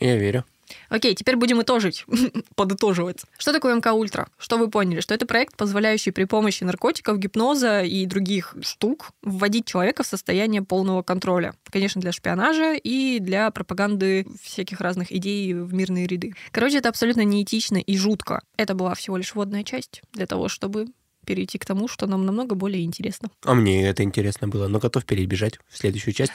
Я 0.00 0.16
верю. 0.16 0.44
Окей, 0.88 1.14
теперь 1.14 1.36
будем 1.36 1.62
итожить, 1.62 2.04
подытоживать. 2.54 3.22
Что 3.38 3.52
такое 3.52 3.74
МК 3.74 3.92
Ультра? 3.92 4.28
Что 4.38 4.58
вы 4.58 4.68
поняли? 4.68 5.00
Что 5.00 5.14
это 5.14 5.26
проект, 5.26 5.56
позволяющий 5.56 6.10
при 6.10 6.24
помощи 6.24 6.64
наркотиков, 6.64 7.18
гипноза 7.18 7.82
и 7.82 8.06
других 8.06 8.54
штук 8.62 9.10
вводить 9.22 9.66
человека 9.66 10.02
в 10.02 10.06
состояние 10.06 10.62
полного 10.62 11.02
контроля. 11.02 11.54
Конечно, 11.70 12.00
для 12.00 12.12
шпионажа 12.12 12.74
и 12.74 13.18
для 13.20 13.50
пропаганды 13.50 14.26
всяких 14.42 14.80
разных 14.80 15.12
идей 15.12 15.54
в 15.54 15.72
мирные 15.74 16.06
ряды. 16.06 16.34
Короче, 16.50 16.78
это 16.78 16.88
абсолютно 16.88 17.22
неэтично 17.22 17.78
и 17.78 17.96
жутко. 17.96 18.42
Это 18.56 18.74
была 18.74 18.94
всего 18.94 19.16
лишь 19.16 19.34
вводная 19.34 19.64
часть 19.64 20.02
для 20.12 20.26
того, 20.26 20.48
чтобы 20.48 20.86
перейти 21.28 21.58
к 21.58 21.66
тому, 21.66 21.88
что 21.88 22.06
нам 22.06 22.24
намного 22.24 22.54
более 22.54 22.84
интересно. 22.84 23.30
А 23.44 23.54
мне 23.54 23.86
это 23.86 24.02
интересно 24.02 24.48
было, 24.48 24.66
но 24.66 24.78
готов 24.78 25.04
перебежать 25.04 25.58
в 25.68 25.76
следующую 25.76 26.14
часть. 26.14 26.32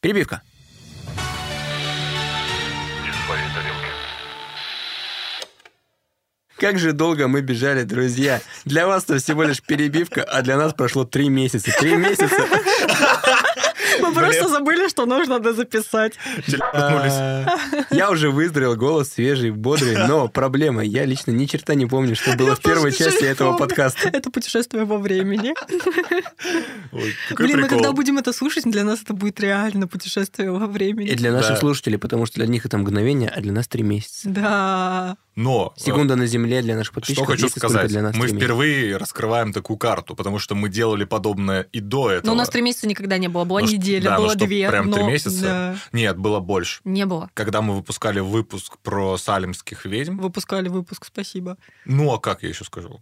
Перебивка. 0.00 0.42
Как 6.60 6.78
же 6.78 6.92
долго 6.92 7.26
мы 7.26 7.40
бежали, 7.40 7.84
друзья. 7.84 8.42
Для 8.66 8.86
вас-то 8.86 9.16
всего 9.18 9.44
лишь 9.44 9.62
перебивка, 9.62 10.22
а 10.22 10.42
для 10.42 10.58
нас 10.58 10.74
прошло 10.74 11.04
три 11.04 11.30
месяца. 11.30 11.72
Три 11.80 11.96
месяца. 11.96 12.28
Мы 14.00 14.12
просто 14.14 14.48
забыли, 14.48 14.88
что 14.88 15.06
нужно 15.06 15.40
дозаписать. 15.40 16.14
А, 16.72 17.56
Я 17.90 18.10
уже 18.10 18.30
выздоровел, 18.30 18.76
голос 18.76 19.10
свежий, 19.12 19.50
бодрый, 19.50 19.96
но 20.06 20.28
проблема, 20.28 20.82
я 20.84 21.04
лично 21.04 21.30
ни 21.32 21.46
черта 21.46 21.74
не 21.74 21.86
помню, 21.86 22.14
что 22.14 22.36
было 22.36 22.54
в 22.56 22.60
первой 22.60 22.92
части 22.92 23.24
этого 23.24 23.56
подкаста. 23.56 24.08
Это 24.08 24.30
путешествие 24.30 24.84
во 24.84 24.98
времени. 24.98 25.54
Блин, 27.36 27.60
мы 27.60 27.68
когда 27.68 27.92
будем 27.92 28.18
это 28.18 28.32
слушать, 28.32 28.64
для 28.64 28.84
нас 28.84 29.00
это 29.02 29.14
будет 29.14 29.40
реально 29.40 29.86
путешествие 29.88 30.50
во 30.50 30.64
И 30.64 30.68
времени. 30.68 31.14
для 31.14 31.32
наших 31.32 31.58
слушателей, 31.58 31.98
потому 31.98 32.26
что 32.26 32.36
для 32.36 32.46
них 32.46 32.66
это 32.66 32.76
мгновение, 32.78 33.30
а 33.30 33.40
для 33.40 33.52
нас 33.52 33.66
три 33.66 33.82
месяца. 33.82 34.28
Да. 34.28 35.16
Но 35.40 35.72
э, 35.76 35.80
Секунда 35.80 36.16
на 36.16 36.26
земле 36.26 36.60
для 36.60 36.74
наших 36.76 36.92
Что 36.92 37.00
подписчиков. 37.00 37.26
хочу 37.28 37.44
есть, 37.44 37.56
сколько 37.56 37.68
сказать, 37.72 37.90
для 37.90 38.02
нас 38.02 38.14
мы 38.14 38.28
три 38.28 38.36
впервые 38.36 38.96
раскрываем 38.98 39.52
такую 39.52 39.78
карту, 39.78 40.14
потому 40.14 40.38
что 40.38 40.54
мы 40.54 40.68
делали 40.68 41.04
подобное 41.04 41.62
и 41.72 41.80
до 41.80 42.10
этого. 42.10 42.26
Но 42.26 42.32
у 42.32 42.36
нас 42.36 42.48
три 42.50 42.60
месяца 42.62 42.86
никогда 42.86 43.16
не 43.16 43.28
было. 43.28 43.44
Была 43.44 43.60
Ну, 43.62 43.66
неделя, 43.68 44.04
да, 44.04 44.16
ну 44.16 44.22
было 44.24 44.30
что, 44.36 44.44
две. 44.46 44.68
прям 44.68 44.92
три 44.92 45.02
но- 45.02 45.08
месяца? 45.08 45.42
Да. 45.42 45.76
Нет, 45.92 46.18
было 46.18 46.40
больше. 46.40 46.80
Не 46.84 47.06
было. 47.06 47.30
Когда 47.34 47.62
мы 47.62 47.74
выпускали 47.74 48.20
выпуск 48.20 48.76
про 48.82 49.16
салимских 49.16 49.86
ведьм, 49.86 50.18
Выпускали 50.18 50.68
выпуск, 50.68 51.06
спасибо. 51.06 51.56
ну 51.86 52.12
а 52.12 52.18
как 52.20 52.42
я 52.42 52.50
еще 52.50 52.64
скажу? 52.64 53.00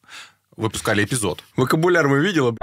Выпускали 0.57 1.05
эпизод. 1.05 1.43
Вокабуляр 1.57 2.09
мы 2.09 2.19
видела. 2.21 2.57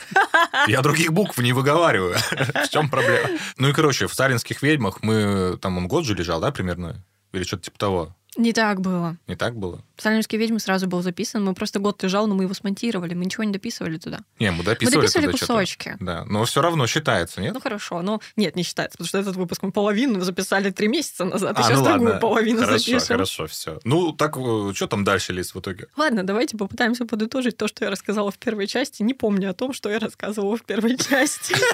Я 0.66 0.80
других 0.82 1.12
букв 1.12 1.38
не 1.38 1.52
выговариваю. 1.52 2.16
В 2.64 2.68
чем 2.68 2.88
проблема? 2.88 3.28
Ну 3.58 3.68
и, 3.68 3.72
короче, 3.72 4.06
в 4.06 4.14
«Сталинских 4.14 4.62
ведьмах» 4.62 5.02
мы... 5.02 5.56
Там 5.60 5.76
он 5.78 5.86
год 5.88 6.04
же 6.04 6.14
лежал, 6.14 6.40
да, 6.40 6.50
примерно? 6.50 7.04
Или 7.32 7.44
что-то 7.44 7.64
типа 7.64 7.78
того. 7.78 8.16
Не 8.36 8.52
так 8.52 8.80
было. 8.80 9.16
Не 9.26 9.36
так 9.36 9.56
было? 9.56 9.82
«Салемские 9.96 10.40
ведьмы» 10.40 10.60
сразу 10.60 10.86
был 10.86 11.02
записан. 11.02 11.44
Мы 11.44 11.54
просто 11.54 11.80
год 11.80 12.00
лежал, 12.04 12.28
но 12.28 12.34
мы 12.36 12.44
его 12.44 12.54
смонтировали. 12.54 13.14
Мы 13.14 13.24
ничего 13.24 13.42
не 13.42 13.52
дописывали 13.52 13.96
туда. 13.98 14.20
Не, 14.38 14.52
мы 14.52 14.62
дописывали 14.62 14.96
мы 14.96 15.02
дописывали 15.02 15.30
кусочки. 15.32 15.96
Да, 15.98 16.24
но 16.26 16.44
все 16.44 16.62
равно 16.62 16.86
считается, 16.86 17.40
нет? 17.40 17.54
Ну 17.54 17.60
хорошо, 17.60 18.00
но 18.02 18.20
нет, 18.36 18.54
не 18.54 18.62
считается, 18.62 18.96
потому 18.96 19.08
что 19.08 19.18
этот 19.18 19.34
выпуск 19.34 19.62
мы 19.62 19.72
половину 19.72 20.20
записали 20.20 20.70
три 20.70 20.86
месяца 20.86 21.24
назад, 21.24 21.58
и 21.58 21.60
А, 21.60 21.64
сейчас 21.64 21.78
ну 21.80 21.84
другую 21.86 22.04
ладно. 22.10 22.20
половину 22.20 22.60
Хорошо, 22.60 22.78
запишем. 22.78 23.06
хорошо, 23.08 23.46
все. 23.48 23.80
Ну, 23.82 24.12
так, 24.12 24.36
что 24.74 24.86
там 24.86 25.02
дальше, 25.02 25.32
Лиз, 25.32 25.54
в 25.54 25.58
итоге? 25.60 25.88
Ладно, 25.96 26.24
давайте 26.24 26.56
попытаемся 26.56 27.06
подытожить 27.06 27.56
то, 27.56 27.66
что 27.66 27.84
я 27.86 27.90
рассказала 27.90 28.30
в 28.30 28.38
первой 28.38 28.68
части, 28.68 29.02
не 29.02 29.14
помню 29.14 29.50
о 29.50 29.54
том, 29.54 29.72
что 29.72 29.90
я 29.90 29.98
рассказывала 29.98 30.56
в 30.56 30.62
первой 30.62 30.96
части. 30.96 31.56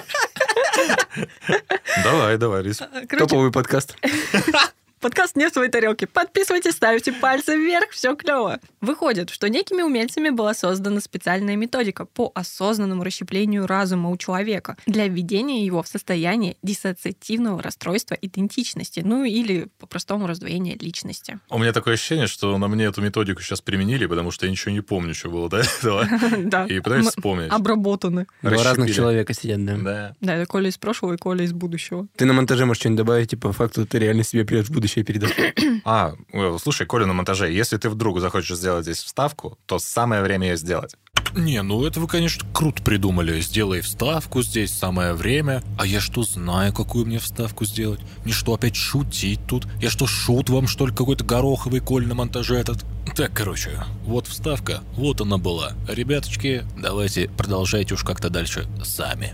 Давай, 2.03 2.37
давай, 2.37 2.63
Лиз. 2.63 2.81
Топовый 3.17 3.51
подкаст. 3.51 3.95
Подкаст 5.05 5.35
«Не 5.35 5.47
в 5.49 5.53
своей 5.53 5.69
тарелке». 5.69 6.07
Подписывайтесь, 6.07 6.71
ставьте 6.71 7.13
пальцы 7.13 7.55
вверх, 7.55 7.91
все 7.91 8.15
клево. 8.15 8.59
Выходит, 8.81 9.29
что 9.29 9.47
некими 9.49 9.83
умельцами 9.83 10.29
была 10.29 10.55
создана 10.55 10.99
специальная 10.99 11.55
методика 11.55 12.05
по 12.05 12.31
осознанному 12.33 13.03
расщеплению 13.03 13.67
разума 13.67 14.09
у 14.09 14.17
человека 14.17 14.77
для 14.87 15.07
введения 15.07 15.63
его 15.63 15.83
в 15.83 15.87
состояние 15.87 16.57
диссоциативного 16.63 17.61
расстройства 17.61 18.17
идентичности, 18.19 19.01
ну 19.05 19.23
или 19.23 19.67
по-простому 19.77 20.25
раздвоения 20.25 20.75
личности. 20.75 21.37
У 21.51 21.59
меня 21.59 21.71
такое 21.71 21.93
ощущение, 21.93 22.25
что 22.25 22.57
на 22.57 22.67
мне 22.67 22.85
эту 22.85 23.03
методику 23.03 23.43
сейчас 23.43 23.61
применили, 23.61 24.07
потому 24.07 24.31
что 24.31 24.47
я 24.47 24.51
ничего 24.51 24.71
не 24.71 24.81
помню, 24.81 25.13
что 25.13 25.29
было 25.29 25.49
до 25.49 25.57
этого. 25.57 26.07
Да. 26.37 26.65
И 26.65 26.79
пытаюсь 26.79 27.05
вспомнить. 27.05 27.51
Обработаны. 27.51 28.25
Два 28.41 28.63
разных 28.63 28.91
человека 28.91 29.35
сидят, 29.35 29.63
да. 29.63 29.77
Да. 29.77 30.15
Да, 30.19 30.35
это 30.35 30.47
Коля 30.47 30.69
из 30.69 30.79
прошлого 30.79 31.13
и 31.13 31.17
Коля 31.17 31.43
из 31.43 31.53
будущего. 31.53 32.07
Ты 32.15 32.25
на 32.25 32.33
монтаже 32.33 32.65
можешь 32.65 32.79
что-нибудь 32.79 32.97
добавить, 32.97 33.29
типа, 33.29 33.49
по 33.49 33.53
факту 33.53 33.85
ты 33.85 33.99
реально 33.99 34.23
себе 34.23 34.45
придешь 34.45 34.65
в 34.65 34.71
будущее 34.71 34.94
передашь. 35.03 35.31
А, 35.83 36.13
э, 36.31 36.57
слушай, 36.61 36.87
Коля 36.87 37.05
на 37.05 37.13
монтаже, 37.13 37.51
если 37.51 37.77
ты 37.77 37.89
вдруг 37.89 38.19
захочешь 38.19 38.57
сделать 38.57 38.83
здесь 38.83 39.03
вставку, 39.03 39.57
то 39.65 39.77
самое 39.77 40.23
время 40.23 40.49
ее 40.49 40.57
сделать. 40.57 40.95
Не, 41.35 41.61
ну 41.63 41.85
это 41.85 41.99
вы, 41.99 42.07
конечно, 42.07 42.47
круто 42.53 42.81
придумали. 42.81 43.41
Сделай 43.41 43.81
вставку 43.81 44.41
здесь, 44.41 44.71
самое 44.71 45.13
время. 45.13 45.61
А 45.77 45.85
я 45.85 45.99
что, 45.99 46.23
знаю, 46.23 46.73
какую 46.73 47.05
мне 47.05 47.19
вставку 47.19 47.65
сделать? 47.65 47.99
Мне 48.23 48.33
что, 48.33 48.53
опять 48.53 48.75
шутить 48.77 49.41
тут? 49.45 49.67
Я 49.81 49.89
что, 49.89 50.07
шут 50.07 50.49
вам, 50.49 50.67
что 50.67 50.87
ли, 50.87 50.93
какой-то 50.93 51.25
гороховый 51.25 51.81
коль 51.81 52.07
на 52.07 52.15
монтаже 52.15 52.55
этот? 52.55 52.85
Так, 53.15 53.33
короче, 53.33 53.83
вот 54.05 54.27
вставка, 54.27 54.81
вот 54.93 55.19
она 55.19 55.37
была. 55.37 55.73
Ребяточки, 55.89 56.63
давайте 56.81 57.29
продолжайте 57.29 57.95
уж 57.95 58.03
как-то 58.03 58.29
дальше 58.29 58.65
сами. 58.83 59.33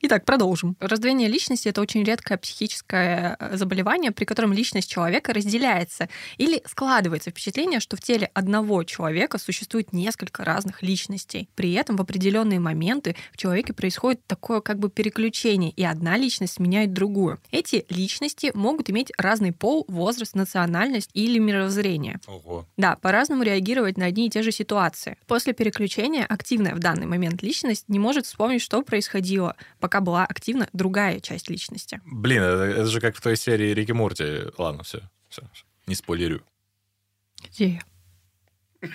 Итак, 0.00 0.24
продолжим. 0.24 0.76
Раздвоение 0.78 1.28
личности— 1.28 1.66
это 1.68 1.80
очень 1.80 2.04
редкое 2.04 2.38
психическое 2.38 3.36
э, 3.40 3.56
заболевание, 3.56 4.12
при 4.12 4.24
котором 4.24 4.52
личность 4.52 4.88
человека 4.88 5.32
разделяется 5.32 6.08
или 6.36 6.62
складывается 6.66 7.30
впечатление, 7.30 7.80
что 7.80 7.96
в 7.96 8.00
теле 8.00 8.30
одного 8.32 8.84
человека 8.84 9.38
существует 9.38 9.92
несколько 9.92 10.44
разных 10.44 10.82
личностей. 10.82 11.48
При 11.56 11.72
этом 11.72 11.96
в 11.96 12.00
определенные 12.00 12.60
моменты 12.60 13.16
в 13.32 13.36
человеке 13.36 13.72
происходит 13.72 14.24
такое 14.26 14.60
как 14.60 14.78
бы 14.78 14.88
переключение, 14.88 15.72
и 15.72 15.82
одна 15.82 16.16
личность 16.16 16.54
сменяет 16.54 16.92
другую. 16.92 17.40
Эти 17.50 17.84
личности 17.88 18.52
могут 18.54 18.90
иметь 18.90 19.10
разный 19.18 19.52
пол, 19.52 19.84
возраст, 19.88 20.36
национальность 20.36 21.10
или 21.12 21.40
мировоззрение. 21.40 22.20
Ого. 22.28 22.66
Да, 22.76 22.96
по-разному 22.96 23.42
реагировать 23.42 23.96
на 23.96 24.06
одни 24.06 24.28
и 24.28 24.30
те 24.30 24.44
же 24.44 24.52
ситуации. 24.52 25.18
После 25.26 25.54
переключения 25.54 26.24
активная 26.24 26.76
в 26.76 26.78
данный 26.78 27.06
момент 27.06 27.42
личность 27.42 27.88
не 27.88 27.98
может 27.98 28.26
вспомнить, 28.26 28.62
что 28.62 28.80
происходило, 28.82 29.56
пока 29.88 30.02
была 30.02 30.26
активна 30.26 30.68
другая 30.74 31.18
часть 31.18 31.48
личности. 31.48 32.02
Блин, 32.04 32.42
это, 32.42 32.64
это 32.64 32.86
же 32.88 33.00
как 33.00 33.16
в 33.16 33.22
той 33.22 33.38
серии 33.38 33.72
Рики 33.72 33.92
Морти. 33.92 34.42
Ладно, 34.58 34.82
все, 34.82 35.00
все, 35.30 35.40
не 35.86 35.94
спойлерю. 35.94 36.42
Где 37.42 37.80
я? 38.82 38.90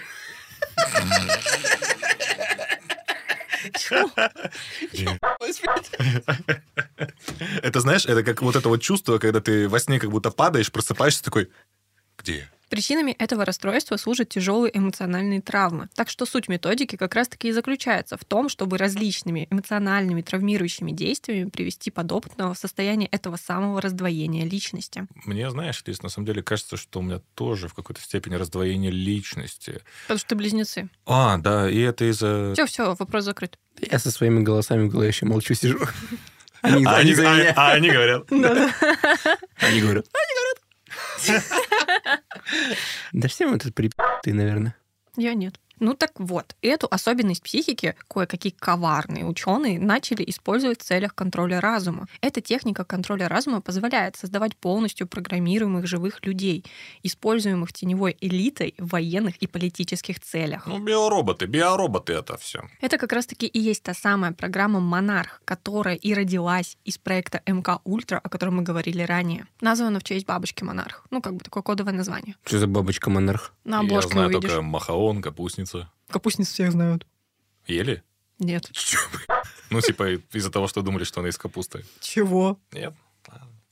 Это, 7.64 7.80
знаешь, 7.80 8.06
это 8.06 8.24
как 8.24 8.44
вот 8.44 8.56
это 8.56 8.70
вот 8.70 8.84
чувство, 8.84 9.18
когда 9.18 9.41
ты 9.41 9.68
во 9.68 9.80
сне 9.80 10.00
как 10.00 10.12
будто 10.12 10.30
падаешь, 10.30 10.72
просыпаешься 10.72 11.24
такой, 11.24 11.50
где? 12.18 12.49
Причинами 12.70 13.11
этого 13.11 13.45
расстройства 13.45 13.97
служат 13.97 14.30
тяжелые 14.30 14.76
эмоциональные 14.76 15.41
травмы. 15.41 15.89
Так 15.93 16.09
что 16.09 16.26
суть 16.26 16.47
методики 16.47 16.95
как 16.95 17.14
раз-таки 17.14 17.49
и 17.49 17.51
заключается 17.51 18.18
в 18.18 18.26
том, 18.26 18.49
чтобы 18.49 18.80
различными 18.80 19.47
эмоциональными 19.51 20.24
травмирующими 20.24 20.91
действиями 20.91 21.49
привести 21.51 21.91
подопытного 21.91 22.55
в 22.55 22.57
состояние 22.57 23.09
этого 23.11 23.36
самого 23.36 23.80
раздвоения 23.80 24.43
личности. 24.45 25.05
Мне, 25.26 25.51
знаешь, 25.51 25.82
здесь 25.82 26.01
на 26.01 26.09
самом 26.09 26.26
деле 26.26 26.41
кажется, 26.41 26.76
что 26.76 26.97
у 26.97 27.03
меня 27.03 27.22
тоже 27.36 27.68
в 27.68 27.76
какой-то 27.76 28.01
степени 28.01 28.34
раздвоение 28.36 28.89
личности. 28.89 29.82
Потому 30.07 30.18
что 30.18 30.30
ты 30.30 30.36
близнецы. 30.36 30.89
А, 31.05 31.38
да, 31.38 31.70
и 31.70 31.78
это 31.80 32.09
из-за... 32.09 32.53
Все, 32.53 32.66
все, 32.66 32.95
вопрос 32.95 33.26
закрыт. 33.26 33.59
Я 33.82 33.99
со 33.99 34.09
своими 34.09 34.41
голосами 34.41 34.88
в 34.88 34.91
голове 34.91 35.09
еще 35.09 35.28
молчу 35.28 35.53
сижу. 35.53 35.78
Они, 36.64 36.86
А 36.86 36.95
они 36.95 37.11
а- 37.14 37.53
а 37.57 37.72
они 37.74 37.91
говорят. 37.91 38.32
Они 38.32 39.82
говорят. 39.82 40.07
Да 43.11 43.28
все 43.28 43.47
мы 43.47 43.59
тут 43.59 43.74
припятые, 43.74 44.34
наверное. 44.34 44.76
Я 45.16 45.34
нет. 45.34 45.59
Ну 45.80 45.93
так 45.95 46.11
вот, 46.19 46.55
эту 46.61 46.88
особенность 46.89 47.43
психики 47.43 47.95
кое-какие 48.07 48.53
коварные 48.57 49.26
ученые 49.26 49.80
начали 49.80 50.24
использовать 50.28 50.80
в 50.82 50.84
целях 50.84 51.15
контроля 51.15 51.59
разума. 51.59 52.07
Эта 52.21 52.41
техника 52.41 52.86
контроля 52.86 53.28
разума 53.28 53.61
позволяет 53.61 54.15
создавать 54.15 54.55
полностью 54.55 55.07
программируемых 55.07 55.88
живых 55.88 56.26
людей, 56.26 56.63
используемых 57.03 57.74
теневой 57.74 58.15
элитой 58.21 58.76
в 58.78 58.89
военных 58.89 59.36
и 59.38 59.47
политических 59.47 60.19
целях. 60.19 60.67
Ну, 60.67 60.80
биороботы, 60.80 61.45
биороботы 61.45 62.13
это 62.13 62.38
все. 62.38 62.63
Это 62.82 62.97
как 62.97 63.11
раз-таки 63.11 63.47
и 63.47 63.59
есть 63.59 63.84
та 63.84 63.93
самая 63.93 64.32
программа 64.32 64.80
«Монарх», 64.80 65.41
которая 65.45 65.95
и 65.95 66.13
родилась 66.13 66.78
из 66.86 66.97
проекта 66.97 67.41
МК 67.45 67.80
Ультра, 67.84 68.19
о 68.24 68.30
котором 68.30 68.57
мы 68.57 68.63
говорили 68.63 69.01
ранее. 69.01 69.47
Названа 69.61 69.99
в 69.99 70.03
честь 70.03 70.26
бабочки 70.26 70.63
Монарх. 70.63 71.05
Ну, 71.09 71.21
как 71.21 71.34
бы 71.36 71.39
такое 71.43 71.63
кодовое 71.63 71.93
название. 71.93 72.36
Что 72.45 72.59
за 72.59 72.67
бабочка-монарх? 72.67 73.53
На 73.63 73.78
Я 73.78 73.82
обложке 73.82 74.13
знаю 74.13 74.28
увидишь. 74.28 74.49
только 74.49 74.61
махаон, 74.61 75.21
капустница. 75.64 75.89
Капустниц 76.09 76.47
всех 76.49 76.72
знают. 76.72 77.05
Ели? 77.68 78.03
Нет. 78.39 78.70
Ну, 79.70 79.82
типа 79.82 80.18
из-за 80.34 80.51
того, 80.51 80.68
что 80.68 80.84
думали, 80.84 81.03
что 81.03 81.22
она 81.22 81.30
из 81.30 81.38
капусты. 81.38 81.84
Чего? 81.99 82.59
Нет. 82.74 82.93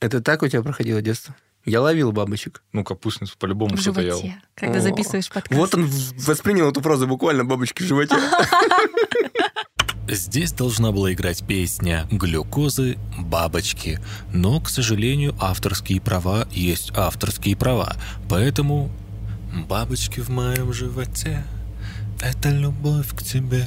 Это 0.00 0.20
так 0.20 0.42
у 0.42 0.48
тебя 0.48 0.60
проходило 0.60 1.00
детство? 1.00 1.36
Я 1.64 1.80
ловил 1.80 2.10
бабочек. 2.10 2.64
Ну, 2.72 2.82
капустницу 2.82 3.38
по-любому 3.38 3.76
В 3.76 3.80
кто-то 3.80 4.00
ел. 4.00 4.16
животе, 4.16 4.42
когда 4.56 4.80
записываешь 4.80 5.28
подкаст. 5.28 5.52
Вот 5.56 5.72
он 5.76 5.86
воспринял 5.86 6.68
эту 6.68 6.80
фразу 6.80 7.06
буквально 7.06 7.44
бабочки 7.44 7.84
в 7.84 7.86
животе. 7.86 8.16
Здесь 10.08 10.52
должна 10.52 10.90
была 10.90 11.12
играть 11.12 11.46
песня 11.46 12.08
«Глюкозы, 12.10 12.98
бабочки», 13.16 14.00
но, 14.32 14.60
к 14.60 14.68
сожалению, 14.70 15.36
авторские 15.38 16.00
права 16.00 16.48
есть 16.50 16.90
авторские 16.96 17.56
права, 17.56 17.94
поэтому 18.28 18.90
«Бабочки 19.68 20.18
в 20.18 20.30
моем 20.30 20.72
животе— 20.72 21.44
это 22.22 22.50
любовь 22.50 23.14
к 23.14 23.22
тебе». 23.22 23.66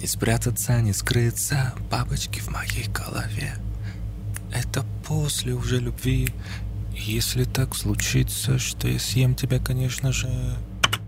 Не 0.00 0.06
спрятаться, 0.06 0.80
не 0.80 0.92
скрыться, 0.92 1.74
бабочки 1.90 2.40
в 2.40 2.48
моей 2.48 2.88
голове. 2.88 3.54
Это 4.52 4.84
после 5.06 5.52
уже 5.52 5.78
любви. 5.78 6.32
Если 6.92 7.44
так 7.44 7.74
случится, 7.74 8.58
что 8.58 8.88
я 8.88 8.98
съем 8.98 9.34
тебя, 9.34 9.58
конечно 9.58 10.12
же... 10.12 10.28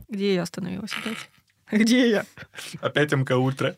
Где 0.08 0.34
я 0.34 0.42
остановилась 0.42 0.92
опять? 0.92 1.30
Где 1.70 2.10
я? 2.10 2.26
Опять 2.80 3.12
МК 3.12 3.36
Ультра. 3.36 3.76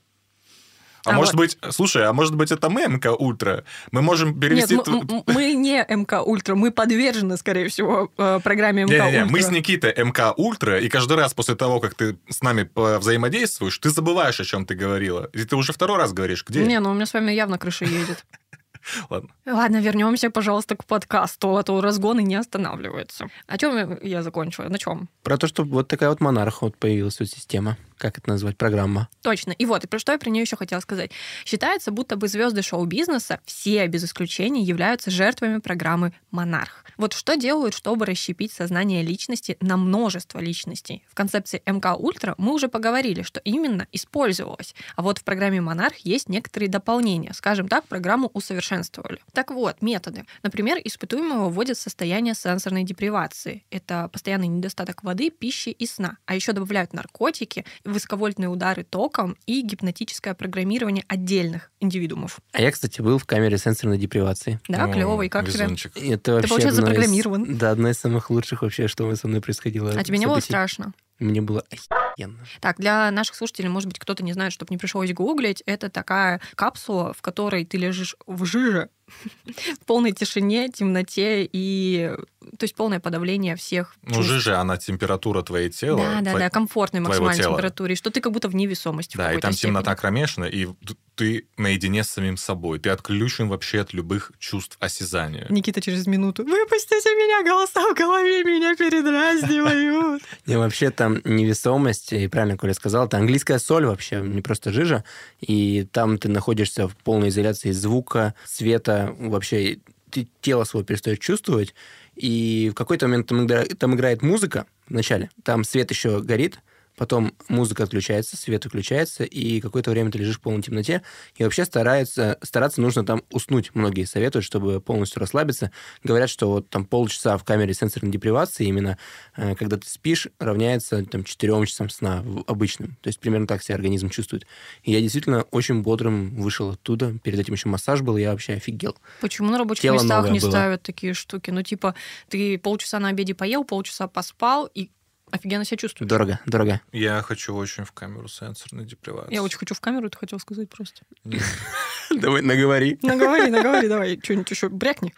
А, 1.06 1.10
А 1.10 1.12
может 1.14 1.34
вот- 1.34 1.40
быть, 1.40 1.58
слушай, 1.70 2.04
а 2.06 2.12
может 2.12 2.34
быть 2.34 2.50
это 2.50 2.70
мы 2.70 2.86
МК 2.88 3.12
Ультра? 3.12 3.64
Мы 3.90 4.00
можем 4.02 4.30
Нет, 4.30 4.40
перевести... 4.40 4.74
мы, 4.76 4.82
тв- 4.82 5.12
м- 5.12 5.22
мы 5.26 5.52
не 5.54 5.84
МК 5.88 6.22
Ультра, 6.22 6.54
мы 6.54 6.70
подвержены, 6.70 7.36
скорее 7.36 7.68
всего, 7.68 8.10
э, 8.16 8.40
программе 8.42 8.84
МК 8.84 8.94
Не-не-не, 8.94 9.22
Ультра. 9.24 9.32
мы 9.32 9.42
с 9.42 9.50
Никитой 9.50 9.92
МК 9.96 10.32
Ультра, 10.36 10.80
и 10.80 10.88
каждый 10.88 11.16
раз 11.16 11.34
после 11.34 11.54
того, 11.56 11.80
как 11.80 11.94
ты 11.94 12.16
с 12.30 12.42
нами 12.42 12.68
взаимодействуешь, 12.74 13.78
ты 13.78 13.90
забываешь, 13.90 14.40
о 14.40 14.44
чем 14.44 14.64
ты 14.64 14.74
говорила. 14.74 15.28
И 15.32 15.44
ты 15.44 15.56
уже 15.56 15.72
второй 15.72 15.98
раз 15.98 16.12
говоришь, 16.12 16.44
где? 16.46 16.64
Не, 16.64 16.80
ну 16.80 16.90
у 16.90 16.94
меня 16.94 17.06
с 17.06 17.12
вами 17.14 17.32
явно 17.32 17.58
крыша 17.58 17.84
едет. 17.84 18.24
Ладно. 19.10 19.30
Ладно, 19.46 19.80
вернемся, 19.80 20.30
пожалуйста, 20.30 20.76
к 20.76 20.84
подкасту, 20.84 21.56
а 21.56 21.62
то 21.62 21.80
разгоны 21.80 22.22
не 22.22 22.34
останавливаются. 22.34 23.28
О 23.46 23.56
чем 23.58 23.98
я 24.02 24.22
закончила? 24.22 24.68
На 24.68 24.78
чем? 24.78 25.08
Про 25.22 25.36
то, 25.38 25.46
что 25.46 25.64
вот 25.64 25.88
такая 25.88 26.10
вот 26.10 26.20
монарх 26.20 26.62
вот 26.62 26.76
появилась 26.76 27.18
вот 27.20 27.28
система. 27.30 27.76
Как 28.04 28.18
это 28.18 28.28
назвать? 28.28 28.58
Программа. 28.58 29.08
Точно. 29.22 29.52
И 29.52 29.64
вот, 29.64 29.84
и 29.84 29.86
про 29.86 29.98
что 29.98 30.12
я 30.12 30.18
про 30.18 30.28
нее 30.28 30.42
еще 30.42 30.56
хотела 30.56 30.80
сказать. 30.80 31.10
Считается, 31.46 31.90
будто 31.90 32.16
бы 32.16 32.28
звезды 32.28 32.60
шоу-бизнеса, 32.60 33.40
все 33.46 33.86
без 33.86 34.04
исключения, 34.04 34.60
являются 34.60 35.10
жертвами 35.10 35.56
программы 35.56 36.12
«Монарх». 36.30 36.84
Вот 36.98 37.14
что 37.14 37.34
делают, 37.34 37.72
чтобы 37.72 38.04
расщепить 38.04 38.52
сознание 38.52 39.02
личности 39.02 39.56
на 39.62 39.78
множество 39.78 40.38
личностей? 40.38 41.02
В 41.08 41.14
концепции 41.14 41.62
МК 41.64 41.94
Ультра 41.94 42.34
мы 42.36 42.52
уже 42.52 42.68
поговорили, 42.68 43.22
что 43.22 43.40
именно 43.40 43.86
использовалось. 43.90 44.74
А 44.96 45.02
вот 45.02 45.20
в 45.20 45.24
программе 45.24 45.62
«Монарх» 45.62 45.96
есть 46.00 46.28
некоторые 46.28 46.68
дополнения. 46.68 47.32
Скажем 47.32 47.68
так, 47.68 47.86
программу 47.86 48.30
усовершенствовали. 48.34 49.20
Так 49.32 49.50
вот, 49.50 49.80
методы. 49.80 50.26
Например, 50.42 50.76
испытуемого 50.84 51.48
вводят 51.48 51.78
в 51.78 51.80
состояние 51.80 52.34
сенсорной 52.34 52.84
депривации. 52.84 53.64
Это 53.70 54.10
постоянный 54.12 54.48
недостаток 54.48 55.02
воды, 55.04 55.30
пищи 55.30 55.70
и 55.70 55.86
сна. 55.86 56.18
А 56.26 56.34
еще 56.34 56.52
добавляют 56.52 56.92
наркотики, 56.92 57.64
высоковольтные 57.94 58.48
удары 58.48 58.84
током 58.84 59.36
и 59.46 59.62
гипнотическое 59.62 60.34
программирование 60.34 61.04
отдельных 61.08 61.70
индивидуумов. 61.80 62.40
А 62.52 62.60
я, 62.60 62.70
кстати, 62.70 63.00
был 63.00 63.18
в 63.18 63.24
камере 63.24 63.56
сенсорной 63.56 63.96
депривации. 63.98 64.60
Да, 64.68 64.84
О, 64.84 64.92
клево, 64.92 65.22
и 65.22 65.28
как 65.28 65.50
тебе? 65.50 65.64
Это 65.64 66.34
вообще 66.34 66.48
получается, 66.48 66.68
одно 66.68 66.68
из- 66.68 66.74
запрограммирован. 66.74 67.56
да, 67.56 67.70
одно 67.70 67.88
из 67.90 67.98
самых 67.98 68.28
лучших 68.30 68.62
вообще, 68.62 68.88
что 68.88 69.14
со 69.16 69.28
мной 69.28 69.40
происходило. 69.40 69.90
А 69.92 70.04
тебе 70.04 70.18
не 70.18 70.26
было 70.26 70.40
страшно? 70.40 70.92
Мне 71.24 71.40
было 71.40 71.64
охуенно. 71.70 72.38
Так, 72.60 72.76
для 72.78 73.10
наших 73.10 73.34
слушателей, 73.36 73.68
может 73.68 73.88
быть, 73.88 73.98
кто-то 73.98 74.22
не 74.22 74.32
знает, 74.34 74.52
чтобы 74.52 74.68
не 74.72 74.78
пришлось 74.78 75.12
гуглить, 75.12 75.62
это 75.66 75.88
такая 75.88 76.40
капсула, 76.54 77.12
в 77.14 77.22
которой 77.22 77.64
ты 77.64 77.78
лежишь 77.78 78.14
в 78.26 78.44
жиже, 78.44 78.90
в 79.80 79.84
полной 79.86 80.12
тишине, 80.12 80.68
темноте 80.68 81.48
и... 81.50 82.10
То 82.58 82.64
есть 82.64 82.74
полное 82.74 83.00
подавление 83.00 83.56
всех 83.56 83.96
Ну, 84.02 84.16
чувств. 84.16 84.30
жижа, 84.32 84.60
она 84.60 84.76
температура 84.76 85.42
твоей 85.42 85.70
тела. 85.70 85.98
Да, 85.98 86.20
да, 86.20 86.30
твоей- 86.32 86.38
да, 86.46 86.50
комфортной 86.50 87.00
максимальной 87.00 87.42
тела. 87.42 87.54
температуре, 87.54 87.94
что 87.94 88.10
ты 88.10 88.20
как 88.20 88.32
будто 88.32 88.48
в 88.48 88.54
невесомости. 88.54 89.14
в 89.14 89.18
Да, 89.18 89.32
и 89.32 89.40
там 89.40 89.52
темнота 89.52 89.92
степени. 89.92 90.00
кромешная, 90.00 90.48
и 90.50 90.68
ты 91.14 91.46
наедине 91.56 92.02
с 92.04 92.10
самим 92.10 92.36
собой. 92.36 92.78
Ты 92.80 92.90
отключен 92.90 93.48
вообще 93.48 93.80
от 93.80 93.92
любых 93.94 94.32
чувств 94.38 94.76
осязания. 94.80 95.46
Никита 95.48 95.80
через 95.80 96.06
минуту. 96.06 96.44
Выпустите 96.44 97.08
меня, 97.14 97.42
голоса 97.48 97.80
в 97.80 97.94
голове 97.96 98.42
меня 98.44 98.74
передразнивают. 98.76 100.22
Не, 100.46 100.58
вообще 100.58 100.90
там 100.90 101.13
невесомость, 101.24 102.12
и 102.12 102.28
правильно 102.28 102.56
Коля 102.56 102.74
сказал, 102.74 103.06
это 103.06 103.18
английская 103.18 103.58
соль 103.58 103.86
вообще, 103.86 104.20
не 104.20 104.42
просто 104.42 104.72
жижа, 104.72 105.04
и 105.40 105.86
там 105.92 106.18
ты 106.18 106.28
находишься 106.28 106.88
в 106.88 106.96
полной 106.96 107.28
изоляции 107.28 107.70
звука, 107.70 108.34
света, 108.44 109.14
вообще 109.18 109.78
ты 110.10 110.28
тело 110.40 110.64
свое 110.64 110.84
перестаешь 110.84 111.18
чувствовать, 111.18 111.74
и 112.14 112.70
в 112.72 112.74
какой-то 112.74 113.08
момент 113.08 113.26
там, 113.26 113.48
там 113.48 113.94
играет 113.94 114.22
музыка 114.22 114.66
в 114.86 114.92
начале, 114.92 115.30
там 115.42 115.64
свет 115.64 115.90
еще 115.90 116.20
горит, 116.20 116.58
потом 116.96 117.34
музыка 117.48 117.82
отключается, 117.84 118.36
свет 118.36 118.64
выключается, 118.64 119.24
и 119.24 119.60
какое-то 119.60 119.90
время 119.90 120.10
ты 120.10 120.18
лежишь 120.18 120.36
в 120.36 120.40
полной 120.40 120.62
темноте, 120.62 121.02
и 121.36 121.44
вообще 121.44 121.64
старается, 121.64 122.38
стараться 122.42 122.80
нужно 122.80 123.04
там 123.04 123.22
уснуть. 123.30 123.74
Многие 123.74 124.04
советуют, 124.04 124.44
чтобы 124.44 124.80
полностью 124.80 125.20
расслабиться. 125.20 125.70
Говорят, 126.02 126.30
что 126.30 126.48
вот 126.50 126.68
там 126.70 126.84
полчаса 126.84 127.36
в 127.36 127.44
камере 127.44 127.74
сенсорной 127.74 128.10
депривации, 128.12 128.66
именно 128.66 128.98
э, 129.36 129.54
когда 129.56 129.76
ты 129.76 129.88
спишь, 129.88 130.28
равняется 130.38 131.04
там 131.04 131.24
4 131.24 131.66
часам 131.66 131.88
сна 131.90 132.22
в- 132.24 132.44
обычным. 132.46 132.96
То 133.00 133.08
есть 133.08 133.18
примерно 133.20 133.46
так 133.46 133.62
себя 133.62 133.74
организм 133.76 134.08
чувствует. 134.10 134.46
И 134.82 134.92
я 134.92 135.00
действительно 135.00 135.42
очень 135.50 135.82
бодрым 135.82 136.36
вышел 136.40 136.70
оттуда. 136.70 137.16
Перед 137.22 137.38
этим 137.40 137.54
еще 137.54 137.68
массаж 137.68 138.02
был, 138.02 138.16
я 138.16 138.30
вообще 138.30 138.54
офигел. 138.54 138.96
Почему 139.20 139.50
на 139.50 139.58
рабочих 139.58 139.82
Тело 139.82 139.94
местах 139.94 140.30
не 140.30 140.40
было. 140.40 140.50
ставят 140.50 140.82
такие 140.82 141.14
штуки? 141.14 141.50
Ну, 141.50 141.62
типа, 141.62 141.94
ты 142.28 142.58
полчаса 142.58 142.98
на 143.00 143.08
обеде 143.08 143.34
поел, 143.34 143.64
полчаса 143.64 144.08
поспал, 144.08 144.70
и 144.74 144.90
офигенно 145.34 145.64
себя 145.64 145.76
чувствуешь. 145.78 146.08
Дорого, 146.08 146.40
дорого. 146.46 146.80
Я 146.92 147.20
хочу 147.22 147.54
очень 147.54 147.84
в 147.84 147.92
камеру 147.92 148.28
сенсорной 148.28 148.84
депривации. 148.84 149.34
Я 149.34 149.42
очень 149.42 149.58
хочу 149.58 149.74
в 149.74 149.80
камеру, 149.80 150.08
ты 150.08 150.16
хотел 150.16 150.38
сказать 150.38 150.70
просто. 150.70 151.02
Давай, 152.10 152.42
наговори. 152.42 152.98
Наговори, 153.02 153.50
наговори, 153.50 153.88
давай, 153.88 154.20
что-нибудь 154.22 154.50
еще 154.50 154.68
брякни. 154.68 155.12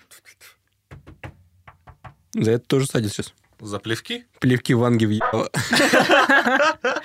За 2.33 2.53
это 2.53 2.67
тоже 2.67 2.87
садят 2.87 3.13
сейчас. 3.13 3.35
За 3.61 3.79
плевки? 3.79 4.25
Плевки 4.41 4.75
Ванги 4.75 5.07
въебало. 5.07 5.51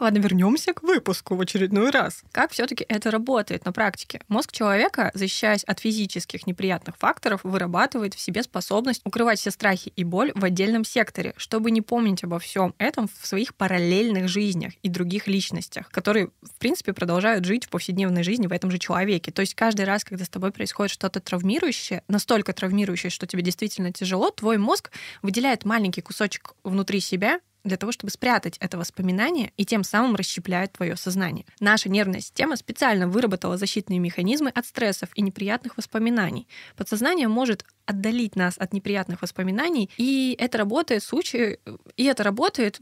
Ладно, 0.00 0.18
вернемся 0.18 0.72
к 0.72 0.82
выпуску 0.82 1.36
в 1.36 1.40
очередной 1.40 1.90
раз. 1.90 2.22
Как 2.32 2.52
все-таки 2.52 2.84
это 2.88 3.10
работает 3.10 3.64
на 3.64 3.72
практике? 3.72 4.20
Мозг 4.28 4.52
человека, 4.52 5.10
защищаясь 5.14 5.64
от 5.64 5.80
физических 5.80 6.46
неприятных 6.46 6.96
факторов, 6.96 7.40
вырабатывает 7.44 8.14
в 8.14 8.20
себе 8.20 8.42
способность 8.42 9.02
укрывать 9.04 9.38
все 9.38 9.50
страхи 9.50 9.92
и 9.94 10.04
боль 10.04 10.32
в 10.34 10.44
отдельном 10.44 10.84
секторе, 10.84 11.34
чтобы 11.36 11.70
не 11.70 11.80
помнить 11.80 12.24
обо 12.24 12.38
всем 12.38 12.74
этом 12.78 13.08
в 13.20 13.26
своих 13.26 13.54
параллельных 13.54 14.28
жизнях 14.28 14.72
и 14.82 14.88
других 14.88 15.26
личностях, 15.26 15.88
которые, 15.90 16.30
в 16.42 16.58
принципе, 16.58 16.92
продолжают 16.92 17.44
жить 17.44 17.66
в 17.66 17.68
повседневной 17.68 18.22
жизни 18.22 18.46
в 18.46 18.52
этом 18.52 18.70
же 18.70 18.78
человеке. 18.78 19.30
То 19.30 19.40
есть 19.40 19.54
каждый 19.54 19.84
раз, 19.84 20.04
когда 20.04 20.24
с 20.24 20.28
тобой 20.28 20.50
происходит 20.50 20.92
что-то 20.92 21.20
травмирующее, 21.20 22.02
настолько 22.08 22.52
травмирующее, 22.52 23.10
что 23.10 23.26
тебе 23.26 23.42
действительно 23.42 23.92
тяжело, 23.92 24.30
твой 24.30 24.58
мозг 24.58 24.90
выделяет 25.22 25.64
маленький 25.64 26.00
кусочек 26.00 26.54
внутри 26.72 27.00
себя 27.00 27.40
для 27.64 27.76
того, 27.76 27.92
чтобы 27.92 28.10
спрятать 28.10 28.56
это 28.58 28.76
воспоминание 28.76 29.52
и 29.56 29.64
тем 29.64 29.84
самым 29.84 30.16
расщепляет 30.16 30.72
твое 30.72 30.96
сознание. 30.96 31.44
Наша 31.60 31.88
нервная 31.88 32.20
система 32.20 32.56
специально 32.56 33.06
выработала 33.06 33.56
защитные 33.56 34.00
механизмы 34.00 34.50
от 34.50 34.66
стрессов 34.66 35.10
и 35.14 35.22
неприятных 35.22 35.76
воспоминаний. 35.76 36.48
Подсознание 36.76 37.28
может 37.28 37.64
отдалить 37.86 38.36
нас 38.36 38.58
от 38.58 38.72
неприятных 38.72 39.22
воспоминаний, 39.22 39.90
и 39.96 40.36
это 40.38 40.58
работает 40.58 41.02
в 41.02 41.06
случае, 41.06 41.60
и 41.96 42.04
это 42.04 42.24
работает, 42.24 42.80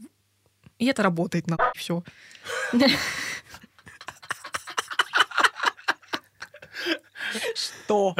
и 0.79 0.85
это 0.85 1.03
работает 1.03 1.47
на 1.47 1.57
все. 1.75 2.03
Что? 7.55 8.15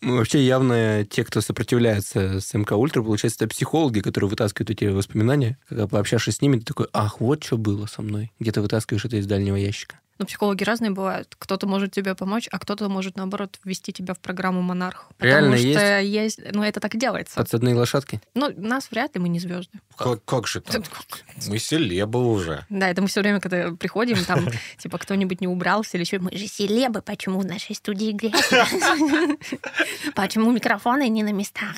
Ну, 0.00 0.16
вообще 0.16 0.44
явно 0.44 1.04
те, 1.04 1.24
кто 1.24 1.40
сопротивляется 1.40 2.40
с 2.40 2.54
МК 2.54 2.76
Ультра, 2.76 3.02
получается, 3.02 3.44
это 3.44 3.54
психологи, 3.54 4.00
которые 4.00 4.30
вытаскивают 4.30 4.70
эти 4.70 4.84
воспоминания. 4.86 5.58
Когда 5.68 5.86
пообщавшись 5.86 6.36
с 6.36 6.40
ними, 6.40 6.58
ты 6.58 6.64
такой, 6.64 6.86
ах, 6.92 7.20
вот 7.20 7.44
что 7.44 7.56
было 7.56 7.86
со 7.86 8.02
мной. 8.02 8.32
Где 8.38 8.52
ты 8.52 8.60
вытаскиваешь 8.60 9.04
это 9.04 9.16
из 9.16 9.26
дальнего 9.26 9.56
ящика. 9.56 9.98
Но 10.18 10.26
психологи 10.26 10.62
разные 10.62 10.90
бывают. 10.90 11.34
Кто-то 11.38 11.66
может 11.66 11.92
тебе 11.92 12.14
помочь, 12.14 12.48
а 12.50 12.58
кто-то 12.58 12.88
может, 12.88 13.16
наоборот, 13.16 13.58
ввести 13.64 13.92
тебя 13.92 14.14
в 14.14 14.18
программу 14.18 14.62
«Монарх». 14.62 15.08
Реально 15.18 15.56
Потому 15.56 15.72
что 15.72 16.00
есть... 16.00 16.40
Ну, 16.52 16.62
это 16.62 16.80
так 16.80 16.96
делается. 16.96 17.36
Подсадные 17.36 17.74
лошадки. 17.74 18.20
Ну, 18.34 18.52
нас 18.56 18.90
вряд 18.90 19.14
ли, 19.14 19.20
мы 19.20 19.28
не 19.28 19.38
звезды. 19.38 19.78
Как, 19.96 20.24
как 20.24 20.46
же 20.46 20.60
так? 20.60 20.82
Мы 21.48 21.58
селебы 21.58 22.24
уже. 22.24 22.64
Да, 22.68 22.88
это 22.88 23.02
мы 23.02 23.08
все 23.08 23.20
время, 23.20 23.40
когда 23.40 23.72
приходим, 23.72 24.22
там, 24.24 24.48
типа, 24.78 24.98
кто-нибудь 24.98 25.40
не 25.40 25.48
убрался 25.48 25.96
или 25.96 26.04
что, 26.04 26.20
мы 26.20 26.36
же 26.36 26.46
селебы, 26.46 27.02
почему 27.02 27.40
в 27.40 27.46
нашей 27.46 27.74
студии 27.74 28.12
грязно? 28.12 29.36
Почему 30.14 30.52
микрофоны 30.52 31.08
не 31.08 31.22
на 31.22 31.32
местах? 31.32 31.76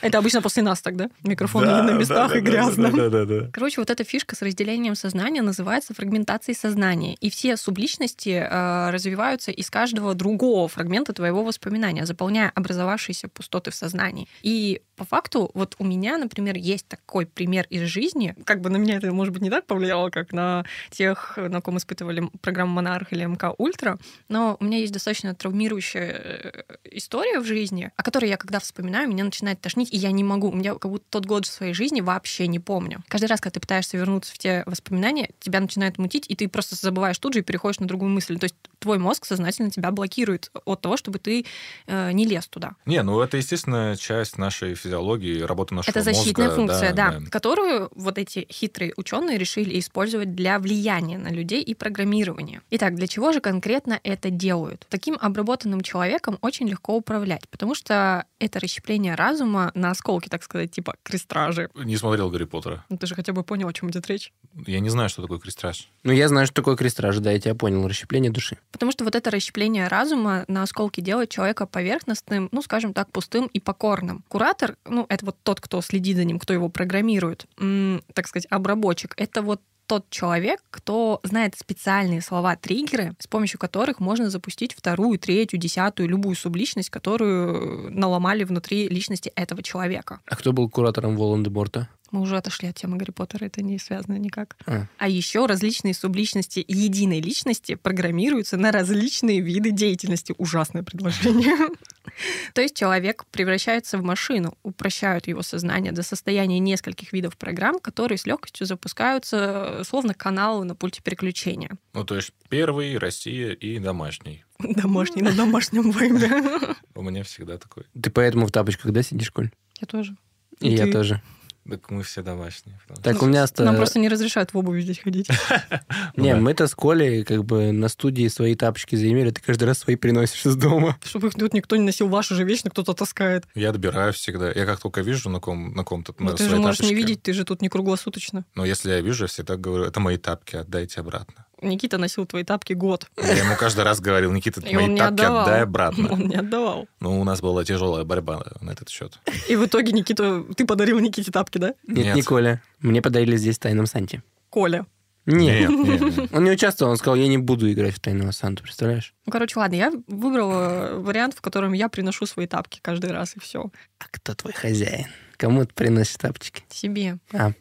Это 0.00 0.18
обычно 0.18 0.42
после 0.42 0.62
нас 0.62 0.80
тогда. 0.80 1.08
Микрофоны 1.22 1.66
не 1.66 1.82
на 1.82 1.90
местах 1.92 2.34
и 2.36 2.40
грязно. 2.40 2.90
Да-да-да. 2.90 3.50
Короче, 3.52 3.80
вот 3.80 3.90
эта 3.90 4.04
фишка 4.04 4.36
с 4.36 4.42
разделением 4.42 4.94
сознания 4.94 5.42
называется 5.42 5.94
фрагментацией 5.94 6.56
сознания. 6.56 7.14
И 7.20 7.30
все 7.30 7.56
субличности 7.56 8.46
э, 8.48 8.90
развиваются 8.90 9.50
из 9.50 9.70
каждого 9.70 10.14
другого 10.14 10.68
фрагмента 10.68 11.12
твоего 11.12 11.44
воспоминания, 11.44 12.06
заполняя 12.06 12.50
образовавшиеся 12.54 13.28
пустоты 13.28 13.70
в 13.70 13.74
сознании. 13.74 14.28
И 14.42 14.82
по 14.96 15.04
факту, 15.04 15.50
вот 15.54 15.76
у 15.78 15.84
меня, 15.84 16.18
например, 16.18 16.56
есть 16.56 16.88
такой 16.88 17.26
пример 17.26 17.66
из 17.68 17.82
жизни. 17.82 18.34
Как 18.44 18.60
бы 18.60 18.70
на 18.70 18.78
меня 18.78 18.96
это, 18.96 19.12
может 19.12 19.32
быть, 19.32 19.42
не 19.42 19.50
так 19.50 19.66
повлияло, 19.66 20.10
как 20.10 20.32
на 20.32 20.64
тех, 20.90 21.34
на 21.36 21.60
ком 21.60 21.76
испытывали 21.76 22.28
программу 22.40 22.72
Монарх 22.72 23.12
или 23.12 23.24
МК 23.24 23.52
Ультра, 23.58 23.98
но 24.28 24.56
у 24.58 24.64
меня 24.64 24.78
есть 24.78 24.92
достаточно 24.92 25.34
травмирующая 25.34 26.10
э, 26.10 26.62
история 26.84 27.40
в 27.40 27.44
жизни, 27.44 27.90
о 27.96 28.02
которой 28.02 28.30
я, 28.30 28.36
когда 28.36 28.58
вспоминаю, 28.58 29.08
меня 29.08 29.24
начинает 29.24 29.60
тошнить, 29.60 29.85
и 29.92 29.96
я 29.96 30.10
не 30.12 30.24
могу. 30.24 30.48
У 30.48 30.54
меня 30.54 30.74
как 30.74 30.90
будто 30.90 31.04
тот 31.10 31.26
год 31.26 31.46
в 31.46 31.50
своей 31.50 31.74
жизни 31.74 32.00
вообще 32.00 32.46
не 32.46 32.58
помню. 32.58 33.02
Каждый 33.08 33.26
раз, 33.26 33.40
когда 33.40 33.54
ты 33.54 33.60
пытаешься 33.60 33.96
вернуться 33.96 34.32
в 34.34 34.38
те 34.38 34.62
воспоминания, 34.66 35.30
тебя 35.40 35.60
начинает 35.60 35.98
мутить, 35.98 36.26
и 36.28 36.34
ты 36.34 36.48
просто 36.48 36.76
забываешь 36.76 37.18
тут 37.18 37.34
же 37.34 37.40
и 37.40 37.42
переходишь 37.42 37.80
на 37.80 37.86
другую 37.86 38.10
мысль. 38.10 38.38
То 38.38 38.44
есть 38.44 38.56
твой 38.78 38.98
мозг 38.98 39.24
сознательно 39.24 39.70
тебя 39.70 39.90
блокирует 39.90 40.50
от 40.64 40.80
того, 40.80 40.96
чтобы 40.96 41.18
ты 41.18 41.46
э, 41.86 42.12
не 42.12 42.26
лез 42.26 42.46
туда. 42.46 42.72
Не, 42.86 43.02
ну 43.02 43.20
это, 43.20 43.36
естественно, 43.36 43.96
часть 43.98 44.38
нашей 44.38 44.74
физиологии, 44.74 45.40
работы 45.40 45.74
нашего 45.74 45.90
Это 45.90 46.02
защитная 46.02 46.48
мозга, 46.48 46.56
функция, 46.56 46.92
да, 46.92 47.20
которую 47.30 47.90
вот 47.94 48.18
эти 48.18 48.46
хитрые 48.50 48.92
ученые 48.96 49.38
решили 49.38 49.78
использовать 49.78 50.34
для 50.34 50.58
влияния 50.58 51.18
на 51.18 51.28
людей 51.28 51.62
и 51.62 51.74
программирования. 51.74 52.62
Итак, 52.70 52.94
для 52.94 53.06
чего 53.06 53.32
же 53.32 53.40
конкретно 53.40 54.00
это 54.02 54.30
делают? 54.30 54.86
Таким 54.88 55.16
обработанным 55.20 55.80
человеком 55.80 56.38
очень 56.40 56.68
легко 56.68 56.96
управлять, 56.96 57.48
потому 57.48 57.74
что 57.74 58.24
это 58.38 58.60
расщепление 58.60 59.14
разума 59.14 59.70
на 59.76 59.90
осколки, 59.90 60.28
так 60.28 60.42
сказать, 60.42 60.70
типа 60.72 60.94
крестражи. 61.02 61.68
Не 61.74 61.96
смотрел 61.96 62.30
Гарри 62.30 62.44
Поттера. 62.44 62.84
Ну, 62.88 62.96
ты 62.96 63.06
же 63.06 63.14
хотя 63.14 63.32
бы 63.32 63.44
понял, 63.44 63.68
о 63.68 63.72
чем 63.72 63.90
идет 63.90 64.06
речь. 64.08 64.32
Я 64.66 64.80
не 64.80 64.88
знаю, 64.88 65.08
что 65.08 65.22
такое 65.22 65.38
крестраж. 65.38 65.88
Ну, 66.02 66.12
я 66.12 66.28
знаю, 66.28 66.46
что 66.46 66.54
такое 66.54 66.76
крестраж, 66.76 67.18
да, 67.18 67.30
я 67.30 67.38
тебя 67.38 67.54
понял. 67.54 67.86
Расщепление 67.86 68.30
души. 68.32 68.58
Потому 68.72 68.90
что 68.90 69.04
вот 69.04 69.14
это 69.14 69.30
расщепление 69.30 69.88
разума 69.88 70.44
на 70.48 70.62
осколки 70.62 71.00
делает 71.00 71.30
человека 71.30 71.66
поверхностным, 71.66 72.48
ну, 72.52 72.62
скажем 72.62 72.94
так, 72.94 73.12
пустым 73.12 73.46
и 73.46 73.60
покорным. 73.60 74.24
Куратор, 74.28 74.76
ну, 74.86 75.06
это 75.08 75.26
вот 75.26 75.36
тот, 75.42 75.60
кто 75.60 75.80
следит 75.82 76.16
за 76.16 76.24
ним, 76.24 76.38
кто 76.38 76.52
его 76.54 76.68
программирует, 76.68 77.46
м, 77.58 78.02
так 78.14 78.26
сказать, 78.28 78.46
обработчик, 78.50 79.14
это 79.16 79.42
вот 79.42 79.60
тот 79.86 80.10
человек, 80.10 80.60
кто 80.70 81.20
знает 81.22 81.54
специальные 81.56 82.20
слова-триггеры, 82.20 83.14
с 83.18 83.26
помощью 83.26 83.58
которых 83.58 84.00
можно 84.00 84.30
запустить 84.30 84.74
вторую, 84.74 85.18
третью, 85.18 85.58
десятую, 85.58 86.08
любую 86.08 86.36
субличность, 86.36 86.90
которую 86.90 87.90
наломали 87.92 88.44
внутри 88.44 88.88
личности 88.88 89.32
этого 89.34 89.62
человека. 89.62 90.20
А 90.26 90.36
кто 90.36 90.52
был 90.52 90.68
куратором 90.68 91.16
Волан-де-Морта? 91.16 91.88
Мы 92.10 92.20
уже 92.20 92.36
отошли 92.36 92.68
от 92.68 92.76
темы 92.76 92.96
Гарри 92.96 93.10
Поттера, 93.10 93.44
это 93.44 93.62
не 93.62 93.78
связано 93.78 94.16
никак. 94.16 94.56
А. 94.66 94.86
А 94.98 95.08
еще 95.08 95.46
различные 95.46 95.94
субличности 95.94 96.64
единой 96.66 97.20
личности 97.20 97.74
программируются 97.74 98.56
на 98.56 98.72
различные 98.72 99.40
виды 99.40 99.70
деятельности. 99.70 100.34
Ужасное 100.38 100.82
предложение. 100.82 101.56
То 102.54 102.62
есть 102.62 102.76
человек 102.76 103.24
превращается 103.30 103.98
в 103.98 104.02
машину, 104.02 104.56
упрощают 104.62 105.26
его 105.26 105.42
сознание 105.42 105.92
до 105.92 106.02
состояния 106.02 106.58
нескольких 106.58 107.12
видов 107.12 107.36
программ, 107.36 107.78
которые 107.78 108.18
с 108.18 108.26
легкостью 108.26 108.66
запускаются, 108.66 109.80
э, 109.80 109.84
словно 109.84 110.14
каналы 110.14 110.64
на 110.64 110.74
пульте 110.74 111.02
переключения. 111.02 111.76
Ну, 111.92 112.04
то 112.04 112.16
есть 112.16 112.32
первый, 112.48 112.96
Россия 112.98 113.52
и 113.52 113.78
домашний. 113.78 114.44
Домашний 114.58 115.22
на 115.22 115.32
домашнем 115.36 115.90
вайбе. 115.90 116.76
У 116.94 117.02
меня 117.02 117.22
всегда 117.24 117.58
такой. 117.58 117.84
Ты 118.00 118.10
поэтому 118.10 118.46
в 118.46 118.52
тапочках, 118.52 118.92
да, 118.92 119.02
сидишь, 119.02 119.30
Коль? 119.30 119.50
Я 119.80 119.86
тоже. 119.86 120.16
И, 120.60 120.68
И 120.68 120.76
я 120.76 120.86
ты? 120.86 120.92
тоже. 120.92 121.22
Так 121.68 121.90
мы 121.90 122.02
все 122.02 122.22
домашние. 122.22 122.78
потому 122.86 123.02
Так 123.02 123.22
у 123.22 123.26
меня... 123.26 123.46
ста- 123.46 123.64
Нам 123.64 123.76
просто 123.76 123.98
не 123.98 124.08
разрешают 124.08 124.52
в 124.52 124.58
обуви 124.58 124.80
здесь 124.80 124.98
ходить. 124.98 125.28
Не, 126.16 126.34
мы-то 126.34 126.66
с 126.66 126.74
Колей 126.74 127.24
как 127.24 127.44
бы 127.44 127.72
на 127.72 127.88
студии 127.88 128.28
свои 128.28 128.54
тапочки 128.54 128.96
заимели, 128.96 129.30
ты 129.30 129.40
каждый 129.40 129.64
раз 129.64 129.78
свои 129.78 129.96
приносишь 129.96 130.46
из 130.46 130.56
дома. 130.56 130.96
Чтобы 131.04 131.28
их 131.28 131.34
тут 131.34 131.52
никто 131.54 131.76
не 131.76 131.82
носил, 131.82 132.08
ваши 132.08 132.34
же 132.34 132.44
вечно 132.44 132.70
кто-то 132.70 132.94
таскает. 132.94 133.44
Я 133.54 133.72
добираю 133.72 134.12
всегда. 134.12 134.50
Я 134.52 134.66
как 134.66 134.80
только 134.80 135.00
вижу 135.00 135.30
на 135.30 135.40
ком 135.40 135.74
на 135.74 135.84
ком-то 135.84 136.14
Но 136.18 136.32
ты 136.32 136.48
же 136.48 136.56
можешь 136.56 136.80
не 136.80 136.94
видеть, 136.94 137.22
ты 137.22 137.32
же 137.32 137.44
тут 137.44 137.62
не 137.62 137.68
круглосуточно. 137.68 138.44
Но 138.54 138.64
если 138.64 138.90
я 138.90 139.00
вижу, 139.00 139.24
я 139.24 139.28
всегда 139.28 139.56
говорю, 139.56 139.84
это 139.84 140.00
мои 140.00 140.16
тапки, 140.18 140.56
отдайте 140.56 141.00
обратно. 141.00 141.45
Никита 141.62 141.96
носил 141.98 142.26
твои 142.26 142.44
тапки 142.44 142.74
год. 142.74 143.08
Я 143.16 143.32
ему 143.38 143.56
каждый 143.56 143.84
раз 143.84 144.00
говорил, 144.00 144.30
Никита, 144.32 144.60
И 144.60 144.74
мои 144.74 144.88
тапки 144.96 145.22
отдавал. 145.22 145.42
отдай 145.42 145.62
обратно. 145.62 146.12
Он 146.12 146.28
не 146.28 146.36
отдавал. 146.36 146.86
Ну, 147.00 147.20
у 147.20 147.24
нас 147.24 147.40
была 147.40 147.64
тяжелая 147.64 148.04
борьба 148.04 148.42
на 148.60 148.70
этот 148.70 148.88
счет. 148.90 149.18
И 149.48 149.56
в 149.56 149.64
итоге 149.64 149.92
Никита... 149.92 150.44
Ты 150.56 150.66
подарил 150.66 150.98
Никите 150.98 151.32
тапки, 151.32 151.58
да? 151.58 151.74
Нет, 151.86 152.06
Нет. 152.06 152.16
не 152.16 152.22
Коля. 152.22 152.62
Мне 152.80 153.00
подарили 153.00 153.36
здесь 153.36 153.58
Тайном 153.58 153.86
Санте. 153.86 154.22
Коля. 154.50 154.86
Нет. 155.24 155.68
Нет, 155.70 156.00
нет, 156.00 156.16
нет. 156.18 156.30
Он 156.32 156.44
не 156.44 156.50
участвовал, 156.52 156.92
он 156.92 156.98
сказал, 156.98 157.16
я 157.16 157.26
не 157.26 157.38
буду 157.38 157.72
играть 157.72 157.94
в 157.94 158.00
Тайного 158.00 158.30
Санту, 158.30 158.62
представляешь? 158.62 159.12
Ну, 159.24 159.32
короче, 159.32 159.58
ладно, 159.58 159.74
я 159.74 159.92
выбрала 160.06 161.00
вариант, 161.00 161.34
в 161.34 161.40
котором 161.40 161.72
я 161.72 161.88
приношу 161.88 162.26
свои 162.26 162.46
тапки 162.46 162.78
каждый 162.80 163.10
раз, 163.10 163.34
и 163.36 163.40
все. 163.40 163.70
А 163.98 164.04
кто 164.10 164.34
твой 164.34 164.52
хозяин? 164.52 165.06
Кому 165.36 165.64
ты 165.64 165.74
приносишь 165.74 166.16
тапочки? 166.16 166.62
Себе. 166.68 167.18
А, 167.32 167.52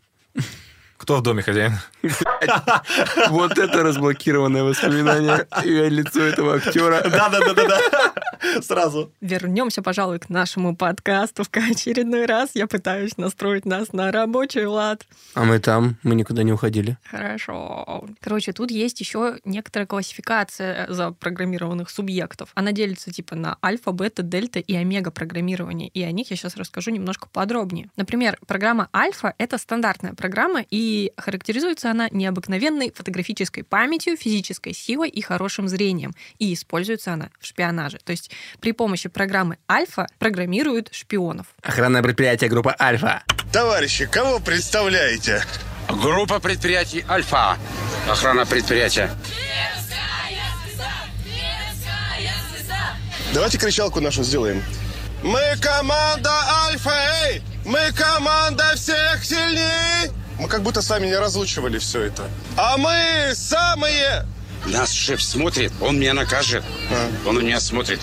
Кто 0.97 1.17
в 1.17 1.21
доме 1.21 1.41
хозяин? 1.41 1.73
Вот 3.29 3.57
это 3.57 3.83
разблокированное 3.83 4.63
воспоминание 4.63 5.47
и 5.63 5.89
лицо 5.89 6.21
этого 6.21 6.55
актера. 6.55 7.01
Да-да-да-да. 7.03 8.61
Сразу. 8.61 9.11
Вернемся, 9.21 9.81
пожалуй, 9.81 10.19
к 10.19 10.29
нашему 10.29 10.75
подкасту 10.75 11.43
в 11.43 11.49
очередной 11.57 12.25
раз. 12.25 12.51
Я 12.53 12.67
пытаюсь 12.67 13.17
настроить 13.17 13.65
нас 13.65 13.91
на 13.91 14.11
рабочий 14.11 14.65
лад. 14.65 15.03
А 15.33 15.43
мы 15.43 15.59
там, 15.59 15.97
мы 16.03 16.15
никуда 16.15 16.43
не 16.43 16.53
уходили. 16.53 16.97
Хорошо. 17.09 18.05
Короче, 18.21 18.53
тут 18.53 18.71
есть 18.71 18.99
еще 18.99 19.37
некоторая 19.45 19.87
классификация 19.87 20.85
запрограммированных 20.89 21.89
субъектов. 21.89 22.49
Она 22.55 22.71
делится 22.71 23.11
типа 23.11 23.35
на 23.35 23.57
альфа, 23.63 23.91
бета, 23.91 24.21
дельта 24.21 24.59
и 24.59 24.75
омега 24.75 25.11
программирование. 25.11 25.89
И 25.89 26.03
о 26.03 26.11
них 26.11 26.29
я 26.29 26.37
сейчас 26.37 26.55
расскажу 26.55 26.91
немножко 26.91 27.27
подробнее. 27.31 27.89
Например, 27.95 28.37
программа 28.47 28.89
альфа— 28.95 29.33
это 29.37 29.57
стандартная 29.57 30.13
программа, 30.13 30.61
и 30.69 30.94
характеризуется 31.17 31.91
она 31.91 32.07
необыкновенной 32.11 32.91
фотографической 32.93 33.63
памятью, 33.63 34.17
физической 34.17 34.73
силой 34.73 35.09
и 35.09 35.21
хорошим 35.21 35.67
зрением. 35.67 36.13
И 36.39 36.53
используется 36.53 37.13
она 37.13 37.29
в 37.39 37.45
шпионаже. 37.45 37.99
То 38.03 38.11
есть 38.11 38.31
при 38.59 38.71
помощи 38.71 39.09
программы 39.09 39.57
альфа 39.69 40.07
программируют 40.19 40.89
шпионов. 40.91 41.47
Охранное 41.61 42.03
предприятие 42.03 42.49
группа 42.49 42.75
Альфа. 42.79 43.23
Товарищи, 43.51 44.05
кого 44.05 44.39
представляете? 44.39 45.43
Группа 45.87 46.39
предприятий 46.39 47.05
«Альфа». 47.07 47.57
Охрана 48.09 48.45
предприятия. 48.45 49.09
Давайте 53.33 53.57
кричалку 53.57 53.99
нашу 53.99 54.23
сделаем. 54.23 54.63
Мы 55.23 55.41
команда 55.61 56.31
Альфа, 56.67 56.93
эй! 57.25 57.41
Мы 57.65 57.79
команда 57.97 58.73
всех 58.75 59.23
сильней! 59.23 60.11
Мы 60.39 60.47
как 60.47 60.63
будто 60.63 60.81
сами 60.81 61.07
не 61.07 61.15
разучивали 61.15 61.77
все 61.79 62.03
это. 62.03 62.29
А 62.57 62.77
мы 62.77 63.33
самые... 63.33 64.25
Нас 64.65 64.91
шеф 64.91 65.21
смотрит, 65.21 65.71
он 65.79 65.99
меня 65.99 66.13
накажет. 66.13 66.63
Он 67.25 67.37
у 67.37 67.41
меня 67.41 67.59
смотрит. 67.59 67.99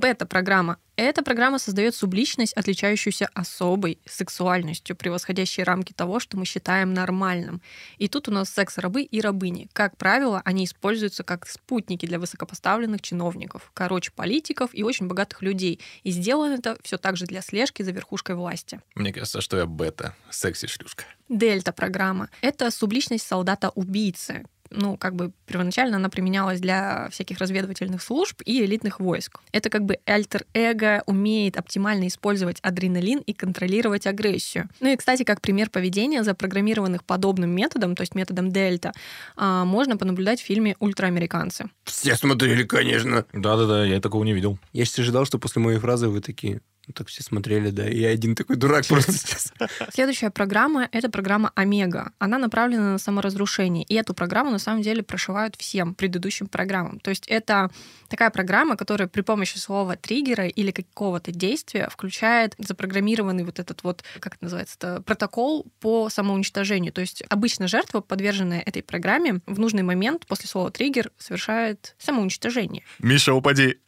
Бета-программа. 0.00 0.78
Эта 0.96 1.22
программа 1.22 1.58
создает 1.58 1.94
субличность, 1.94 2.54
отличающуюся 2.54 3.28
особой 3.34 3.98
сексуальностью, 4.06 4.96
превосходящей 4.96 5.62
рамки 5.62 5.92
того, 5.92 6.20
что 6.20 6.38
мы 6.38 6.46
считаем 6.46 6.94
нормальным. 6.94 7.60
И 7.98 8.08
тут 8.08 8.26
у 8.28 8.32
нас 8.32 8.48
секс-рабы 8.48 9.02
и 9.02 9.20
рабыни. 9.20 9.68
Как 9.74 9.98
правило, 9.98 10.40
они 10.46 10.64
используются 10.64 11.22
как 11.22 11.46
спутники 11.46 12.06
для 12.06 12.18
высокопоставленных 12.18 13.02
чиновников, 13.02 13.70
короче, 13.74 14.10
политиков 14.10 14.70
и 14.72 14.82
очень 14.82 15.06
богатых 15.06 15.42
людей. 15.42 15.80
И 16.02 16.12
сделано 16.12 16.54
это 16.54 16.78
все 16.82 16.96
также 16.96 17.26
для 17.26 17.42
слежки 17.42 17.82
за 17.82 17.90
верхушкой 17.90 18.36
власти. 18.36 18.80
Мне 18.94 19.12
кажется, 19.12 19.42
что 19.42 19.58
я 19.58 19.66
бета, 19.66 20.16
секси-шлюшка. 20.30 21.04
Дельта-программа. 21.28 22.30
Это 22.40 22.70
субличность 22.70 23.26
солдата-убийцы, 23.26 24.44
ну, 24.70 24.96
как 24.96 25.14
бы 25.14 25.32
первоначально 25.46 25.96
она 25.96 26.08
применялась 26.08 26.60
для 26.60 27.08
всяких 27.10 27.38
разведывательных 27.38 28.02
служб 28.02 28.40
и 28.44 28.64
элитных 28.64 29.00
войск. 29.00 29.40
Это 29.52 29.70
как 29.70 29.84
бы 29.84 29.98
альтер-эго 30.06 31.02
умеет 31.06 31.56
оптимально 31.56 32.06
использовать 32.06 32.58
адреналин 32.62 33.18
и 33.18 33.32
контролировать 33.32 34.06
агрессию. 34.06 34.68
Ну 34.80 34.92
и, 34.92 34.96
кстати, 34.96 35.24
как 35.24 35.40
пример 35.40 35.70
поведения 35.70 36.22
запрограммированных 36.22 37.04
подобным 37.04 37.50
методом, 37.50 37.96
то 37.96 38.02
есть 38.02 38.14
методом 38.14 38.50
дельта, 38.50 38.92
а, 39.36 39.64
можно 39.64 39.96
понаблюдать 39.96 40.40
в 40.40 40.44
фильме 40.44 40.76
«Ультраамериканцы». 40.78 41.70
Все 41.84 42.14
смотрели, 42.16 42.62
конечно. 42.64 43.24
Да-да-да, 43.32 43.84
я 43.84 44.00
такого 44.00 44.24
не 44.24 44.32
видел. 44.32 44.58
Я 44.72 44.84
сейчас 44.84 45.00
ожидал, 45.00 45.24
что 45.24 45.38
после 45.38 45.62
моей 45.62 45.78
фразы 45.78 46.08
вы 46.08 46.20
такие, 46.20 46.60
так 46.94 47.08
все 47.08 47.22
смотрели, 47.22 47.70
да, 47.70 47.88
и 47.88 47.98
я 48.00 48.08
один 48.08 48.34
такой 48.34 48.56
дурак 48.56 48.86
просто 48.86 49.12
сейчас. 49.12 49.52
Следующая 49.92 50.30
программа— 50.30 50.88
это 50.92 51.10
программа 51.10 51.52
Омега. 51.54 52.12
Она 52.18 52.38
направлена 52.38 52.92
на 52.92 52.98
саморазрушение. 52.98 53.84
И 53.84 53.94
эту 53.94 54.14
программу, 54.14 54.50
на 54.50 54.58
самом 54.58 54.82
деле, 54.82 55.02
прошивают 55.02 55.56
всем 55.56 55.94
предыдущим 55.94 56.46
программам. 56.46 57.00
То 57.00 57.10
есть 57.10 57.26
это 57.28 57.70
такая 58.08 58.30
программа, 58.30 58.76
которая 58.76 59.08
при 59.08 59.20
помощи 59.20 59.58
слова 59.58 59.96
триггера 59.96 60.46
или 60.46 60.70
какого-то 60.70 61.32
действия 61.32 61.88
включает 61.90 62.54
запрограммированный 62.58 63.44
вот 63.44 63.58
этот 63.58 63.82
вот, 63.84 64.02
как 64.18 64.34
это 64.34 64.44
называется, 64.44 64.76
это 64.78 65.02
протокол 65.02 65.66
по 65.80 66.08
самоуничтожению. 66.08 66.92
То 66.92 67.00
есть 67.00 67.22
обычно 67.28 67.68
жертва, 67.68 68.00
подверженная 68.00 68.60
этой 68.60 68.82
программе, 68.82 69.40
в 69.46 69.58
нужный 69.58 69.82
момент 69.82 70.26
после 70.26 70.48
слова 70.48 70.70
триггер 70.70 71.12
совершает 71.18 71.94
самоуничтожение. 71.98 72.82
Миша, 72.98 73.34
упади. 73.34 73.78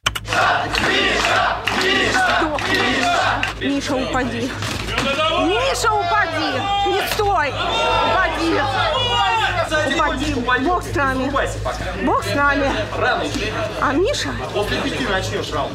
Миша, 0.88 1.61
упади. 3.96 4.50
Миша, 5.46 5.92
упади. 5.92 6.52
Не 6.88 7.08
стой. 7.12 7.48
Упади. 8.12 8.60
Упади. 9.94 10.34
Бог 10.64 10.82
с 10.82 10.94
нами. 10.94 11.30
Бог 12.04 12.24
с 12.24 12.34
нами. 12.34 12.70
А 13.80 13.92
Миша? 13.92 14.30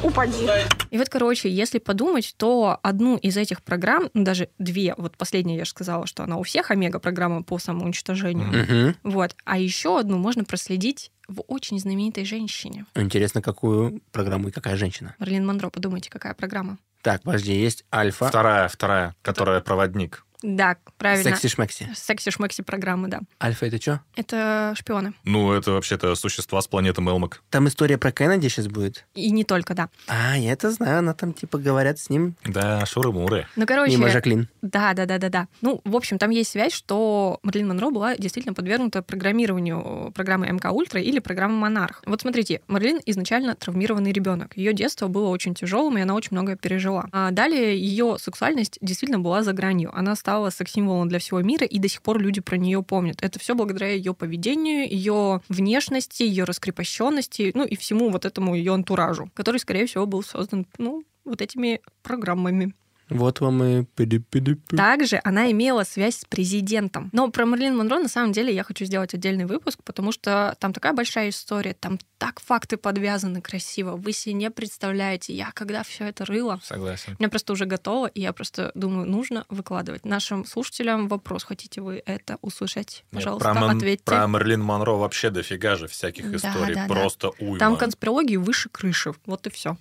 Упади. 0.03 0.47
И 0.91 0.97
вот, 0.97 1.09
короче, 1.09 1.49
если 1.49 1.79
подумать, 1.79 2.33
то 2.37 2.79
одну 2.83 3.17
из 3.17 3.37
этих 3.37 3.61
программ, 3.61 4.09
ну, 4.13 4.23
даже 4.23 4.49
две, 4.59 4.93
вот 4.97 5.17
последняя 5.17 5.57
я 5.57 5.65
же 5.65 5.71
сказала, 5.71 6.07
что 6.07 6.23
она 6.23 6.37
у 6.37 6.43
всех 6.43 6.71
омега-программа 6.71 7.43
по 7.43 7.57
самоуничтожению, 7.57 8.95
вот, 9.03 9.35
а 9.45 9.57
еще 9.57 9.99
одну 9.99 10.17
можно 10.17 10.43
проследить 10.43 11.11
в 11.27 11.41
очень 11.47 11.79
знаменитой 11.79 12.25
женщине. 12.25 12.85
Интересно, 12.95 13.41
какую 13.41 14.01
программу 14.11 14.49
и 14.49 14.51
какая 14.51 14.75
женщина. 14.75 15.15
Марлин 15.19 15.45
Монро, 15.45 15.69
подумайте, 15.69 16.09
какая 16.09 16.33
программа. 16.33 16.77
Так, 17.01 17.21
подожди, 17.23 17.53
есть 17.53 17.85
Альфа. 17.93 18.27
Вторая, 18.27 18.67
вторая, 18.67 19.15
которая 19.21 19.61
проводник. 19.61 20.25
Да, 20.43 20.77
правильно. 20.97 21.31
Секси-шмекси. 21.31 21.89
Секси-шмекси 21.95 22.63
программы, 22.63 23.07
да. 23.07 23.21
Альфа 23.41 23.65
это 23.65 23.81
что? 23.81 24.01
Это 24.15 24.73
шпионы. 24.77 25.13
Ну, 25.23 25.51
это 25.51 25.71
вообще-то 25.71 26.13
существа 26.15 26.61
с 26.61 26.67
планеты 26.67 27.01
Мелмак. 27.01 27.41
Там 27.49 27.67
история 27.67 27.97
про 27.97 28.11
Кеннеди 28.11 28.47
сейчас 28.47 28.67
будет? 28.67 29.05
И 29.15 29.31
не 29.31 29.43
только, 29.43 29.73
да. 29.73 29.89
А, 30.07 30.37
я 30.37 30.51
это 30.51 30.69
знаю, 30.71 30.99
она 30.99 31.13
там 31.13 31.33
типа 31.33 31.57
говорят 31.57 31.97
с 31.97 32.09
ним. 32.09 32.35
Да, 32.45 32.85
шуры-муры. 32.85 33.47
Ну, 33.55 33.65
короче... 33.65 33.93
Мимо 33.93 34.09
Жаклин. 34.09 34.47
Да, 34.61 34.93
да, 34.93 35.05
да, 35.05 35.17
да, 35.17 35.29
да. 35.29 35.47
Ну, 35.61 35.81
в 35.83 35.95
общем, 35.95 36.19
там 36.19 36.29
есть 36.29 36.51
связь, 36.51 36.73
что 36.73 37.39
Марлин 37.41 37.67
Монро 37.67 37.89
была 37.89 38.15
действительно 38.15 38.53
подвергнута 38.53 39.01
программированию 39.01 40.11
программы 40.13 40.47
МК 40.51 40.71
Ультра 40.71 41.01
или 41.01 41.17
программы 41.17 41.55
Монарх. 41.55 42.03
Вот 42.05 42.21
смотрите, 42.21 42.61
Марлин 42.67 42.99
изначально 43.05 43.55
травмированный 43.55 44.11
ребенок. 44.11 44.55
Ее 44.55 44.73
детство 44.73 45.07
было 45.07 45.29
очень 45.29 45.55
тяжелым, 45.55 45.97
и 45.97 46.01
она 46.01 46.13
очень 46.13 46.29
многое 46.31 46.57
пережила. 46.57 47.07
А 47.11 47.31
далее 47.31 47.77
ее 47.77 48.17
сексуальность 48.19 48.77
действительно 48.81 49.19
была 49.19 49.41
за 49.41 49.53
гранью. 49.53 49.91
Она 49.97 50.15
стала 50.15 50.36
секс-символом 50.49 51.09
для 51.09 51.19
всего 51.19 51.41
мира, 51.41 51.65
и 51.65 51.79
до 51.79 51.87
сих 51.87 52.01
пор 52.01 52.19
люди 52.19 52.41
про 52.41 52.57
нее 52.57 52.81
помнят. 52.83 53.17
Это 53.21 53.39
все 53.39 53.55
благодаря 53.55 53.91
ее 53.91 54.13
поведению, 54.13 54.89
ее 54.89 55.41
внешности, 55.49 56.23
ее 56.23 56.43
раскрепощенности, 56.43 57.51
ну 57.53 57.65
и 57.65 57.75
всему 57.75 58.09
вот 58.09 58.25
этому 58.25 58.55
ее 58.55 58.73
антуражу, 58.73 59.29
который, 59.33 59.59
скорее 59.59 59.85
всего, 59.85 60.05
был 60.05 60.23
создан, 60.23 60.65
ну, 60.77 61.03
вот 61.25 61.41
этими 61.41 61.81
программами. 62.03 62.73
Вот 63.09 63.39
вам 63.39 63.63
и... 63.63 63.83
пиди-пиди-пи. 63.83 64.75
Также 64.77 65.19
она 65.23 65.49
имела 65.51 65.83
связь 65.83 66.17
с 66.19 66.25
президентом. 66.25 67.09
Но 67.13 67.29
про 67.29 67.45
Марлин 67.45 67.77
Монро 67.77 67.99
на 67.99 68.09
самом 68.09 68.31
деле 68.31 68.53
я 68.53 68.63
хочу 68.63 68.85
сделать 68.85 69.13
отдельный 69.13 69.45
выпуск, 69.45 69.79
потому 69.83 70.11
что 70.11 70.55
там 70.59 70.73
такая 70.73 70.93
большая 70.93 71.29
история, 71.29 71.73
там 71.73 71.99
так 72.17 72.39
факты 72.39 72.77
подвязаны 72.77 73.41
красиво. 73.41 73.95
Вы 73.95 74.11
себе 74.11 74.33
не 74.33 74.49
представляете, 74.51 75.33
я 75.33 75.51
когда 75.53 75.83
все 75.83 76.05
это 76.05 76.25
рыла, 76.25 76.59
Согласен. 76.63 77.13
у 77.17 77.21
меня 77.21 77.29
просто 77.29 77.53
уже 77.53 77.65
готово, 77.65 78.07
и 78.07 78.21
я 78.21 78.33
просто 78.33 78.71
думаю, 78.75 79.07
нужно 79.07 79.45
выкладывать. 79.49 80.05
Нашим 80.05 80.45
слушателям 80.45 81.07
вопрос, 81.07 81.43
хотите 81.43 81.81
вы 81.81 82.01
это 82.05 82.37
услышать? 82.41 83.03
Нет, 83.11 83.23
Пожалуйста, 83.23 83.51
про, 83.53 83.59
Мон- 83.59 83.77
ответьте. 83.77 84.03
про 84.05 84.25
Мерлин 84.27 84.61
Монро 84.61 84.93
вообще 84.93 85.29
дофига 85.29 85.75
же 85.75 85.87
всяких 85.87 86.29
Да, 86.31 86.37
историй. 86.37 86.75
да, 86.75 86.87
да. 86.87 86.93
Просто 86.93 87.29
уйма. 87.39 87.59
Там 87.59 87.77
конспирологии 87.77 88.37
выше 88.37 88.69
крыши. 88.69 89.13
Вот 89.25 89.45
и 89.47 89.49
все. 89.51 89.77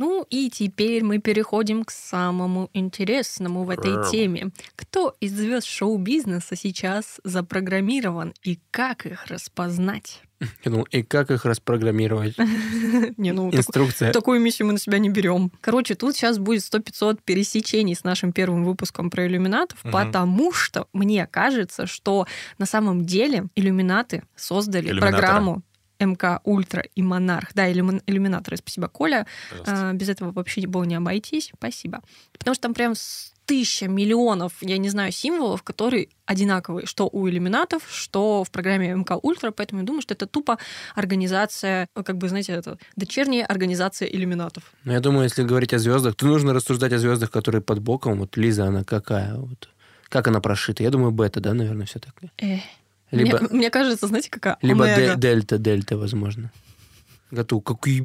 Ну 0.00 0.26
и 0.30 0.48
теперь 0.48 1.04
мы 1.04 1.18
переходим 1.18 1.84
к 1.84 1.90
самому 1.90 2.70
интересному 2.72 3.64
в 3.64 3.68
этой 3.68 3.96
Рррр. 3.96 4.08
теме. 4.10 4.50
Кто 4.74 5.14
из 5.20 5.36
звезд 5.36 5.66
шоу-бизнеса 5.66 6.56
сейчас 6.56 7.20
запрограммирован 7.22 8.32
и 8.42 8.58
как 8.70 9.04
их 9.04 9.26
распознать? 9.26 10.22
Я 10.40 10.48
думал, 10.70 10.88
и 10.90 11.02
как 11.02 11.30
их 11.30 11.44
распрограммировать? 11.44 12.34
Не, 13.18 13.32
ну, 13.32 13.50
Инструкция. 13.52 14.10
такую 14.10 14.40
миссию 14.40 14.68
мы 14.68 14.72
на 14.72 14.78
себя 14.78 14.98
не 14.98 15.10
берем. 15.10 15.52
Короче, 15.60 15.94
тут 15.94 16.16
сейчас 16.16 16.38
будет 16.38 16.62
100-500 16.62 17.18
пересечений 17.22 17.94
с 17.94 18.02
нашим 18.02 18.32
первым 18.32 18.64
выпуском 18.64 19.10
про 19.10 19.26
иллюминатов, 19.26 19.80
потому 19.82 20.50
что 20.54 20.86
мне 20.94 21.26
кажется, 21.26 21.86
что 21.86 22.26
на 22.56 22.64
самом 22.64 23.04
деле 23.04 23.48
иллюминаты 23.54 24.22
создали 24.34 24.98
программу 24.98 25.60
МК 26.00 26.40
Ультра 26.44 26.82
и 26.94 27.02
Монарх. 27.02 27.50
Да, 27.54 27.70
иллюмин- 27.70 28.02
иллюминаторы, 28.06 28.56
спасибо, 28.56 28.88
Коля. 28.88 29.26
А, 29.66 29.92
без 29.92 30.08
этого 30.08 30.32
вообще 30.32 30.66
было 30.66 30.84
не 30.84 30.96
обойтись. 30.96 31.52
Спасибо. 31.54 32.00
Потому 32.38 32.54
что 32.54 32.62
там 32.62 32.74
прям 32.74 32.94
тысяча 33.46 33.88
миллионов, 33.88 34.52
я 34.60 34.78
не 34.78 34.88
знаю, 34.88 35.10
символов, 35.10 35.64
которые 35.64 36.08
одинаковые, 36.24 36.86
что 36.86 37.08
у 37.10 37.28
иллюминатов, 37.28 37.82
что 37.90 38.44
в 38.44 38.50
программе 38.52 38.94
МК 38.94 39.16
Ультра, 39.20 39.50
поэтому 39.50 39.80
я 39.80 39.86
думаю, 39.86 40.02
что 40.02 40.14
это 40.14 40.26
тупо 40.26 40.56
организация, 40.94 41.88
как 41.94 42.16
бы, 42.16 42.28
знаете, 42.28 42.52
это 42.52 42.78
дочерняя 42.94 43.44
организация 43.44 44.06
иллюминатов. 44.06 44.62
Ну, 44.84 44.92
я 44.92 45.00
думаю, 45.00 45.24
если 45.24 45.42
говорить 45.42 45.74
о 45.74 45.78
звездах, 45.78 46.14
то 46.14 46.26
нужно 46.26 46.54
рассуждать 46.54 46.92
о 46.92 46.98
звездах, 46.98 47.30
которые 47.32 47.60
под 47.60 47.80
боком. 47.80 48.20
Вот 48.20 48.36
Лиза, 48.36 48.66
она 48.66 48.84
какая? 48.84 49.34
Вот. 49.34 49.68
Как 50.08 50.28
она 50.28 50.40
прошита? 50.40 50.82
Я 50.84 50.90
думаю, 50.90 51.10
бета, 51.10 51.40
да, 51.40 51.52
наверное, 51.52 51.86
все 51.86 51.98
так. 51.98 52.14
Эх. 52.38 52.60
Либо, 53.10 53.38
Мне, 53.40 53.48
мне 53.50 53.70
кажется, 53.70 54.06
знаете, 54.06 54.30
какая 54.30 54.56
либо 54.62 54.86
де- 54.86 55.16
дельта, 55.16 55.58
дельта, 55.58 55.96
возможно. 55.96 56.50
Готов. 57.30 57.62
Какие 57.62 58.04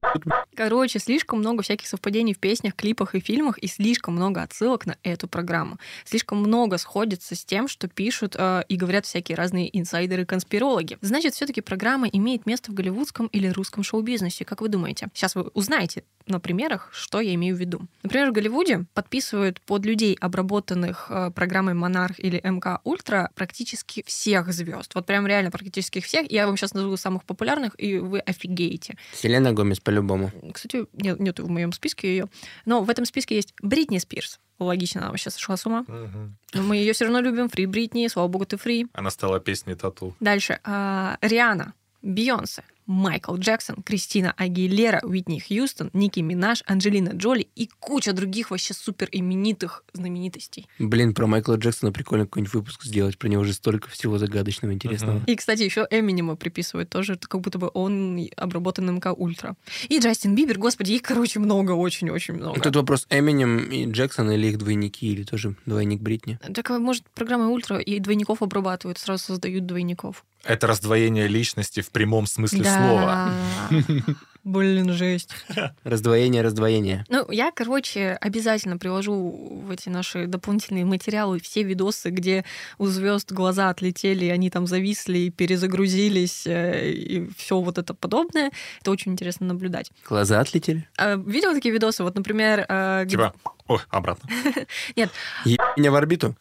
Короче, 0.55 0.99
слишком 0.99 1.39
много 1.39 1.63
всяких 1.63 1.87
совпадений 1.87 2.33
в 2.33 2.39
песнях, 2.39 2.75
клипах 2.75 3.15
и 3.15 3.19
фильмах, 3.19 3.57
и 3.57 3.67
слишком 3.67 4.15
много 4.15 4.41
отсылок 4.41 4.85
на 4.85 4.97
эту 5.03 5.27
программу. 5.27 5.79
Слишком 6.05 6.39
много 6.39 6.77
сходится 6.77 7.35
с 7.35 7.43
тем, 7.43 7.67
что 7.67 7.87
пишут 7.87 8.35
э, 8.37 8.63
и 8.69 8.75
говорят 8.75 9.05
всякие 9.05 9.35
разные 9.35 9.75
инсайдеры-конспирологи. 9.77 10.97
Значит, 11.01 11.33
все-таки 11.33 11.61
программа 11.61 12.07
имеет 12.07 12.45
место 12.45 12.71
в 12.71 12.75
голливудском 12.75 13.27
или 13.27 13.47
русском 13.47 13.83
шоу-бизнесе. 13.83 14.45
Как 14.45 14.61
вы 14.61 14.69
думаете? 14.69 15.07
Сейчас 15.13 15.35
вы 15.35 15.43
узнаете 15.53 16.03
на 16.27 16.39
примерах, 16.39 16.89
что 16.91 17.19
я 17.19 17.33
имею 17.35 17.55
в 17.55 17.59
виду. 17.59 17.81
Например, 18.03 18.29
в 18.29 18.33
Голливуде 18.33 18.85
подписывают 18.93 19.61
под 19.61 19.85
людей, 19.85 20.15
обработанных 20.19 21.07
э, 21.09 21.31
программой 21.31 21.73
Монарх 21.73 22.19
или 22.19 22.39
МК 22.43 22.79
Ультра, 22.83 23.29
практически 23.35 24.03
всех 24.05 24.51
звезд. 24.51 24.95
Вот 24.95 25.05
прям 25.05 25.27
реально 25.27 25.51
практически 25.51 25.99
всех. 26.01 26.31
Я 26.31 26.47
вам 26.47 26.57
сейчас 26.57 26.73
назову 26.73 26.97
самых 26.97 27.23
популярных, 27.23 27.73
и 27.77 27.97
вы 27.99 28.19
офигеете. 28.19 28.97
Селена 29.13 29.53
Гомес 29.53 29.79
по-любому. 29.79 30.31
Кстати, 30.53 30.85
нет, 30.93 31.19
нету 31.19 31.45
в 31.45 31.49
моем 31.49 31.71
списке 31.71 32.07
ее. 32.09 32.27
Но 32.65 32.81
в 32.83 32.89
этом 32.89 33.05
списке 33.05 33.35
есть 33.35 33.53
Бритни 33.61 33.97
Спирс. 33.99 34.39
Логично, 34.57 35.01
она 35.01 35.09
вообще 35.09 35.29
сошла 35.29 35.57
с 35.57 35.65
ума. 35.65 35.85
Но 35.87 36.63
мы 36.63 36.77
ее 36.77 36.93
все 36.93 37.05
равно 37.05 37.19
любим. 37.19 37.49
Фри 37.49 37.65
Бритни, 37.65 38.07
слава 38.07 38.27
богу, 38.29 38.45
ты 38.45 38.57
фри. 38.57 38.87
Она 38.93 39.09
стала 39.09 39.39
песней 39.39 39.75
тату. 39.75 40.15
Дальше. 40.21 40.59
а, 40.63 41.17
Риана, 41.21 41.73
Бейонсе, 42.01 42.63
Майкл 42.87 43.35
Джексон, 43.35 43.81
Кристина 43.83 44.33
Агилера, 44.37 44.99
Уитни 45.03 45.39
Хьюстон, 45.39 45.89
Ники 45.93 46.19
Минаж, 46.19 46.63
Анджелина 46.67 47.09
Джоли 47.09 47.47
и 47.55 47.69
куча 47.79 48.13
других 48.13 48.51
вообще 48.51 48.73
супер 48.73 49.09
именитых 49.11 49.83
знаменитостей. 49.93 50.67
Блин, 50.79 51.13
про 51.13 51.27
Майкла 51.27 51.55
Джексона 51.55 51.91
прикольно 51.91 52.25
какой-нибудь 52.25 52.53
выпуск 52.53 52.83
сделать. 52.83 53.17
Про 53.17 53.27
него 53.27 53.43
же 53.43 53.53
столько 53.53 53.89
всего 53.89 54.17
загадочного, 54.17 54.73
интересного. 54.73 55.21
И, 55.25 55.35
кстати, 55.35 55.63
еще 55.63 55.87
Эминема 55.89 56.35
приписывают 56.35 56.89
тоже, 56.89 57.17
как 57.17 57.41
будто 57.41 57.57
бы 57.57 57.71
он 57.73 58.19
обработан 58.37 58.93
МК 58.93 59.13
Ультра. 59.13 59.55
И 59.89 59.99
Джастин 59.99 60.35
Бибер, 60.35 60.59
господи, 60.59 60.93
их, 60.93 61.01
короче, 61.01 61.39
много, 61.39 61.71
очень-очень 61.71 62.35
много. 62.35 62.59
Тут 62.61 62.75
вопрос 62.75 63.07
Эминем 63.09 63.69
и 63.69 63.85
Джексон 63.85 64.31
или 64.31 64.47
их 64.47 64.57
двойники, 64.57 65.11
или 65.11 65.23
тоже 65.23 65.55
двойник 65.65 66.01
Бритни. 66.01 66.39
Так, 66.53 66.69
а 66.71 66.79
может, 66.79 67.03
программа 67.09 67.49
Ультра 67.49 67.79
и 67.79 67.99
двойников 67.99 68.41
обрабатывают, 68.41 68.97
сразу 68.99 69.23
создают 69.23 69.65
двойников. 69.65 70.23
Это 70.45 70.67
раздвоение 70.67 71.27
личности 71.27 71.81
в 71.81 71.89
прямом 71.89 72.27
смысле 72.27 72.63
Да. 72.63 72.77
слова. 72.77 73.33
Блин, 74.43 74.93
жесть. 74.93 75.31
Раздвоение, 75.83 76.43
раздвоение. 76.43 77.03
Ну, 77.09 77.25
я, 77.31 77.49
короче, 77.51 78.15
обязательно 78.21 78.77
приложу 78.77 79.63
в 79.65 79.71
эти 79.71 79.89
наши 79.89 80.27
дополнительные 80.27 80.85
материалы 80.85 81.39
все 81.39 81.63
видосы, 81.63 82.11
где 82.11 82.45
у 82.77 82.85
звезд 82.85 83.31
глаза 83.31 83.71
отлетели, 83.71 84.25
они 84.27 84.51
там 84.51 84.67
зависли, 84.67 85.17
и 85.17 85.29
перезагрузились, 85.31 86.45
э, 86.45 86.91
и 86.91 87.27
все 87.35 87.59
вот 87.59 87.79
это 87.79 87.95
подобное. 87.95 88.51
Это 88.81 88.91
очень 88.91 89.13
интересно 89.13 89.47
наблюдать. 89.47 89.89
Глаза 90.07 90.39
отлетели? 90.41 90.87
А, 90.99 91.15
Видел 91.15 91.53
такие 91.55 91.73
видосы? 91.73 92.03
Вот, 92.03 92.13
например... 92.13 92.67
э, 92.69 93.01
где- 93.05 93.13
Типа, 93.15 93.33
ой, 93.65 93.79
обратно. 93.89 94.29
Нет, 94.95 95.09
Еб 95.45 95.59
меня 95.75 95.89
в 95.89 95.95
орбиту. 95.95 96.35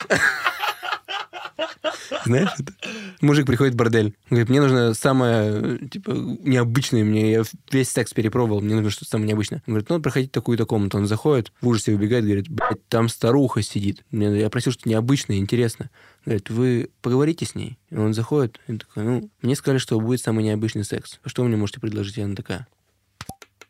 Знаешь 2.25 2.51
это? 2.59 2.73
Мужик 3.21 3.47
приходит 3.47 3.75
в 3.75 3.77
бордель. 3.77 4.15
Говорит, 4.31 4.49
мне 4.49 4.61
нужно 4.61 4.95
самое, 4.95 5.79
типа, 5.89 6.11
необычное 6.11 7.05
мне. 7.05 7.33
Я 7.33 7.45
весь 7.71 7.91
секс 7.91 8.13
перепробовал, 8.13 8.61
мне 8.61 8.75
нужно 8.75 8.91
что-то 8.91 9.11
самое 9.11 9.29
необычное. 9.29 9.63
Он 9.67 9.75
говорит, 9.75 9.89
ну, 9.89 10.01
проходите 10.01 10.31
такую-то 10.31 10.67
комнату. 10.67 10.99
Он 10.99 11.07
заходит, 11.07 11.53
в 11.61 11.69
ужасе 11.69 11.93
выбегает, 11.93 12.25
говорит, 12.25 12.49
блядь, 12.49 12.87
там 12.89 13.09
старуха 13.09 13.63
сидит. 13.63 14.05
Мне, 14.11 14.39
я 14.39 14.51
просил 14.51 14.73
что-то 14.73 14.89
необычное, 14.89 15.37
интересное. 15.37 15.91
Говорит, 16.25 16.51
вы 16.51 16.91
поговорите 17.03 17.45
с 17.45 17.55
ней. 17.55 17.79
И 17.91 17.97
он 17.97 18.15
заходит, 18.15 18.61
и 18.67 18.77
такой, 18.79 19.05
ну, 19.05 19.31
мне 19.43 19.55
сказали, 19.55 19.79
что 19.79 20.01
будет 20.01 20.21
самый 20.21 20.45
необычный 20.45 20.85
секс. 20.85 21.21
Что 21.25 21.43
вы 21.43 21.49
мне 21.49 21.57
можете 21.57 21.81
предложить? 21.81 22.19
И 22.19 22.23
она 22.23 22.35
такая, 22.35 22.67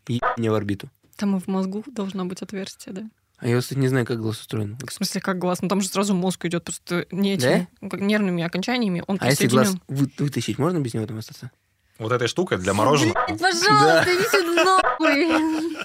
еб 0.09 0.22
меня 0.37 0.51
в 0.51 0.55
орбиту. 0.55 0.89
там 1.16 1.37
и 1.37 1.41
в 1.41 1.47
мозгу 1.49 1.85
должно 1.87 2.24
быть 2.24 2.43
отверстие, 2.43 2.95
да? 2.95 3.11
А 3.39 3.49
я, 3.49 3.61
кстати, 3.61 3.78
не 3.78 3.89
знаю, 3.89 4.07
как 4.07 4.20
глаз 4.20 4.41
устроен. 4.41 4.78
В 4.87 4.93
смысле, 4.93 5.20
как 5.20 5.39
глаз? 5.39 5.61
Ну, 5.61 5.68
там 5.68 5.80
же 5.80 5.89
сразу 5.89 6.14
мозг 6.14 6.45
идет 6.45 6.64
просто 6.64 7.07
не 7.11 7.35
этими 7.35 7.68
как 7.80 8.01
нервными 8.01 8.43
окончаниями. 8.43 9.03
Он 9.07 9.18
А 9.20 9.28
если 9.28 9.47
глаз 9.49 9.74
вы- 9.89 10.11
вытащить, 10.18 10.59
можно 10.59 10.78
без 10.78 10.95
него 10.95 11.07
там 11.07 11.18
остаться? 11.18 11.51
Вот 11.99 12.12
этой 12.12 12.26
штукой 12.28 12.59
для 12.59 12.74
мороженого. 12.74 13.14
Блядь, 13.28 13.39
пожалуйста, 13.41 14.11
иди 14.14 14.24
сюда 14.24 14.64
нахуй. 14.64 15.76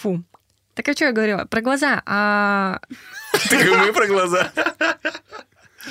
Фу. 0.00 0.22
Так 0.74 0.88
а 0.88 0.92
что 0.92 1.04
я 1.06 1.12
говорила? 1.12 1.44
Про 1.44 1.60
глаза. 1.60 2.02
А... 2.06 2.80
Так 3.48 3.66
и 3.66 3.70
мы 3.70 3.92
про 3.92 4.06
глаза. 4.06 4.52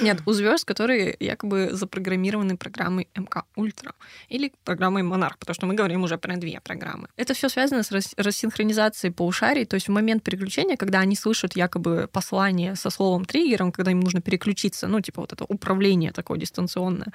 Нет, 0.02 0.22
у 0.26 0.34
звезд, 0.34 0.66
которые 0.66 1.16
якобы 1.20 1.70
запрограммированы 1.72 2.58
программой 2.58 3.08
МК 3.16 3.44
Ультра 3.56 3.94
или 4.30 4.52
программой 4.64 5.04
Монарх, 5.04 5.38
потому 5.38 5.56
что 5.56 5.66
мы 5.66 5.74
говорим 5.74 6.04
уже 6.04 6.18
про 6.18 6.38
две 6.38 6.60
программы. 6.62 7.08
Это 7.18 7.34
все 7.34 7.50
связано 7.50 7.84
с 7.84 7.92
рас- 7.92 8.14
рассинхронизацией 8.18 9.12
полушарий, 9.14 9.66
то 9.66 9.76
есть 9.76 9.88
в 9.88 9.92
момент 9.92 10.24
переключения, 10.24 10.78
когда 10.78 11.00
они 11.00 11.16
слышат 11.16 11.56
якобы 11.56 12.08
послание 12.12 12.76
со 12.76 12.90
словом 12.90 13.26
триггером, 13.26 13.72
когда 13.72 13.92
им 13.92 14.00
нужно 14.00 14.22
переключиться, 14.22 14.88
ну, 14.88 15.02
типа 15.02 15.22
вот 15.22 15.34
это 15.34 15.46
управление 15.48 16.12
такое 16.12 16.38
дистанционное, 16.38 17.12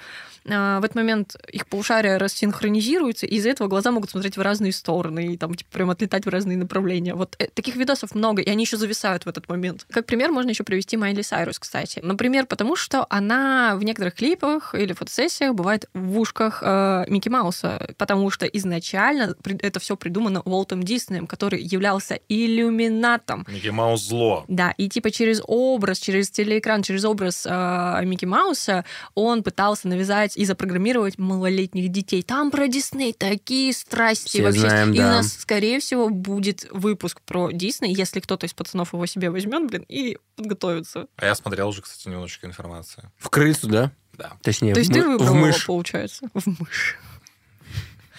а, 0.48 0.80
в 0.80 0.84
этот 0.84 0.96
момент 0.96 1.36
их 1.52 1.66
полушария 1.66 2.18
рассинхронизируются, 2.18 3.26
и 3.26 3.36
из-за 3.36 3.50
этого 3.50 3.68
глаза 3.68 3.92
могут 3.92 4.10
смотреть 4.10 4.36
в 4.36 4.40
разные 4.40 4.72
стороны 4.72 5.34
и 5.34 5.36
там 5.36 5.54
типа 5.54 5.70
прям 5.72 5.90
отлетать 5.90 6.26
в 6.26 6.28
разные 6.28 6.56
направления. 6.56 7.14
Вот 7.14 7.36
э, 7.38 7.48
таких 7.54 7.76
видосов 7.76 8.14
много, 8.14 8.42
и 8.42 8.50
они 8.50 8.64
еще 8.64 8.76
зависают 8.76 9.26
в 9.26 9.28
этот 9.28 9.48
момент. 9.48 9.86
Как 9.90 10.06
пример 10.06 10.32
можно 10.32 10.50
еще 10.50 10.64
привести 10.64 10.96
Майли 10.96 11.22
Сайрус, 11.22 11.58
кстати. 11.58 12.00
Например, 12.02 12.46
потому 12.46 12.63
что 12.74 13.06
она 13.10 13.76
в 13.76 13.84
некоторых 13.84 14.14
клипах 14.14 14.74
или 14.74 14.92
фотосессиях 14.92 15.54
бывает 15.54 15.88
в 15.92 16.18
ушках 16.18 16.62
э, 16.64 17.04
Микки 17.08 17.28
Мауса, 17.28 17.94
потому 17.98 18.30
что 18.30 18.46
изначально 18.46 19.34
это 19.60 19.80
все 19.80 19.96
придумано 19.96 20.40
Уолтом 20.40 20.82
Диснеем, 20.82 21.26
который 21.26 21.62
являлся 21.62 22.18
иллюминатом. 22.28 23.46
Микки 23.48 23.68
Маус 23.68 24.08
зло. 24.08 24.44
Да, 24.48 24.72
и 24.78 24.88
типа 24.88 25.10
через 25.10 25.42
образ, 25.46 25.98
через 25.98 26.30
телеэкран, 26.30 26.82
через 26.82 27.04
образ 27.04 27.46
э, 27.48 28.00
Микки 28.04 28.24
Мауса 28.24 28.84
он 29.14 29.42
пытался 29.42 29.88
навязать 29.88 30.36
и 30.36 30.44
запрограммировать 30.44 31.18
малолетних 31.18 31.90
детей. 31.90 32.22
Там 32.22 32.50
про 32.50 32.68
Дисней 32.68 33.12
такие 33.12 33.72
страсти 33.72 34.28
Все 34.28 34.42
вообще. 34.42 34.60
знаем, 34.60 34.92
и 34.92 34.98
да. 34.98 35.06
у 35.06 35.10
нас, 35.10 35.34
скорее 35.34 35.80
всего, 35.80 36.08
будет 36.08 36.66
выпуск 36.70 37.20
про 37.22 37.50
Дисней, 37.50 37.94
если 37.94 38.20
кто-то 38.20 38.46
из 38.46 38.54
пацанов 38.54 38.92
его 38.92 39.04
себе 39.06 39.30
возьмет, 39.30 39.66
блин, 39.66 39.84
и 39.88 40.18
подготовится. 40.36 41.06
А 41.16 41.26
я 41.26 41.34
смотрел 41.34 41.68
уже, 41.68 41.82
кстати, 41.82 42.08
немножечко 42.08 42.46
информации. 42.54 43.10
В 43.18 43.28
крысу, 43.30 43.68
да? 43.68 43.90
Да. 44.16 44.32
Точнее, 44.42 44.74
То 44.74 44.80
есть 44.80 44.90
в, 44.90 44.94
ты 44.94 45.02
выбрал 45.02 45.26
в 45.26 45.36
его, 45.36 45.46
мышь. 45.46 45.66
получается, 45.66 46.28
в 46.34 46.46
мышь. 46.46 46.96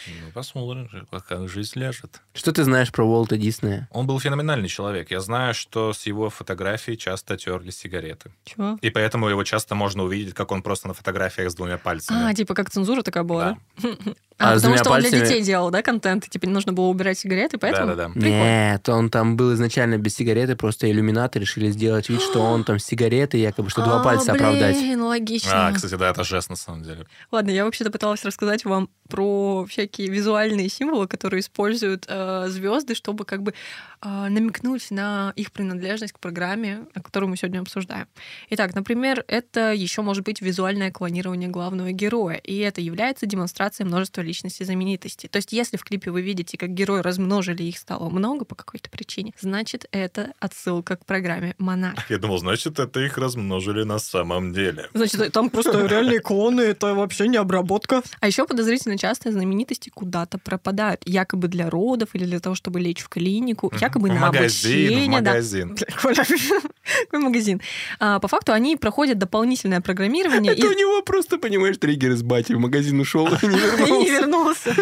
Ну, 0.07 0.31
посмотрим, 0.33 1.07
как 1.09 1.49
жизнь 1.49 1.79
ляжет. 1.79 2.21
Что 2.35 2.51
ты 2.51 2.63
знаешь 2.63 2.91
про 2.91 3.03
Уолта 3.03 3.37
Диснея? 3.37 3.87
Он 3.91 4.05
был 4.05 4.19
феноменальный 4.19 4.67
человек. 4.67 5.09
Я 5.09 5.19
знаю, 5.19 5.55
что 5.55 5.93
с 5.93 6.05
его 6.05 6.29
фотографий 6.29 6.95
часто 6.95 7.37
терли 7.37 7.71
сигареты. 7.71 8.31
Чего? 8.43 8.77
И 8.81 8.91
поэтому 8.91 9.29
его 9.29 9.43
часто 9.43 9.73
можно 9.73 10.03
увидеть, 10.03 10.35
как 10.35 10.51
он 10.51 10.61
просто 10.61 10.87
на 10.89 10.93
фотографиях 10.93 11.49
с 11.49 11.55
двумя 11.55 11.79
пальцами. 11.79 12.29
А, 12.29 12.33
типа 12.35 12.53
как 12.53 12.69
цензура 12.69 13.01
такая 13.01 13.23
была, 13.23 13.57
да? 13.81 13.89
А 14.37 14.51
А, 14.51 14.55
потому 14.55 14.75
что 14.77 14.89
он 14.89 14.99
для 14.99 15.09
пальцами- 15.09 15.27
детей 15.29 15.41
делал, 15.41 15.71
да, 15.71 15.81
контент, 15.81 16.25
и 16.27 16.29
типа 16.29 16.45
не 16.45 16.51
нужно 16.51 16.73
было 16.73 16.87
убирать 16.87 17.17
сигареты, 17.17 17.57
поэтому... 17.57 17.87
Да-да-да. 17.95 18.09
Прикольно. 18.13 18.71
Нет, 18.71 18.89
он 18.89 19.09
там 19.09 19.37
был 19.37 19.53
изначально 19.53 19.97
без 19.97 20.15
сигареты, 20.15 20.55
просто 20.57 20.91
иллюминаты 20.91 21.39
решили 21.39 21.69
сделать 21.71 22.09
вид, 22.09 22.21
что 22.21 22.41
он 22.41 22.65
там 22.65 22.77
с 22.79 22.83
сигаретой, 22.85 23.39
якобы, 23.39 23.69
что 23.69 23.83
два 23.83 24.01
А, 24.01 24.03
пальца 24.03 24.33
оправдать. 24.33 24.75
Блин, 24.77 25.03
логично. 25.03 25.67
А, 25.67 25.71
кстати, 25.71 25.95
да, 25.95 26.09
это 26.09 26.25
жест 26.25 26.49
на 26.49 26.57
самом 26.57 26.83
деле. 26.83 27.05
Ладно, 27.31 27.49
я 27.51 27.63
вообще-то 27.63 27.91
пыталась 27.91 28.25
рассказать 28.25 28.65
вам 28.65 28.89
про 29.07 29.65
всякие 29.69 30.09
визуальные 30.09 30.67
символы, 30.67 31.07
которые 31.07 31.39
используют 31.39 32.05
звезды, 32.47 32.95
чтобы 32.95 33.23
как 33.23 33.41
бы 33.43 33.53
э, 34.01 34.27
намекнуть 34.29 34.91
на 34.91 35.31
их 35.35 35.51
принадлежность 35.51 36.13
к 36.13 36.19
программе, 36.19 36.85
о 36.93 37.01
которой 37.01 37.25
мы 37.25 37.37
сегодня 37.37 37.59
обсуждаем. 37.59 38.07
Итак, 38.49 38.73
например, 38.75 39.23
это 39.27 39.71
еще 39.73 40.01
может 40.01 40.23
быть 40.25 40.41
визуальное 40.41 40.91
клонирование 40.91 41.49
главного 41.49 41.91
героя, 41.91 42.35
и 42.37 42.57
это 42.57 42.81
является 42.81 43.25
демонстрацией 43.27 43.87
множества 43.87 44.21
личности 44.25 44.63
знаменитости. 44.63 45.27
То 45.27 45.37
есть 45.37 45.51
если 45.53 45.77
в 45.77 45.83
клипе 45.83 46.11
вы 46.11 46.21
видите, 46.21 46.57
как 46.57 46.69
герои 46.73 47.01
размножили, 47.01 47.63
их 47.63 47.77
стало 47.77 48.09
много 48.09 48.45
по 48.45 48.55
какой-то 48.55 48.89
причине, 48.89 49.33
значит, 49.39 49.85
это 49.91 50.33
отсылка 50.39 50.97
к 50.97 51.05
программе 51.05 51.55
«Монарх». 51.57 52.09
Я 52.09 52.17
думал, 52.17 52.37
значит, 52.39 52.79
это 52.79 52.99
их 52.99 53.17
размножили 53.17 53.83
на 53.83 53.99
самом 53.99 54.53
деле. 54.53 54.89
Значит, 54.93 55.31
там 55.31 55.49
просто 55.51 55.85
реальные 55.85 56.19
клоны, 56.19 56.61
это 56.61 56.93
вообще 56.93 57.27
не 57.27 57.37
обработка. 57.37 58.01
А 58.19 58.27
еще 58.27 58.45
подозрительно 58.45 58.97
часто 58.97 59.31
знаменитости 59.31 59.89
куда-то 59.89 60.37
пропадают. 60.37 61.01
Якобы 61.05 61.47
для 61.47 61.69
родов 61.69 62.09
или 62.13 62.25
для 62.25 62.39
того, 62.39 62.55
чтобы 62.55 62.79
лечь 62.79 63.01
в 63.01 63.09
клинику, 63.09 63.71
якобы 63.79 64.09
на 64.09 64.19
магазин, 64.19 64.87
обучение. 64.87 65.21
да. 65.21 65.31
магазин. 65.31 65.77
Какой 67.05 67.19
магазин? 67.19 67.61
А, 67.99 68.19
по 68.19 68.27
факту 68.27 68.53
они 68.53 68.75
проходят 68.77 69.17
дополнительное 69.17 69.81
программирование. 69.81 70.53
Это 70.53 70.67
и- 70.67 70.69
у 70.69 70.73
него 70.73 71.01
просто, 71.01 71.37
понимаешь, 71.37 71.77
триггер 71.77 72.11
из 72.11 72.23
бати. 72.23 72.53
В 72.53 72.59
магазин 72.59 72.99
ушел 72.99 73.27
и 73.27 73.47
не 73.47 73.57
вернулся. 73.57 74.14
Вернулся. 74.19 74.75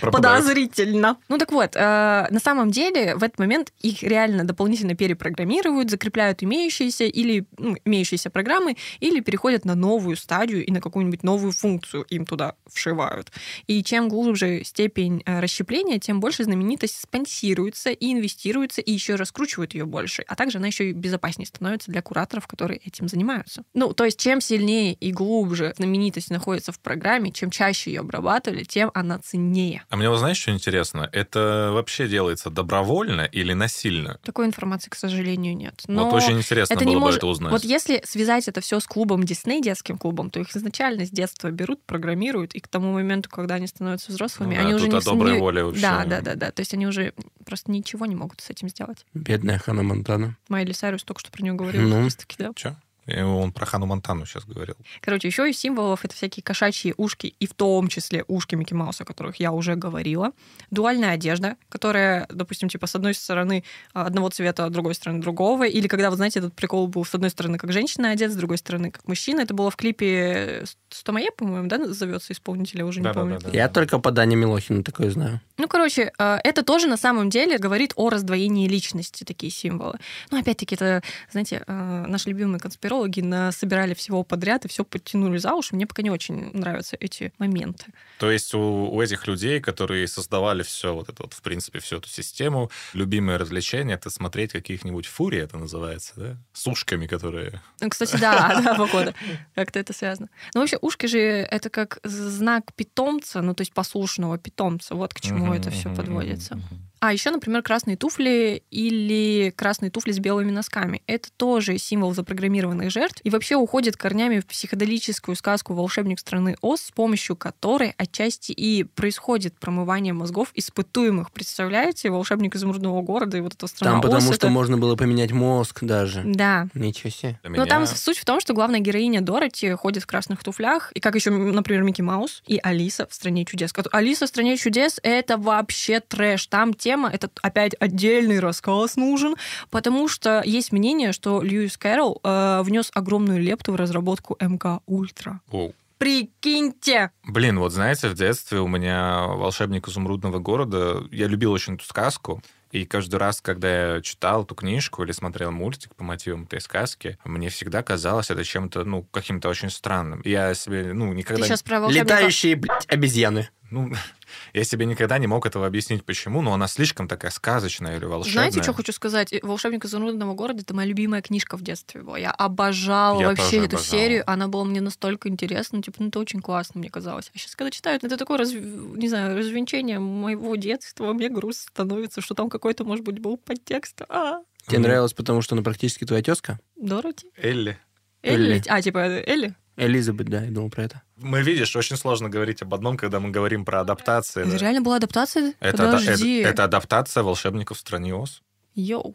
Подозрительно. 0.00 1.16
Ну 1.28 1.38
так 1.38 1.52
вот, 1.52 1.72
э, 1.74 2.26
на 2.30 2.40
самом 2.40 2.70
деле 2.70 3.16
в 3.16 3.22
этот 3.22 3.38
момент 3.38 3.72
их 3.80 4.02
реально 4.02 4.44
дополнительно 4.44 4.94
перепрограммируют, 4.94 5.90
закрепляют 5.90 6.42
имеющиеся 6.42 7.04
или 7.04 7.46
ну, 7.58 7.76
имеющиеся 7.84 8.30
программы, 8.30 8.76
или 9.00 9.20
переходят 9.20 9.64
на 9.64 9.74
новую 9.74 10.16
стадию 10.16 10.64
и 10.64 10.70
на 10.70 10.80
какую-нибудь 10.80 11.22
новую 11.22 11.52
функцию 11.52 12.04
им 12.04 12.26
туда 12.26 12.54
вшивают. 12.72 13.32
И 13.66 13.82
чем 13.82 14.08
глубже 14.08 14.64
степень 14.64 15.22
э, 15.26 15.40
расщепления, 15.40 15.98
тем 15.98 16.20
больше 16.20 16.44
знаменитость 16.44 17.00
спонсируется 17.00 17.90
и 17.90 18.12
инвестируется, 18.12 18.80
и 18.80 18.92
еще 18.92 19.14
раскручивают 19.14 19.74
ее 19.74 19.84
больше. 19.84 20.24
А 20.26 20.34
также 20.34 20.58
она 20.58 20.66
еще 20.68 20.90
и 20.90 20.92
безопаснее 20.92 21.46
становится 21.46 21.90
для 21.90 22.02
кураторов, 22.02 22.46
которые 22.46 22.80
этим 22.84 23.08
занимаются. 23.08 23.62
Ну, 23.74 23.92
то 23.92 24.04
есть 24.04 24.18
чем 24.18 24.40
сильнее 24.40 24.94
и 24.94 25.12
глубже 25.12 25.74
знаменитость 25.76 26.30
находится 26.30 26.72
в 26.72 26.80
программе, 26.80 27.32
чем 27.32 27.50
чаще 27.50 27.92
ее 27.92 28.00
обрабатывали, 28.00 28.64
тем 28.68 28.90
она 28.94 29.18
ценнее. 29.18 29.82
А 29.88 29.96
мне 29.96 30.08
вот 30.08 30.18
знаешь, 30.18 30.36
что 30.38 30.50
интересно? 30.50 31.08
Это 31.12 31.70
вообще 31.72 32.06
делается 32.08 32.50
добровольно 32.50 33.22
или 33.22 33.52
насильно? 33.52 34.18
Такой 34.22 34.46
информации, 34.46 34.90
к 34.90 34.94
сожалению, 34.94 35.56
нет. 35.56 35.82
Вот 35.88 36.12
очень 36.12 36.38
интересно 36.38 36.74
это 36.74 36.84
было 36.84 36.90
не 36.90 36.96
бы 36.96 37.00
может... 37.00 37.18
это 37.18 37.26
узнать. 37.26 37.50
Вот 37.52 37.64
если 37.64 38.02
связать 38.04 38.48
это 38.48 38.60
все 38.60 38.78
с 38.80 38.84
клубом 38.84 39.24
Дисней, 39.24 39.60
детским 39.60 39.98
клубом, 39.98 40.30
то 40.30 40.40
их 40.40 40.54
изначально 40.54 41.04
с 41.06 41.10
детства 41.10 41.50
берут, 41.50 41.82
программируют, 41.84 42.54
и 42.54 42.60
к 42.60 42.68
тому 42.68 42.92
моменту, 42.92 43.30
когда 43.30 43.56
они 43.56 43.66
становятся 43.66 44.12
взрослыми, 44.12 44.54
Ну 44.54 44.62
да, 44.62 44.68
они 44.68 44.72
тут 44.72 44.80
уже 44.82 44.90
не... 44.90 44.96
о 44.96 45.00
доброй 45.00 45.32
не- 45.32 45.38
воле 45.40 45.64
вообще. 45.64 45.80
Да, 45.82 46.04
да, 46.04 46.20
да, 46.20 46.34
да. 46.34 46.50
То 46.50 46.60
есть 46.60 46.74
они 46.74 46.86
уже 46.86 47.14
просто 47.44 47.70
ничего 47.70 48.06
не 48.06 48.14
могут 48.14 48.40
с 48.40 48.50
этим 48.50 48.68
сделать. 48.68 49.06
Бедная 49.14 49.58
Хана 49.58 49.82
Монтана. 49.82 50.36
Майли 50.48 50.72
Сайрус 50.72 51.04
только 51.04 51.20
что 51.20 51.30
про 51.30 51.42
нее 51.42 51.54
говорила. 51.54 51.82
Ну. 51.82 52.04
раз-таки, 52.04 52.36
да. 52.38 52.52
Че? 52.54 52.76
Он 53.16 53.52
про 53.52 53.66
Хану 53.66 53.86
Монтану 53.86 54.26
сейчас 54.26 54.44
говорил. 54.44 54.74
Короче, 55.00 55.28
еще 55.28 55.48
из 55.48 55.58
символов 55.58 56.04
это 56.04 56.14
всякие 56.14 56.42
кошачьи 56.42 56.94
ушки, 56.96 57.34
и 57.38 57.46
в 57.46 57.54
том 57.54 57.88
числе 57.88 58.24
ушки 58.28 58.54
Микки 58.54 58.74
Мауса, 58.74 59.04
о 59.04 59.06
которых 59.06 59.36
я 59.36 59.52
уже 59.52 59.74
говорила. 59.74 60.32
Дуальная 60.70 61.12
одежда, 61.12 61.56
которая, 61.68 62.26
допустим, 62.28 62.68
типа 62.68 62.86
с 62.86 62.94
одной 62.94 63.14
стороны 63.14 63.64
а, 63.94 64.06
одного 64.06 64.28
цвета, 64.30 64.64
а 64.64 64.68
с 64.68 64.72
другой 64.72 64.94
стороны 64.94 65.20
другого. 65.20 65.66
Или 65.66 65.88
когда, 65.88 66.10
вы 66.10 66.16
знаете, 66.16 66.40
этот 66.40 66.54
прикол 66.54 66.88
был 66.88 67.04
с 67.04 67.14
одной 67.14 67.30
стороны 67.30 67.58
как 67.58 67.72
женщина 67.72 68.10
одет, 68.10 68.32
с 68.32 68.36
другой 68.36 68.58
стороны 68.58 68.90
как 68.90 69.06
мужчина. 69.06 69.40
Это 69.40 69.54
было 69.54 69.70
в 69.70 69.76
клипе 69.76 70.64
Стомае, 70.90 71.30
по-моему, 71.30 71.68
да, 71.68 71.86
зовется 71.92 72.32
исполнитель, 72.32 72.78
я 72.78 72.86
уже 72.86 73.00
не 73.00 73.12
помню. 73.12 73.38
Я 73.52 73.68
только 73.68 73.98
по 73.98 74.10
Дане 74.10 74.36
Милохину 74.36 74.82
такое 74.82 75.10
знаю. 75.10 75.40
Ну, 75.58 75.68
короче, 75.68 76.12
э, 76.18 76.38
это 76.44 76.62
тоже 76.62 76.86
на 76.86 76.96
самом 76.96 77.28
деле 77.30 77.58
говорит 77.58 77.92
о 77.96 78.08
раздвоении 78.08 78.66
личности, 78.68 79.24
такие 79.24 79.52
символы. 79.52 79.98
Ну, 80.30 80.38
опять-таки, 80.38 80.74
это, 80.74 81.02
знаете, 81.30 81.62
э, 81.66 82.04
наши 82.06 82.30
любимые 82.30 82.58
конспирологи 82.98 83.20
насобирали 83.20 83.94
всего 83.94 84.24
подряд 84.24 84.64
и 84.64 84.68
все 84.68 84.84
подтянули 84.84 85.38
за 85.38 85.54
уши. 85.54 85.74
Мне 85.74 85.86
пока 85.86 86.02
не 86.02 86.10
очень 86.10 86.50
нравятся 86.52 86.96
эти 87.00 87.32
моменты. 87.38 87.86
То 88.18 88.30
есть 88.30 88.54
у, 88.54 88.90
у 88.90 89.00
этих 89.00 89.26
людей, 89.26 89.60
которые 89.60 90.08
создавали 90.08 90.62
все 90.62 90.94
вот 90.94 91.08
это 91.08 91.22
вот, 91.22 91.34
в 91.34 91.42
принципе, 91.42 91.78
всю 91.78 91.96
эту 91.96 92.08
систему, 92.08 92.70
любимое 92.94 93.38
развлечение 93.38 93.96
это 93.96 94.10
смотреть 94.10 94.52
каких-нибудь 94.52 95.06
фурий, 95.06 95.40
это 95.40 95.58
называется, 95.58 96.12
да? 96.16 96.36
С 96.52 96.66
ушками, 96.66 97.06
которые... 97.06 97.60
Ну, 97.80 97.88
Кстати, 97.88 98.16
да, 98.20 98.60
да, 98.64 98.74
походу. 98.74 99.14
Как-то 99.54 99.78
это 99.78 99.92
связано. 99.92 100.28
Ну, 100.54 100.60
вообще, 100.60 100.78
ушки 100.80 101.06
же 101.06 101.18
это 101.18 101.70
как 101.70 102.00
знак 102.04 102.72
питомца, 102.74 103.42
ну, 103.42 103.54
то 103.54 103.62
есть 103.62 103.72
послушного 103.72 104.38
питомца. 104.38 104.94
Вот 104.94 105.14
к 105.14 105.20
чему 105.20 105.54
это 105.54 105.70
все 105.70 105.94
подводится. 105.94 106.58
А 107.00 107.12
еще, 107.12 107.30
например, 107.30 107.62
красные 107.62 107.96
туфли 107.96 108.62
или 108.70 109.52
красные 109.56 109.90
туфли 109.90 110.12
с 110.12 110.18
белыми 110.18 110.50
носками. 110.50 111.02
Это 111.06 111.28
тоже 111.36 111.78
символ 111.78 112.14
запрограммированных 112.14 112.90
жертв 112.90 113.20
и 113.22 113.30
вообще 113.30 113.56
уходит 113.56 113.96
корнями 113.96 114.40
в 114.40 114.46
психоделическую 114.46 115.36
сказку 115.36 115.74
«Волшебник 115.74 116.18
страны 116.18 116.56
Оз», 116.60 116.82
с 116.82 116.90
помощью 116.90 117.36
которой 117.36 117.94
отчасти 117.96 118.52
и 118.52 118.84
происходит 118.84 119.58
промывание 119.58 120.12
мозгов 120.12 120.50
испытуемых. 120.54 121.30
Представляете, 121.32 122.10
волшебник 122.10 122.56
изумрудного 122.56 123.00
города 123.02 123.36
и 123.36 123.40
вот 123.40 123.54
эта 123.54 123.66
страна 123.66 123.92
Там 123.92 124.00
потому 124.00 124.30
Оз, 124.30 124.36
что 124.36 124.46
это- 124.46 124.50
можно 124.50 124.78
было 124.78 124.96
поменять 124.96 125.32
мозг 125.32 125.84
даже. 125.84 126.22
Да. 126.24 126.68
Ничего 126.74 127.10
себе. 127.10 127.38
Но 127.44 127.66
там 127.66 127.86
суть 127.86 128.18
в 128.18 128.24
том, 128.24 128.40
что 128.40 128.54
главная 128.54 128.80
героиня 128.80 129.20
Дороти 129.20 129.70
ходит 129.72 130.02
в 130.02 130.06
красных 130.06 130.42
туфлях, 130.42 130.92
и 130.92 131.00
как 131.00 131.14
еще, 131.14 131.30
например, 131.30 131.82
Микки 131.82 132.02
Маус 132.02 132.42
и 132.46 132.58
Алиса 132.62 133.06
в 133.08 133.14
«Стране 133.14 133.44
чудес». 133.44 133.72
Алиса 133.92 134.26
в 134.26 134.28
«Стране 134.28 134.56
чудес»— 134.56 134.98
это 135.02 135.36
вообще 135.36 136.00
трэш. 136.00 136.46
Там 136.46 136.74
тема, 136.88 137.10
это 137.12 137.28
опять 137.42 137.74
отдельный 137.78 138.40
рассказ 138.40 138.96
нужен, 138.96 139.36
потому 139.68 140.08
что 140.08 140.42
есть 140.42 140.72
мнение, 140.72 141.12
что 141.12 141.42
Льюис 141.42 141.76
Кэрролл 141.76 142.18
э, 142.24 142.62
внес 142.62 142.90
огромную 142.94 143.42
лепту 143.42 143.72
в 143.72 143.76
разработку 143.76 144.38
МК 144.40 144.80
Ультра. 144.86 145.42
Оу. 145.50 145.74
Прикиньте! 145.98 147.10
Блин, 147.24 147.58
вот 147.58 147.72
знаете, 147.72 148.08
в 148.08 148.14
детстве 148.14 148.60
у 148.60 148.68
меня 148.68 149.26
«Волшебник 149.26 149.86
изумрудного 149.86 150.38
города», 150.38 151.02
я 151.10 151.26
любил 151.26 151.52
очень 151.52 151.74
эту 151.74 151.84
сказку, 151.84 152.40
и 152.70 152.84
каждый 152.84 153.16
раз, 153.16 153.40
когда 153.40 153.94
я 153.96 154.00
читал 154.00 154.44
эту 154.44 154.54
книжку 154.54 155.02
или 155.02 155.12
смотрел 155.12 155.50
мультик 155.50 155.94
по 155.94 156.04
мотивам 156.04 156.44
этой 156.44 156.60
сказки, 156.60 157.18
мне 157.24 157.48
всегда 157.48 157.82
казалось 157.82 158.30
это 158.30 158.44
чем-то, 158.44 158.84
ну, 158.84 159.02
каким-то 159.10 159.48
очень 159.48 159.70
странным. 159.70 160.20
Я 160.24 160.54
себе, 160.54 160.92
ну, 160.92 161.12
никогда... 161.12 161.42
Ты 161.42 161.48
сейчас 161.48 161.62
про 161.62 161.80
волшебника... 161.80 162.14
Летающие, 162.14 162.56
блядь, 162.56 162.86
обезьяны. 162.88 163.48
Ну, 163.70 163.90
я 164.54 164.64
себе 164.64 164.86
никогда 164.86 165.18
не 165.18 165.26
мог 165.26 165.46
этого 165.46 165.66
объяснить, 165.66 166.04
почему, 166.04 166.42
но 166.42 166.52
она 166.54 166.68
слишком 166.68 167.08
такая 167.08 167.30
сказочная 167.30 167.96
или 167.96 168.04
волшебная. 168.04 168.32
Знаете, 168.50 168.62
что 168.62 168.72
хочу 168.72 168.92
сказать? 168.92 169.34
«Волшебник 169.42 169.84
изумрудного 169.84 170.34
города»— 170.34 170.60
это 170.62 170.74
моя 170.74 170.88
любимая 170.88 171.22
книжка 171.22 171.56
в 171.56 171.62
детстве 171.62 172.02
была. 172.02 172.18
Я 172.18 172.30
обожала 172.30 173.20
Я 173.20 173.28
вообще 173.28 173.58
эту 173.58 173.76
обожал. 173.76 173.84
серию. 173.84 174.24
Она 174.26 174.48
была 174.48 174.64
мне 174.64 174.80
настолько 174.80 175.28
интересна. 175.28 175.82
Типа, 175.82 175.96
ну, 176.02 176.08
это 176.08 176.18
очень 176.18 176.40
классно, 176.40 176.80
мне 176.80 176.90
казалось. 176.90 177.30
А 177.34 177.38
сейчас, 177.38 177.54
когда 177.56 177.70
читаю, 177.70 177.98
это 178.02 178.16
такое, 178.16 178.38
раз- 178.38 178.52
не 178.52 179.08
знаю, 179.08 179.36
развенчание 179.36 179.98
моего 179.98 180.56
детства. 180.56 181.12
Мне 181.12 181.28
грустно 181.28 181.68
становится, 181.70 182.20
что 182.20 182.34
там 182.34 182.48
какой-то, 182.48 182.84
может 182.84 183.04
быть, 183.04 183.18
был 183.18 183.36
подтекст. 183.36 184.02
А, 184.08 184.40
Тебе 184.66 184.80
нравилось, 184.80 185.14
потому 185.14 185.40
что 185.42 185.54
она 185.54 185.62
практически 185.62 186.04
твоя 186.04 186.22
тезка? 186.22 186.58
Дороти? 186.76 187.30
Элли. 187.36 187.78
Элли? 188.22 188.54
Элли. 188.56 188.62
А, 188.68 188.82
типа, 188.82 188.98
Элли? 188.98 189.54
Элизабет, 189.78 190.28
да, 190.28 190.42
я 190.42 190.50
думал 190.50 190.70
про 190.70 190.82
это. 190.84 191.02
Мы, 191.16 191.42
видишь, 191.42 191.74
очень 191.76 191.96
сложно 191.96 192.28
говорить 192.28 192.62
об 192.62 192.74
одном, 192.74 192.96
когда 192.96 193.20
мы 193.20 193.30
говорим 193.30 193.64
про 193.64 193.80
адаптации. 193.80 194.42
Это 194.42 194.50
да. 194.52 194.56
реально 194.58 194.80
была 194.82 194.96
адаптация? 194.96 195.54
Это, 195.60 195.76
Подожди. 195.84 196.40
это, 196.40 196.48
это 196.50 196.64
адаптация 196.64 197.22
волшебников 197.22 197.76
в 197.76 197.80
стране 197.80 198.14
Оз. 198.14 198.42
Йоу. 198.74 199.14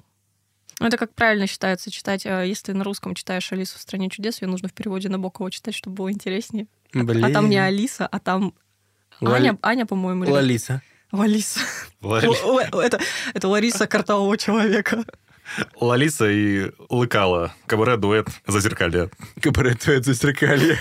Ну, 0.80 0.88
это 0.88 0.98
как 0.98 1.14
правильно 1.14 1.48
считается 1.48 1.92
читать. 1.92 2.26
а, 2.26 2.44
Если 2.44 2.68
ты 2.68 2.74
на 2.74 2.84
русском 2.84 3.14
читаешь 3.14 3.52
Алису 3.52 3.78
в 3.78 3.82
стране 3.82 4.10
чудес, 4.10 4.42
ее 4.42 4.48
нужно 4.48 4.70
в 4.70 4.74
переводе 4.74 5.10
Набокова 5.10 5.52
читать, 5.52 5.76
чтобы 5.76 5.96
было 5.98 6.12
интереснее. 6.12 6.68
А- 6.94 7.04
Блин. 7.04 7.24
А 7.26 7.30
там 7.30 7.50
не 7.50 7.58
Алиса, 7.58 8.08
а 8.08 8.20
там 8.20 8.54
Лали- 9.22 9.50
Аня, 9.50 9.60
Аня, 9.62 9.86
по-моему. 9.86 10.26
Лалиса. 11.12 11.62
Л- 12.02 12.60
Это, 12.80 13.00
это 13.34 13.48
Лариса 13.48 13.86
картового 13.86 14.36
человека. 14.38 15.06
Лалиса 15.80 16.30
и 16.30 16.72
Лыкала. 16.90 17.54
Кабаре-дуэт 17.68 18.28
«Зазеркалье». 18.48 19.10
Кабаретует 19.42 20.06
зеркалье. 20.06 20.80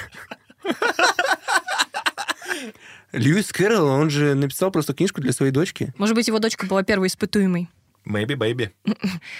Льюис 3.13 3.53
Кэрролл, 3.53 3.89
он 3.89 4.09
же 4.09 4.35
написал 4.35 4.71
просто 4.71 4.95
книжку 4.95 5.21
для 5.21 5.33
своей 5.33 5.53
дочки. 5.53 5.93
Может 5.99 6.15
быть, 6.15 6.29
его 6.29 6.39
дочка 6.39 6.67
была 6.67 6.83
первой 6.83 7.09
испытуемой. 7.09 7.69
Maybe, 8.05 8.37
baby. 8.37 8.71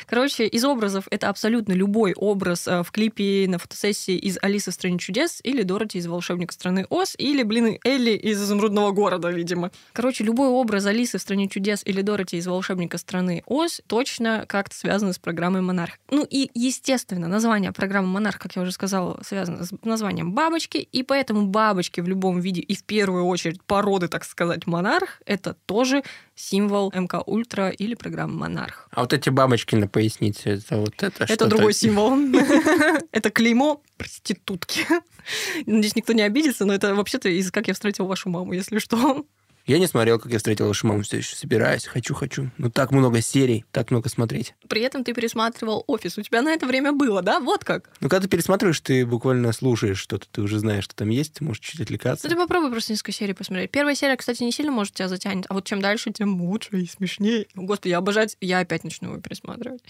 Короче, 0.07 0.47
из 0.47 0.65
образов 0.65 1.09
это 1.11 1.29
абсолютно 1.29 1.73
любой 1.73 2.15
образ 2.15 2.69
э, 2.69 2.83
в 2.83 2.93
клипе 2.93 3.47
на 3.49 3.59
фотосессии 3.59 4.17
из 4.17 4.39
«Алисы 4.41 4.71
в 4.71 4.75
стране 4.75 4.99
чудес» 4.99 5.41
или 5.43 5.63
Дороти 5.63 5.99
из 5.99 6.07
«Волшебника 6.07 6.55
страны 6.55 6.87
Оз» 6.89 7.15
или, 7.19 7.43
блин, 7.43 7.79
Элли 7.85 8.13
из 8.13 8.41
«Изумрудного 8.41 8.93
города», 8.93 9.31
видимо. 9.31 9.73
Короче, 9.93 10.23
любой 10.23 10.49
образ 10.49 10.87
Алисы 10.87 11.19
в 11.19 11.21
стране 11.21 11.49
чудес 11.49 11.83
или 11.85 12.03
Дороти 12.03 12.37
из 12.37 12.47
«Волшебника 12.47 12.99
страны 12.99 13.43
Оз» 13.47 13.81
точно 13.89 14.45
как-то 14.47 14.77
связан 14.77 15.13
с 15.13 15.19
программой 15.19 15.63
«Монарх». 15.63 15.99
Ну 16.11 16.25
и, 16.29 16.49
естественно, 16.55 17.27
название 17.27 17.73
программы 17.73 18.09
«Монарх», 18.09 18.39
как 18.39 18.55
я 18.55 18.63
уже 18.63 18.71
сказала, 18.71 19.21
связано 19.25 19.65
с 19.65 19.73
названием 19.83 20.33
«Бабочки», 20.33 20.79
и 20.79 21.03
поэтому 21.03 21.47
бабочки 21.47 22.01
в 22.01 22.07
любом 22.07 22.39
виде, 22.39 22.61
и 22.61 22.77
в 22.77 22.85
первую 22.85 23.25
очередь 23.25 23.63
породы, 23.65 24.07
так 24.07 24.25
сказать, 24.25 24.67
«Монарх», 24.67 25.21
это 25.27 25.57
тоже 25.67 26.05
символ 26.35 26.93
МК 26.95 27.21
Ультра 27.27 27.71
или 27.71 27.95
программы 27.95 28.35
«Монарх». 28.35 28.52
А 28.91 29.01
вот 29.01 29.13
эти 29.13 29.29
бабочки 29.31 29.75
на 29.75 29.89
пояснице, 29.89 30.51
это 30.51 30.77
вот 30.77 30.95
это 31.03 31.25
Это 31.25 31.27
что-то- 31.27 31.47
другой 31.49 31.73
символ. 31.73 32.17
Это 33.13 33.31
клеймо 33.31 33.83
проститутки. 33.97 34.87
Надеюсь, 35.67 35.97
никто 35.97 36.13
не 36.13 36.23
обидится, 36.23 36.65
но 36.65 36.73
это 36.75 36.95
вообще-то 36.95 37.29
из 37.29 37.51
«Как 37.51 37.69
я 37.69 37.75
встретил 37.75 38.07
вашу 38.07 38.29
маму», 38.29 38.53
если 38.53 38.79
что. 38.79 39.25
Я 39.65 39.79
не 39.79 39.87
смотрел, 39.87 40.19
как 40.19 40.33
я 40.33 40.39
встретил 40.39 40.67
вашу 40.67 40.89
маму, 40.89 41.03
все 41.03 41.19
еще 41.19 41.37
собираюсь, 41.37 41.87
хочу, 41.87 42.15
хочу. 42.15 42.51
Ну 42.59 42.69
так 42.69 42.91
много 42.91 43.21
серий, 43.21 43.65
так 43.71 43.93
много 43.93 44.09
смотреть. 44.09 44.55
При 44.69 44.83
этом 44.83 45.05
ты 45.05 45.15
пересматривал 45.15 45.85
офис. 45.87 46.19
У 46.19 46.23
тебя 46.23 46.43
на 46.43 46.53
это 46.53 46.67
время 46.67 46.93
было, 46.93 47.23
да? 47.23 47.39
Вот 47.39 47.65
как. 47.65 47.91
Ну, 48.01 48.09
когда 48.09 48.25
ты 48.25 48.29
пересматриваешь, 48.29 48.81
ты 48.81 49.07
буквально 49.07 49.53
слушаешь 49.53 49.99
что-то, 49.99 50.27
ты 50.31 50.43
уже 50.43 50.59
знаешь, 50.59 50.85
что 50.85 50.97
там 50.97 51.11
есть, 51.11 51.35
ты 51.35 51.45
можешь 51.45 51.61
чуть 51.61 51.81
отвлекаться. 51.81 52.27
Ну, 52.27 52.35
ты 52.35 52.37
попробуй 52.37 52.73
просто 52.73 52.93
несколько 52.93 53.13
серий 53.13 53.35
посмотреть. 53.35 53.71
Первая 53.71 53.95
серия, 53.95 54.17
кстати, 54.17 54.43
не 54.43 54.51
сильно, 54.51 54.73
может, 54.73 54.95
тебя 54.95 55.09
затянет, 55.09 55.47
а 55.49 55.55
вот 55.55 55.65
чем 55.65 55.81
дальше, 55.81 56.11
тем 56.11 56.43
лучше 56.43 56.81
и 56.81 56.87
смешнее. 56.87 57.47
Господи, 57.55 57.91
я 57.91 57.99
обожать, 57.99 58.37
я 58.41 58.59
опять 58.59 58.83
начну 58.83 59.11
его 59.11 59.21
пересматривать. 59.21 59.83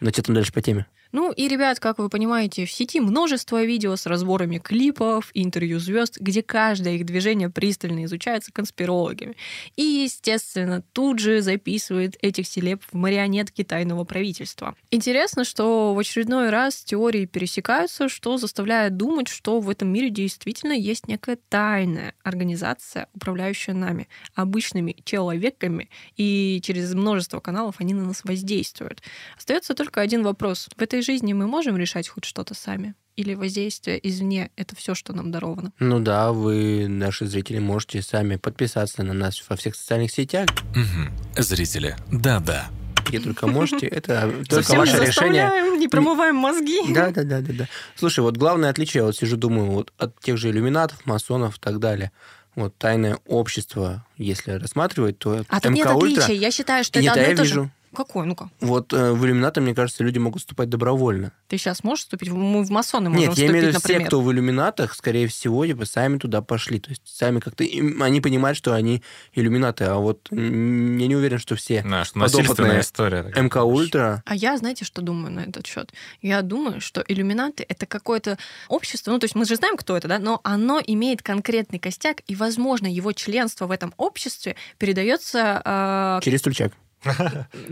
Но 0.00 0.10
что 0.10 0.22
там 0.22 0.34
дальше 0.34 0.52
по 0.52 0.62
теме? 0.62 0.86
Ну 1.10 1.32
и, 1.32 1.48
ребят, 1.48 1.80
как 1.80 1.98
вы 1.98 2.10
понимаете, 2.10 2.66
в 2.66 2.70
сети 2.70 3.00
множество 3.00 3.64
видео 3.64 3.96
с 3.96 4.04
разборами 4.04 4.58
клипов, 4.58 5.30
интервью 5.32 5.78
звезд, 5.78 6.18
где 6.18 6.42
каждое 6.42 6.96
их 6.96 7.06
движение 7.06 7.48
пристально 7.48 8.04
изучается 8.04 8.52
конспирологами. 8.52 9.34
И, 9.76 9.82
естественно, 9.82 10.82
тут 10.92 11.18
же 11.18 11.40
записывает 11.40 12.16
этих 12.20 12.46
селеб 12.46 12.82
в 12.90 12.94
марионетки 12.94 13.64
тайного 13.64 14.04
правительства. 14.04 14.74
Интересно, 14.90 15.44
что 15.44 15.94
в 15.94 15.98
очередной 15.98 16.50
раз 16.50 16.82
теории 16.82 17.24
пересекаются, 17.24 18.08
что 18.08 18.36
заставляет 18.36 18.96
думать, 18.96 19.28
что 19.28 19.60
в 19.60 19.70
этом 19.70 19.88
мире 19.88 20.10
действительно 20.10 20.72
есть 20.72 21.08
некая 21.08 21.38
тайная 21.48 22.14
организация, 22.22 23.08
управляющая 23.14 23.74
нами, 23.74 24.08
обычными 24.34 24.96
человеками, 25.04 25.88
и 26.16 26.60
через 26.62 26.92
множество 26.94 27.40
каналов 27.40 27.76
они 27.78 27.94
на 27.94 28.04
нас 28.04 28.24
воздействуют. 28.24 29.02
Остается 29.36 29.74
только 29.74 30.02
один 30.02 30.22
вопрос. 30.22 30.68
В 30.76 30.82
этой 30.82 30.97
жизни 31.02 31.32
мы 31.32 31.46
можем 31.46 31.76
решать 31.76 32.08
хоть 32.08 32.24
что-то 32.24 32.54
сами? 32.54 32.94
Или 33.16 33.34
воздействие 33.34 33.98
извне— 34.08 34.50
это 34.56 34.76
все, 34.76 34.94
что 34.94 35.12
нам 35.12 35.32
даровано? 35.32 35.72
Ну 35.80 35.98
да, 35.98 36.30
вы, 36.32 36.86
наши 36.88 37.26
зрители, 37.26 37.58
можете 37.58 38.00
сами 38.00 38.36
подписаться 38.36 39.02
на 39.02 39.12
нас 39.12 39.42
во 39.48 39.56
всех 39.56 39.74
социальных 39.74 40.12
сетях. 40.12 40.46
Угу. 40.76 41.42
Зрители, 41.42 41.96
да-да. 42.12 42.68
Где 43.08 43.18
только 43.20 43.46
можете, 43.48 43.86
это 43.86 44.32
только 44.48 44.72
ваше 44.74 45.00
не 45.00 45.06
решение. 45.06 45.78
не 45.78 45.88
промываем 45.88 46.36
мозги. 46.36 46.78
Да, 46.92 47.10
да, 47.10 47.24
да, 47.24 47.40
да, 47.40 47.52
да. 47.52 47.68
Слушай, 47.96 48.20
вот 48.20 48.36
главное 48.36 48.70
отличие, 48.70 49.00
я 49.00 49.06
вот 49.06 49.16
сижу, 49.16 49.36
думаю, 49.36 49.70
вот 49.70 49.92
от 49.98 50.20
тех 50.20 50.36
же 50.36 50.50
иллюминатов, 50.50 51.04
масонов 51.06 51.56
и 51.56 51.60
так 51.60 51.80
далее. 51.80 52.12
Вот 52.54 52.76
тайное 52.76 53.18
общество, 53.26 54.04
если 54.16 54.52
рассматривать, 54.52 55.18
то 55.18 55.44
А 55.48 55.60
тут 55.60 55.72
нет 55.72 55.86
МК 55.86 55.94
Ультра- 55.94 56.22
отличия. 56.22 56.34
Я 56.34 56.50
считаю, 56.50 56.84
что 56.84 57.00
Нет, 57.00 57.12
это 57.16 57.20
одно 57.22 57.32
и 57.32 57.36
то 57.36 57.44
же. 57.44 57.70
Какое? 57.94 58.24
Ну-ка. 58.24 58.50
Вот 58.60 58.92
э, 58.92 59.12
в 59.12 59.24
иллюминаты, 59.24 59.60
мне 59.60 59.74
кажется, 59.74 60.04
люди 60.04 60.18
могут 60.18 60.42
вступать 60.42 60.68
добровольно. 60.68 61.32
Ты 61.48 61.58
сейчас 61.58 61.82
можешь 61.84 62.04
вступить? 62.04 62.30
Мы 62.30 62.62
в 62.62 62.70
масоны 62.70 63.10
можем 63.10 63.20
Нет, 63.20 63.26
я 63.28 63.32
вступить, 63.32 63.50
имею 63.50 63.64
в 63.64 63.68
виду 63.68 63.80
все, 63.80 64.00
кто 64.00 64.20
в 64.20 64.30
иллюминатах, 64.32 64.94
скорее 64.94 65.26
всего, 65.28 65.66
типа, 65.66 65.84
сами 65.86 66.18
туда 66.18 66.42
пошли. 66.42 66.80
То 66.80 66.90
есть 66.90 67.02
сами 67.04 67.40
как-то... 67.40 67.64
им- 67.64 68.02
Они 68.02 68.20
понимают, 68.20 68.58
что 68.58 68.74
они 68.74 69.02
иллюминаты, 69.32 69.84
а 69.84 69.96
вот 69.96 70.28
я 70.30 70.38
не 70.38 71.16
уверен, 71.16 71.38
что 71.38 71.56
все 71.56 71.82
Да, 71.82 72.04
что 72.04 72.18
насильственная 72.18 72.80
история. 72.80 73.22
такая. 73.24 73.42
МК 73.44 73.64
Ультра... 73.64 74.22
А 74.26 74.34
я, 74.34 74.56
знаете, 74.56 74.84
что 74.84 75.02
думаю 75.02 75.32
на 75.32 75.40
этот 75.40 75.66
счет? 75.66 75.92
Я 76.22 76.42
думаю, 76.42 76.80
что 76.80 77.04
иллюминаты— 77.06 77.64
это 77.68 77.86
какое-то 77.86 78.38
общество, 78.68 79.10
ну, 79.12 79.18
то 79.18 79.24
есть 79.24 79.34
мы 79.34 79.44
же 79.44 79.56
знаем, 79.56 79.76
кто 79.76 79.96
это, 79.96 80.08
да, 80.08 80.18
но 80.18 80.40
оно 80.44 80.80
имеет 80.86 81.22
конкретный 81.22 81.78
костяк, 81.78 82.22
и, 82.26 82.34
возможно, 82.34 82.86
его 82.86 83.12
членство 83.12 83.66
в 83.66 83.70
этом 83.70 83.94
обществе 83.96 84.56
передается 84.78 85.62
э, 85.64 86.20
Через 86.24 86.40
стульчак. 86.40 86.72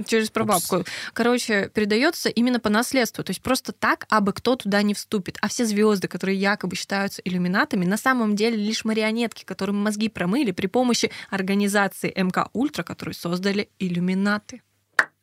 Через 0.07 0.31
прабабку. 0.31 0.85
Короче, 1.13 1.71
передается 1.75 2.29
именно 2.29 2.61
по 2.61 2.69
наследству. 2.69 3.25
То 3.25 3.31
есть 3.31 3.43
просто 3.43 3.73
так, 3.73 4.07
абы 4.09 4.33
кто 4.33 4.57
туда 4.57 4.83
не 4.83 4.95
вступит. 4.95 5.39
А 5.41 5.49
все 5.49 5.65
звезды, 5.65 6.09
которые 6.09 6.39
якобы 6.39 6.77
считаются 6.77 7.23
иллюминатами, 7.23 7.85
на 7.85 7.97
самом 7.97 8.37
деле 8.37 8.57
лишь 8.57 8.85
марионетки, 8.85 9.45
которым 9.45 9.77
мозги 9.77 10.09
промыли 10.09 10.53
при 10.53 10.67
помощи 10.67 11.11
организации 11.31 12.13
МК 12.17 12.49
Ультра, 12.53 12.83
которую 12.83 13.15
создали 13.15 13.69
иллюминаты. 13.79 14.63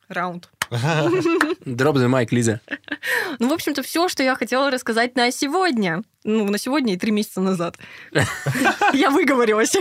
Раунд. 0.08 0.49
The 0.70 2.08
mic, 2.10 2.28
Лиза. 2.32 2.62
Ну, 3.39 3.49
в 3.49 3.54
общем-то, 3.54 3.82
все, 3.82 4.08
что 4.10 4.22
я 4.22 4.36
хотела 4.36 4.70
рассказать 4.70 5.16
на 5.16 5.32
сегодня. 5.32 6.04
Ну, 6.24 6.45
на 6.45 6.58
сегодня 6.58 6.93
и 6.93 6.97
три 6.97 7.12
месяца 7.12 7.41
назад. 7.41 7.78
Я 8.93 9.10
выговорилась. 9.10 9.76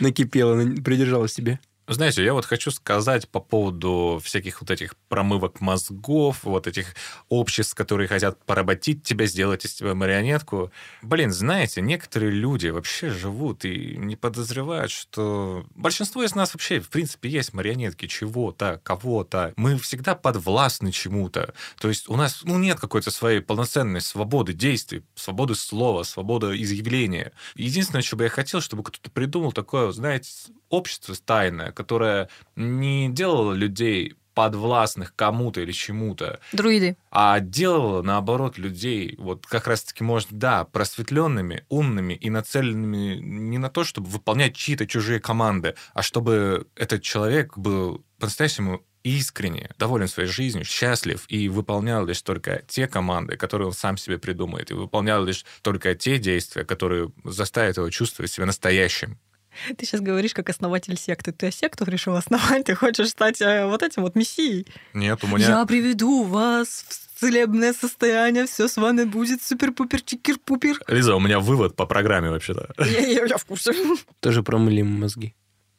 Накипела, 0.00 0.54
на- 0.54 0.82
придержала 0.82 1.28
себе. 1.28 1.58
Знаете, 1.86 2.24
я 2.24 2.32
вот 2.32 2.46
хочу 2.46 2.70
сказать 2.70 3.28
по 3.28 3.40
поводу 3.40 4.18
всяких 4.24 4.62
вот 4.62 4.70
этих 4.70 4.96
промывок 5.08 5.60
мозгов, 5.60 6.44
вот 6.44 6.66
этих 6.66 6.94
обществ, 7.28 7.74
которые 7.74 8.08
хотят 8.08 8.42
поработить 8.46 9.02
тебя, 9.02 9.26
сделать 9.26 9.66
из 9.66 9.74
тебя 9.74 9.94
марионетку. 9.94 10.72
Блин, 11.02 11.30
знаете, 11.30 11.82
некоторые 11.82 12.32
люди 12.32 12.68
вообще 12.68 13.10
живут 13.10 13.66
и 13.66 13.96
не 13.98 14.16
подозревают, 14.16 14.90
что 14.90 15.66
большинство 15.74 16.22
из 16.24 16.34
нас 16.34 16.54
вообще, 16.54 16.80
в 16.80 16.88
принципе, 16.88 17.28
есть 17.28 17.52
марионетки 17.52 18.06
чего-то, 18.06 18.80
кого-то. 18.82 19.52
Мы 19.56 19.76
всегда 19.78 20.14
подвластны 20.14 20.90
чему-то. 20.90 21.52
То 21.78 21.88
есть 21.88 22.08
у 22.08 22.16
нас 22.16 22.40
ну, 22.44 22.56
нет 22.58 22.80
какой-то 22.80 23.10
своей 23.10 23.40
полноценной 23.40 24.00
свободы 24.00 24.54
действий, 24.54 25.02
свободы 25.14 25.54
слова, 25.54 26.02
свободы 26.02 26.56
изъявления. 26.62 27.32
Единственное, 27.56 28.00
что 28.00 28.16
бы 28.16 28.24
я 28.24 28.30
хотел, 28.30 28.62
чтобы 28.62 28.84
кто-то 28.84 29.10
придумал 29.10 29.52
такое, 29.52 29.92
знаете, 29.92 30.30
общество 30.70 31.14
тайное, 31.14 31.72
которое 31.74 32.28
не 32.56 33.08
делало 33.10 33.52
людей 33.52 34.14
подвластных 34.34 35.14
кому-то 35.14 35.60
или 35.60 35.72
чему-то, 35.72 36.40
Друиды. 36.52 36.96
а 37.10 37.38
делало, 37.40 38.02
наоборот, 38.02 38.58
людей, 38.58 39.14
вот 39.18 39.46
как 39.46 39.68
раз-таки, 39.68 40.02
может, 40.02 40.28
да, 40.32 40.64
просветленными, 40.64 41.64
умными 41.68 42.14
и 42.14 42.30
нацеленными 42.30 43.14
не 43.16 43.58
на 43.58 43.70
то, 43.70 43.84
чтобы 43.84 44.08
выполнять 44.08 44.56
чьи-то 44.56 44.86
чужие 44.86 45.20
команды, 45.20 45.76
а 45.94 46.02
чтобы 46.02 46.66
этот 46.74 47.02
человек 47.02 47.56
был 47.56 48.04
по-настоящему 48.18 48.82
искренне 49.04 49.70
доволен 49.78 50.08
своей 50.08 50.28
жизнью, 50.28 50.64
счастлив 50.64 51.26
и 51.28 51.48
выполнял 51.48 52.04
лишь 52.06 52.22
только 52.22 52.62
те 52.66 52.88
команды, 52.88 53.36
которые 53.36 53.68
он 53.68 53.74
сам 53.74 53.98
себе 53.98 54.18
придумает, 54.18 54.70
и 54.70 54.74
выполнял 54.74 55.22
лишь 55.22 55.44
только 55.62 55.94
те 55.94 56.18
действия, 56.18 56.64
которые 56.64 57.12
заставят 57.22 57.76
его 57.76 57.90
чувствовать 57.90 58.32
себя 58.32 58.46
настоящим. 58.46 59.18
Ты 59.76 59.86
сейчас 59.86 60.00
говоришь 60.00 60.34
как 60.34 60.48
основатель 60.50 60.96
секты. 60.98 61.32
Ты 61.32 61.50
секту 61.50 61.84
решил 61.84 62.16
основать, 62.16 62.64
ты 62.64 62.74
хочешь 62.74 63.08
стать 63.08 63.40
э, 63.40 63.66
вот 63.66 63.82
этим 63.82 64.02
вот 64.02 64.14
мессией. 64.16 64.66
Нет, 64.92 65.22
у 65.24 65.26
меня... 65.28 65.46
Я 65.48 65.66
приведу 65.66 66.24
вас 66.24 66.84
в 66.88 67.20
целебное 67.20 67.72
состояние, 67.72 68.46
все 68.46 68.68
с 68.68 68.76
вами 68.76 69.04
будет 69.04 69.42
супер-пупер 69.42 70.00
чикер-пупер. 70.02 70.80
Лиза, 70.88 71.14
у 71.14 71.20
меня 71.20 71.40
вывод 71.40 71.76
по 71.76 71.86
программе 71.86 72.30
вообще-то. 72.30 72.74
Я, 72.78 73.00
я- 73.06 73.24
я 73.26 73.36
в 73.38 73.44
курсе. 73.44 73.72
Тоже 74.20 74.42
промыли 74.42 74.82
мозги. 74.82 75.34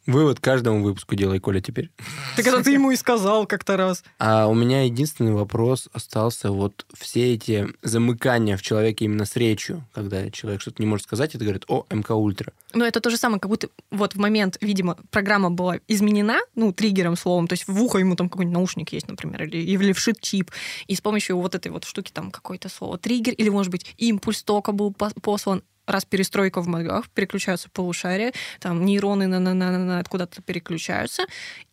Вывод 0.05 0.39
каждому 0.39 0.83
выпуску 0.83 1.15
делай, 1.15 1.39
Коля, 1.39 1.61
теперь. 1.61 1.89
Так 2.35 2.45
это 2.45 2.63
ты 2.63 2.73
ему 2.73 2.91
и 2.91 2.95
сказал 2.95 3.47
как-то 3.47 3.75
раз. 3.75 4.03
А 4.19 4.47
у 4.47 4.53
меня 4.53 4.83
единственный 4.83 5.33
вопрос 5.33 5.89
остался. 5.93 6.51
Вот 6.51 6.85
все 6.93 7.33
эти 7.33 7.67
замыкания 7.81 8.55
в 8.55 8.61
человеке 8.61 9.05
именно 9.05 9.25
с 9.25 9.35
речью, 9.35 9.83
когда 9.93 10.29
человек 10.29 10.61
что-то 10.61 10.81
не 10.81 10.87
может 10.87 11.05
сказать, 11.05 11.33
это 11.33 11.43
говорит, 11.43 11.65
о, 11.67 11.85
МК 11.89 12.13
Ультра. 12.13 12.53
Но 12.73 12.85
это 12.85 12.99
то 12.99 13.09
же 13.09 13.17
самое, 13.17 13.39
как 13.39 13.49
будто 13.49 13.69
вот 13.89 14.13
в 14.13 14.19
момент, 14.19 14.57
видимо, 14.61 14.97
программа 15.09 15.49
была 15.49 15.79
изменена, 15.87 16.39
ну, 16.55 16.71
триггером 16.71 17.15
словом, 17.15 17.47
то 17.47 17.53
есть 17.53 17.67
в 17.67 17.81
ухо 17.81 17.97
ему 17.97 18.15
там 18.15 18.29
какой-нибудь 18.29 18.53
наушник 18.53 18.93
есть, 18.93 19.07
например, 19.07 19.43
или, 19.43 19.57
или 19.57 19.93
вшит 19.93 20.19
чип, 20.21 20.51
и 20.87 20.95
с 20.95 21.01
помощью 21.01 21.37
вот 21.37 21.55
этой 21.55 21.71
вот 21.71 21.85
штуки 21.85 22.11
там 22.11 22.31
какое-то 22.31 22.69
слово 22.69 22.97
триггер, 22.97 23.33
или, 23.33 23.49
может 23.49 23.71
быть, 23.71 23.95
импульс 23.97 24.43
тока 24.43 24.71
был 24.71 24.91
пос- 24.91 25.19
послан, 25.19 25.63
раз 25.87 26.05
перестройка 26.05 26.61
в 26.61 26.67
мозгах, 26.67 27.09
переключаются 27.09 27.69
полушария, 27.69 28.33
там 28.59 28.85
нейроны 28.85 29.27
на, 29.27 29.39
на, 29.39 29.53
на, 29.53 29.71
на- 29.71 29.85
на 29.85 30.03
куда-то 30.03 30.41
переключаются, 30.41 31.23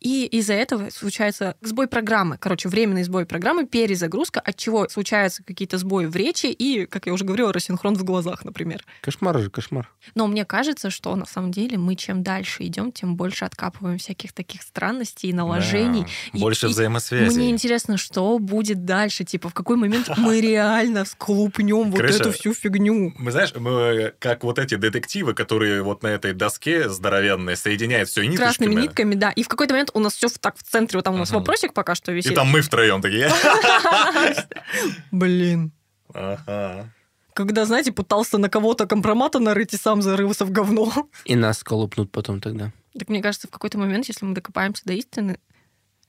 и 0.01 0.27
из-за 0.27 0.55
этого 0.55 0.91
случается 0.91 1.57
сбой 1.63 1.87
программы, 1.89 2.37
короче, 2.39 2.69
временный 2.69 3.05
сбой 3.05 3.27
программы, 3.27 3.67
перезагрузка, 3.67 4.41
от 4.41 4.57
чего 4.57 4.89
случаются 4.89 5.43
какие-то 5.43 5.79
сбои 5.79 6.07
в 6.07 6.17
речи 6.17 6.47
и, 6.47 6.87
как 6.87 7.07
я 7.07 7.13
уже 7.13 7.25
говорила, 7.25 7.53
рассинхрон 7.53 7.95
в 7.95 8.05
глазах, 8.05 8.45
например. 8.45 8.85
Кошмар 9.01 9.39
же, 9.39 9.51
кошмар. 9.51 9.91
Но 10.15 10.27
мне 10.27 10.45
кажется, 10.45 10.91
что 10.91 11.15
на 11.17 11.27
самом 11.27 11.51
деле 11.53 11.79
мы 11.79 11.95
чем 11.97 12.23
дальше 12.23 12.65
идем, 12.65 12.93
тем 12.93 13.17
больше 13.17 13.45
откапываем 13.45 13.99
всяких 13.99 14.33
таких 14.33 14.63
странностей 14.63 15.31
и 15.31 15.33
наложений. 15.33 16.03
Да, 16.33 16.39
И- 16.39 16.41
больше 16.41 16.67
и 16.67 16.69
взаимосвязей. 16.71 17.37
Мне 17.37 17.51
интересно, 17.51 17.97
что 17.97 18.39
будет 18.39 18.85
дальше, 18.85 19.25
типа 19.25 19.49
в 19.49 19.55
какой 19.55 19.77
момент 19.77 20.11
мы 20.17 20.41
реально 20.43 21.05
склупнем 21.05 21.91
вот 21.91 22.01
эту 22.01 22.33
всю 22.33 22.55
фигню. 22.55 23.13
Мы 23.19 23.31
знаешь, 23.31 23.55
мы 23.55 24.02
как 24.19 24.45
вот 24.45 24.59
эти 24.59 24.75
детективы, 24.77 25.35
которые 25.35 25.83
вот 25.83 26.03
на 26.03 26.09
этой 26.09 26.33
доске 26.33 26.89
здоровенной 26.89 27.57
соединяют 27.57 28.09
все 28.09 28.23
ниточками. 28.23 28.47
Красными 28.47 28.75
нитками, 28.81 29.15
да. 29.15 29.31
И 29.31 29.43
в 29.43 29.49
какой-то 29.49 29.75
момент 29.75 29.91
у 29.95 29.99
нас 30.01 30.15
все 30.15 30.29
так 30.29 30.57
в 30.57 30.63
центре, 30.63 30.99
вот 30.99 31.05
там 31.05 31.15
у 31.15 31.19
нас 31.19 31.31
Ага. 31.31 31.39
вопросик 31.39 31.73
пока 31.75 31.95
что 31.95 32.13
И 32.13 32.17
висит. 32.17 32.35
там 32.35 32.49
мы 32.49 32.61
втроем 32.61 33.01
такие. 33.03 33.31
Блин. 35.11 35.73
Ага. 36.15 36.91
Когда, 37.35 37.65
знаете, 37.65 37.93
пытался 37.93 38.37
на 38.39 38.49
кого-то 38.51 38.87
компромата 38.87 39.39
нарыть 39.39 39.73
и 39.73 39.77
сам 39.79 40.03
зарылся 40.03 40.45
в 40.45 40.51
говно. 40.51 41.09
И 41.25 41.35
нас 41.35 41.59
сколупнут 41.59 42.13
потом 42.13 42.41
тогда. 42.41 42.73
Так 42.99 43.09
мне 43.09 43.23
кажется, 43.23 43.49
в 43.49 43.51
какой-то 43.51 43.79
момент, 43.79 44.07
если 44.09 44.27
мы 44.27 44.35
докопаемся 44.35 44.83
до 44.85 44.93
истины, 44.93 45.39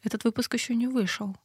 этот 0.04 0.26
выпуск 0.26 0.54
еще 0.54 0.76
не 0.76 0.88
вышел. 0.88 1.38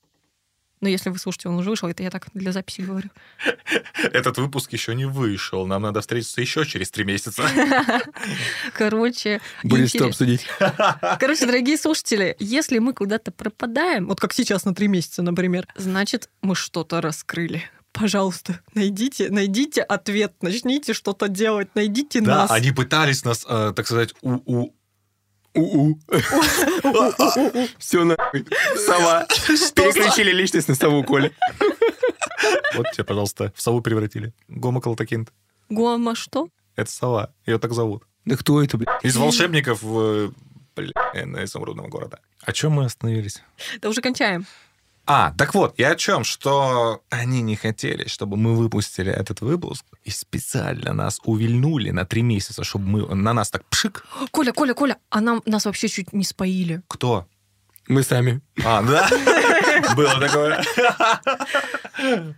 Но 0.80 0.88
если 0.88 1.10
вы 1.10 1.18
слушаете, 1.18 1.48
он 1.48 1.56
уже 1.56 1.70
вышел, 1.70 1.88
это 1.88 2.02
я 2.02 2.10
так 2.10 2.26
для 2.34 2.52
записи 2.52 2.82
говорю. 2.82 3.10
Этот 4.12 4.38
выпуск 4.38 4.72
еще 4.72 4.94
не 4.94 5.06
вышел. 5.06 5.66
Нам 5.66 5.82
надо 5.82 6.00
встретиться 6.00 6.40
еще 6.40 6.64
через 6.64 6.90
три 6.90 7.04
месяца. 7.04 7.42
Короче, 8.74 9.40
Будет 9.64 9.88
что 9.90 10.06
обсудить. 10.06 10.46
Короче, 11.18 11.46
дорогие 11.46 11.76
слушатели, 11.76 12.36
если 12.38 12.78
мы 12.78 12.92
куда-то 12.92 13.32
пропадаем, 13.32 14.06
вот 14.06 14.20
как 14.20 14.32
сейчас 14.32 14.64
на 14.64 14.74
три 14.74 14.88
месяца, 14.88 15.22
например, 15.22 15.66
значит, 15.76 16.30
мы 16.42 16.54
что-то 16.54 17.00
раскрыли. 17.00 17.64
Пожалуйста, 17.92 18.60
найдите, 18.74 19.28
найдите 19.30 19.82
ответ, 19.82 20.34
начните 20.42 20.92
что-то 20.92 21.26
делать, 21.28 21.74
найдите 21.74 22.20
Да, 22.20 22.42
нас. 22.42 22.50
они 22.50 22.70
пытались 22.70 23.24
нас, 23.24 23.44
э, 23.48 23.72
так 23.74 23.86
сказать, 23.86 24.14
у-у. 24.22 24.72
У-у. 25.58 25.98
Все 27.78 28.04
нахуй. 28.04 28.46
Сова. 28.86 29.26
Переключили 29.74 30.30
личность 30.30 30.68
на 30.68 30.74
сову, 30.74 31.02
Коля. 31.02 31.32
Вот 32.74 32.92
тебе, 32.92 33.04
пожалуйста, 33.04 33.52
в 33.56 33.60
сову 33.60 33.80
превратили. 33.80 34.32
Гома 34.46 34.80
Калтакинт. 34.80 35.32
Гома 35.68 36.14
что? 36.14 36.48
Это 36.76 36.90
сова. 36.90 37.32
Ее 37.44 37.58
так 37.58 37.72
зовут. 37.72 38.04
Да 38.24 38.36
кто 38.36 38.62
это, 38.62 38.76
блядь? 38.76 39.04
Из 39.04 39.16
волшебников 39.16 39.80
э, 39.82 40.30
бля, 40.76 40.92
изумрудного 41.44 41.88
города. 41.88 42.20
О 42.42 42.52
чем 42.52 42.72
мы 42.72 42.84
остановились? 42.84 43.42
Да 43.80 43.88
уже 43.88 44.00
кончаем. 44.00 44.46
А, 45.10 45.32
так 45.38 45.54
вот, 45.54 45.74
я 45.78 45.92
о 45.92 45.96
чем, 45.96 46.22
что 46.22 47.02
они 47.08 47.40
не 47.40 47.56
хотели, 47.56 48.06
чтобы 48.08 48.36
мы 48.36 48.54
выпустили 48.54 49.10
этот 49.10 49.40
выпуск, 49.40 49.84
и 50.04 50.10
специально 50.10 50.92
нас 50.92 51.18
увильнули 51.24 51.88
на 51.92 52.04
три 52.04 52.20
месяца, 52.20 52.62
чтобы 52.62 52.84
мы 52.86 53.14
на 53.14 53.32
нас 53.32 53.50
так 53.50 53.64
пшик. 53.70 54.04
Коля, 54.30 54.52
Коля, 54.52 54.74
Коля, 54.74 54.98
а 55.08 55.22
нам, 55.22 55.42
нас 55.46 55.64
вообще 55.64 55.88
чуть 55.88 56.12
не 56.12 56.24
споили. 56.24 56.82
Кто? 56.88 57.26
Мы 57.88 58.02
сами. 58.02 58.42
А, 58.66 58.82
да? 58.82 59.08
Было 59.96 60.20
такое. 60.20 60.62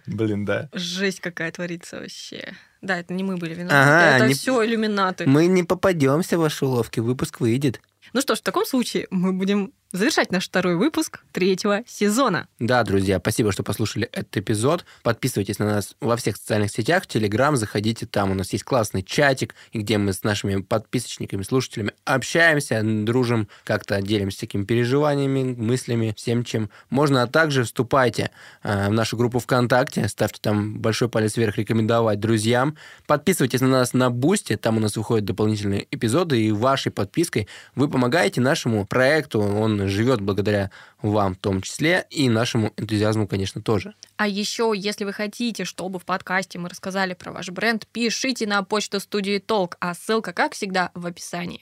Блин, 0.07 0.45
да. 0.45 0.69
Жесть 0.73 1.21
какая 1.21 1.51
творится 1.51 1.99
вообще. 1.99 2.55
Да, 2.83 2.99
это 2.99 3.13
не 3.13 3.23
мы 3.25 3.37
были 3.37 3.55
виноваты. 3.55 3.75
Ага, 3.77 4.17
это 4.17 4.27
не- 4.29 4.35
все 4.35 4.65
иллюминаты. 4.65 5.27
Мы 5.27 5.47
не 5.49 5.65
попадемся 5.65 6.39
в 6.39 6.43
ваши 6.43 6.65
уловки, 6.65 7.01
выпуск 7.01 7.41
выйдет. 7.41 7.81
Ну 8.13 8.21
что 8.21 8.35
ж, 8.35 8.39
в 8.39 8.43
таком 8.43 8.67
случае 8.67 9.07
мы 9.11 9.33
будем 9.33 9.73
завершать 9.93 10.31
наш 10.31 10.47
второй 10.47 10.77
выпуск 10.77 11.21
третьего 11.33 11.83
сезона. 11.87 12.47
Да, 12.59 12.83
друзья, 12.85 13.19
спасибо, 13.19 13.51
что 13.51 13.63
послушали 13.63 14.09
этот 14.13 14.37
эпизод. 14.37 14.85
Подписывайтесь 15.03 15.59
на 15.59 15.67
нас 15.67 15.97
во 16.01 16.17
всех 16.17 16.37
социальных 16.37 16.71
сетях, 16.71 17.05
в 17.05 17.07
Телеграм, 17.07 17.57
заходите 17.57 18.07
там. 18.07 18.31
У 18.31 18.35
нас 18.35 18.53
есть 18.53 18.65
классный 18.65 19.03
чатик, 19.03 19.55
где 19.75 19.99
мы 19.99 20.13
с 20.13 20.23
нашими 20.23 20.63
подписочниками, 20.63 21.43
слушателями 21.43 21.93
общаемся, 22.05 22.83
дружим, 22.83 23.49
как-то 23.65 24.01
делимся 24.01 24.39
всякими 24.39 24.65
переживаниями, 24.65 25.55
мыслями, 25.55 26.15
всем 26.17 26.45
чем 26.45 26.71
можно. 26.89 27.23
А 27.23 27.27
также 27.27 27.65
вступайте 27.65 28.31
э, 28.63 28.89
в 28.89 28.93
нашу 28.93 29.17
группу 29.17 29.41
ВКонтакте, 29.41 30.07
ставьте 30.09 30.39
там 30.41 30.79
большой 30.79 31.09
палец 31.09 31.37
вверх, 31.37 31.57
рекомендовать 31.57 32.21
друзьям. 32.21 32.77
Подписывайтесь 33.07 33.61
на 33.61 33.69
нас 33.69 33.93
на 33.93 34.11
Бусти, 34.11 34.57
там 34.57 34.77
у 34.77 34.81
нас 34.81 34.97
выходят 34.97 35.25
дополнительные 35.25 35.89
эпизоды, 35.91 36.41
и 36.41 36.53
вашей 36.53 36.93
подпиской 36.93 37.49
вы 37.75 37.89
помогаете 38.01 38.41
нашему 38.41 38.87
проекту, 38.87 39.41
он 39.41 39.87
живет 39.87 40.23
благодаря 40.23 40.71
вам 41.03 41.35
в 41.35 41.39
том 41.39 41.61
числе, 41.61 42.07
и 42.09 42.31
нашему 42.31 42.73
энтузиазму, 42.79 43.29
конечно, 43.29 43.61
тоже. 43.61 43.93
А 44.17 44.27
еще, 44.27 44.73
если 44.75 45.05
вы 45.05 45.13
хотите, 45.13 45.67
чтобы 45.67 45.99
в 45.99 46.07
подкасте 46.07 46.59
мы 46.59 46.71
рассказали 46.71 47.13
про 47.13 47.31
ваш 47.31 47.51
бренд, 47.51 47.87
пишите 47.89 48.47
на 48.47 48.63
почту 48.63 49.01
студии 49.01 49.39
Толк, 49.39 49.77
а 49.81 49.93
ссылка, 49.93 50.33
как 50.33 50.55
всегда, 50.55 50.91
в 50.95 51.05
описании. 51.05 51.61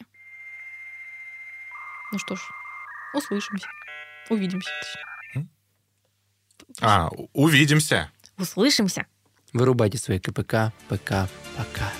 Ну 2.13 2.19
что 2.21 2.37
ж, 2.37 2.41
услышимся. 3.15 3.67
Увидимся. 4.31 4.71
точнее. 5.35 5.49
А, 6.81 7.09
увидимся. 7.33 8.13
Услышимся. 8.39 9.07
Вырубайте 9.53 9.99
свои 9.99 10.21
КПК, 10.21 10.73
ПК, 10.89 11.29
пока. 11.57 11.91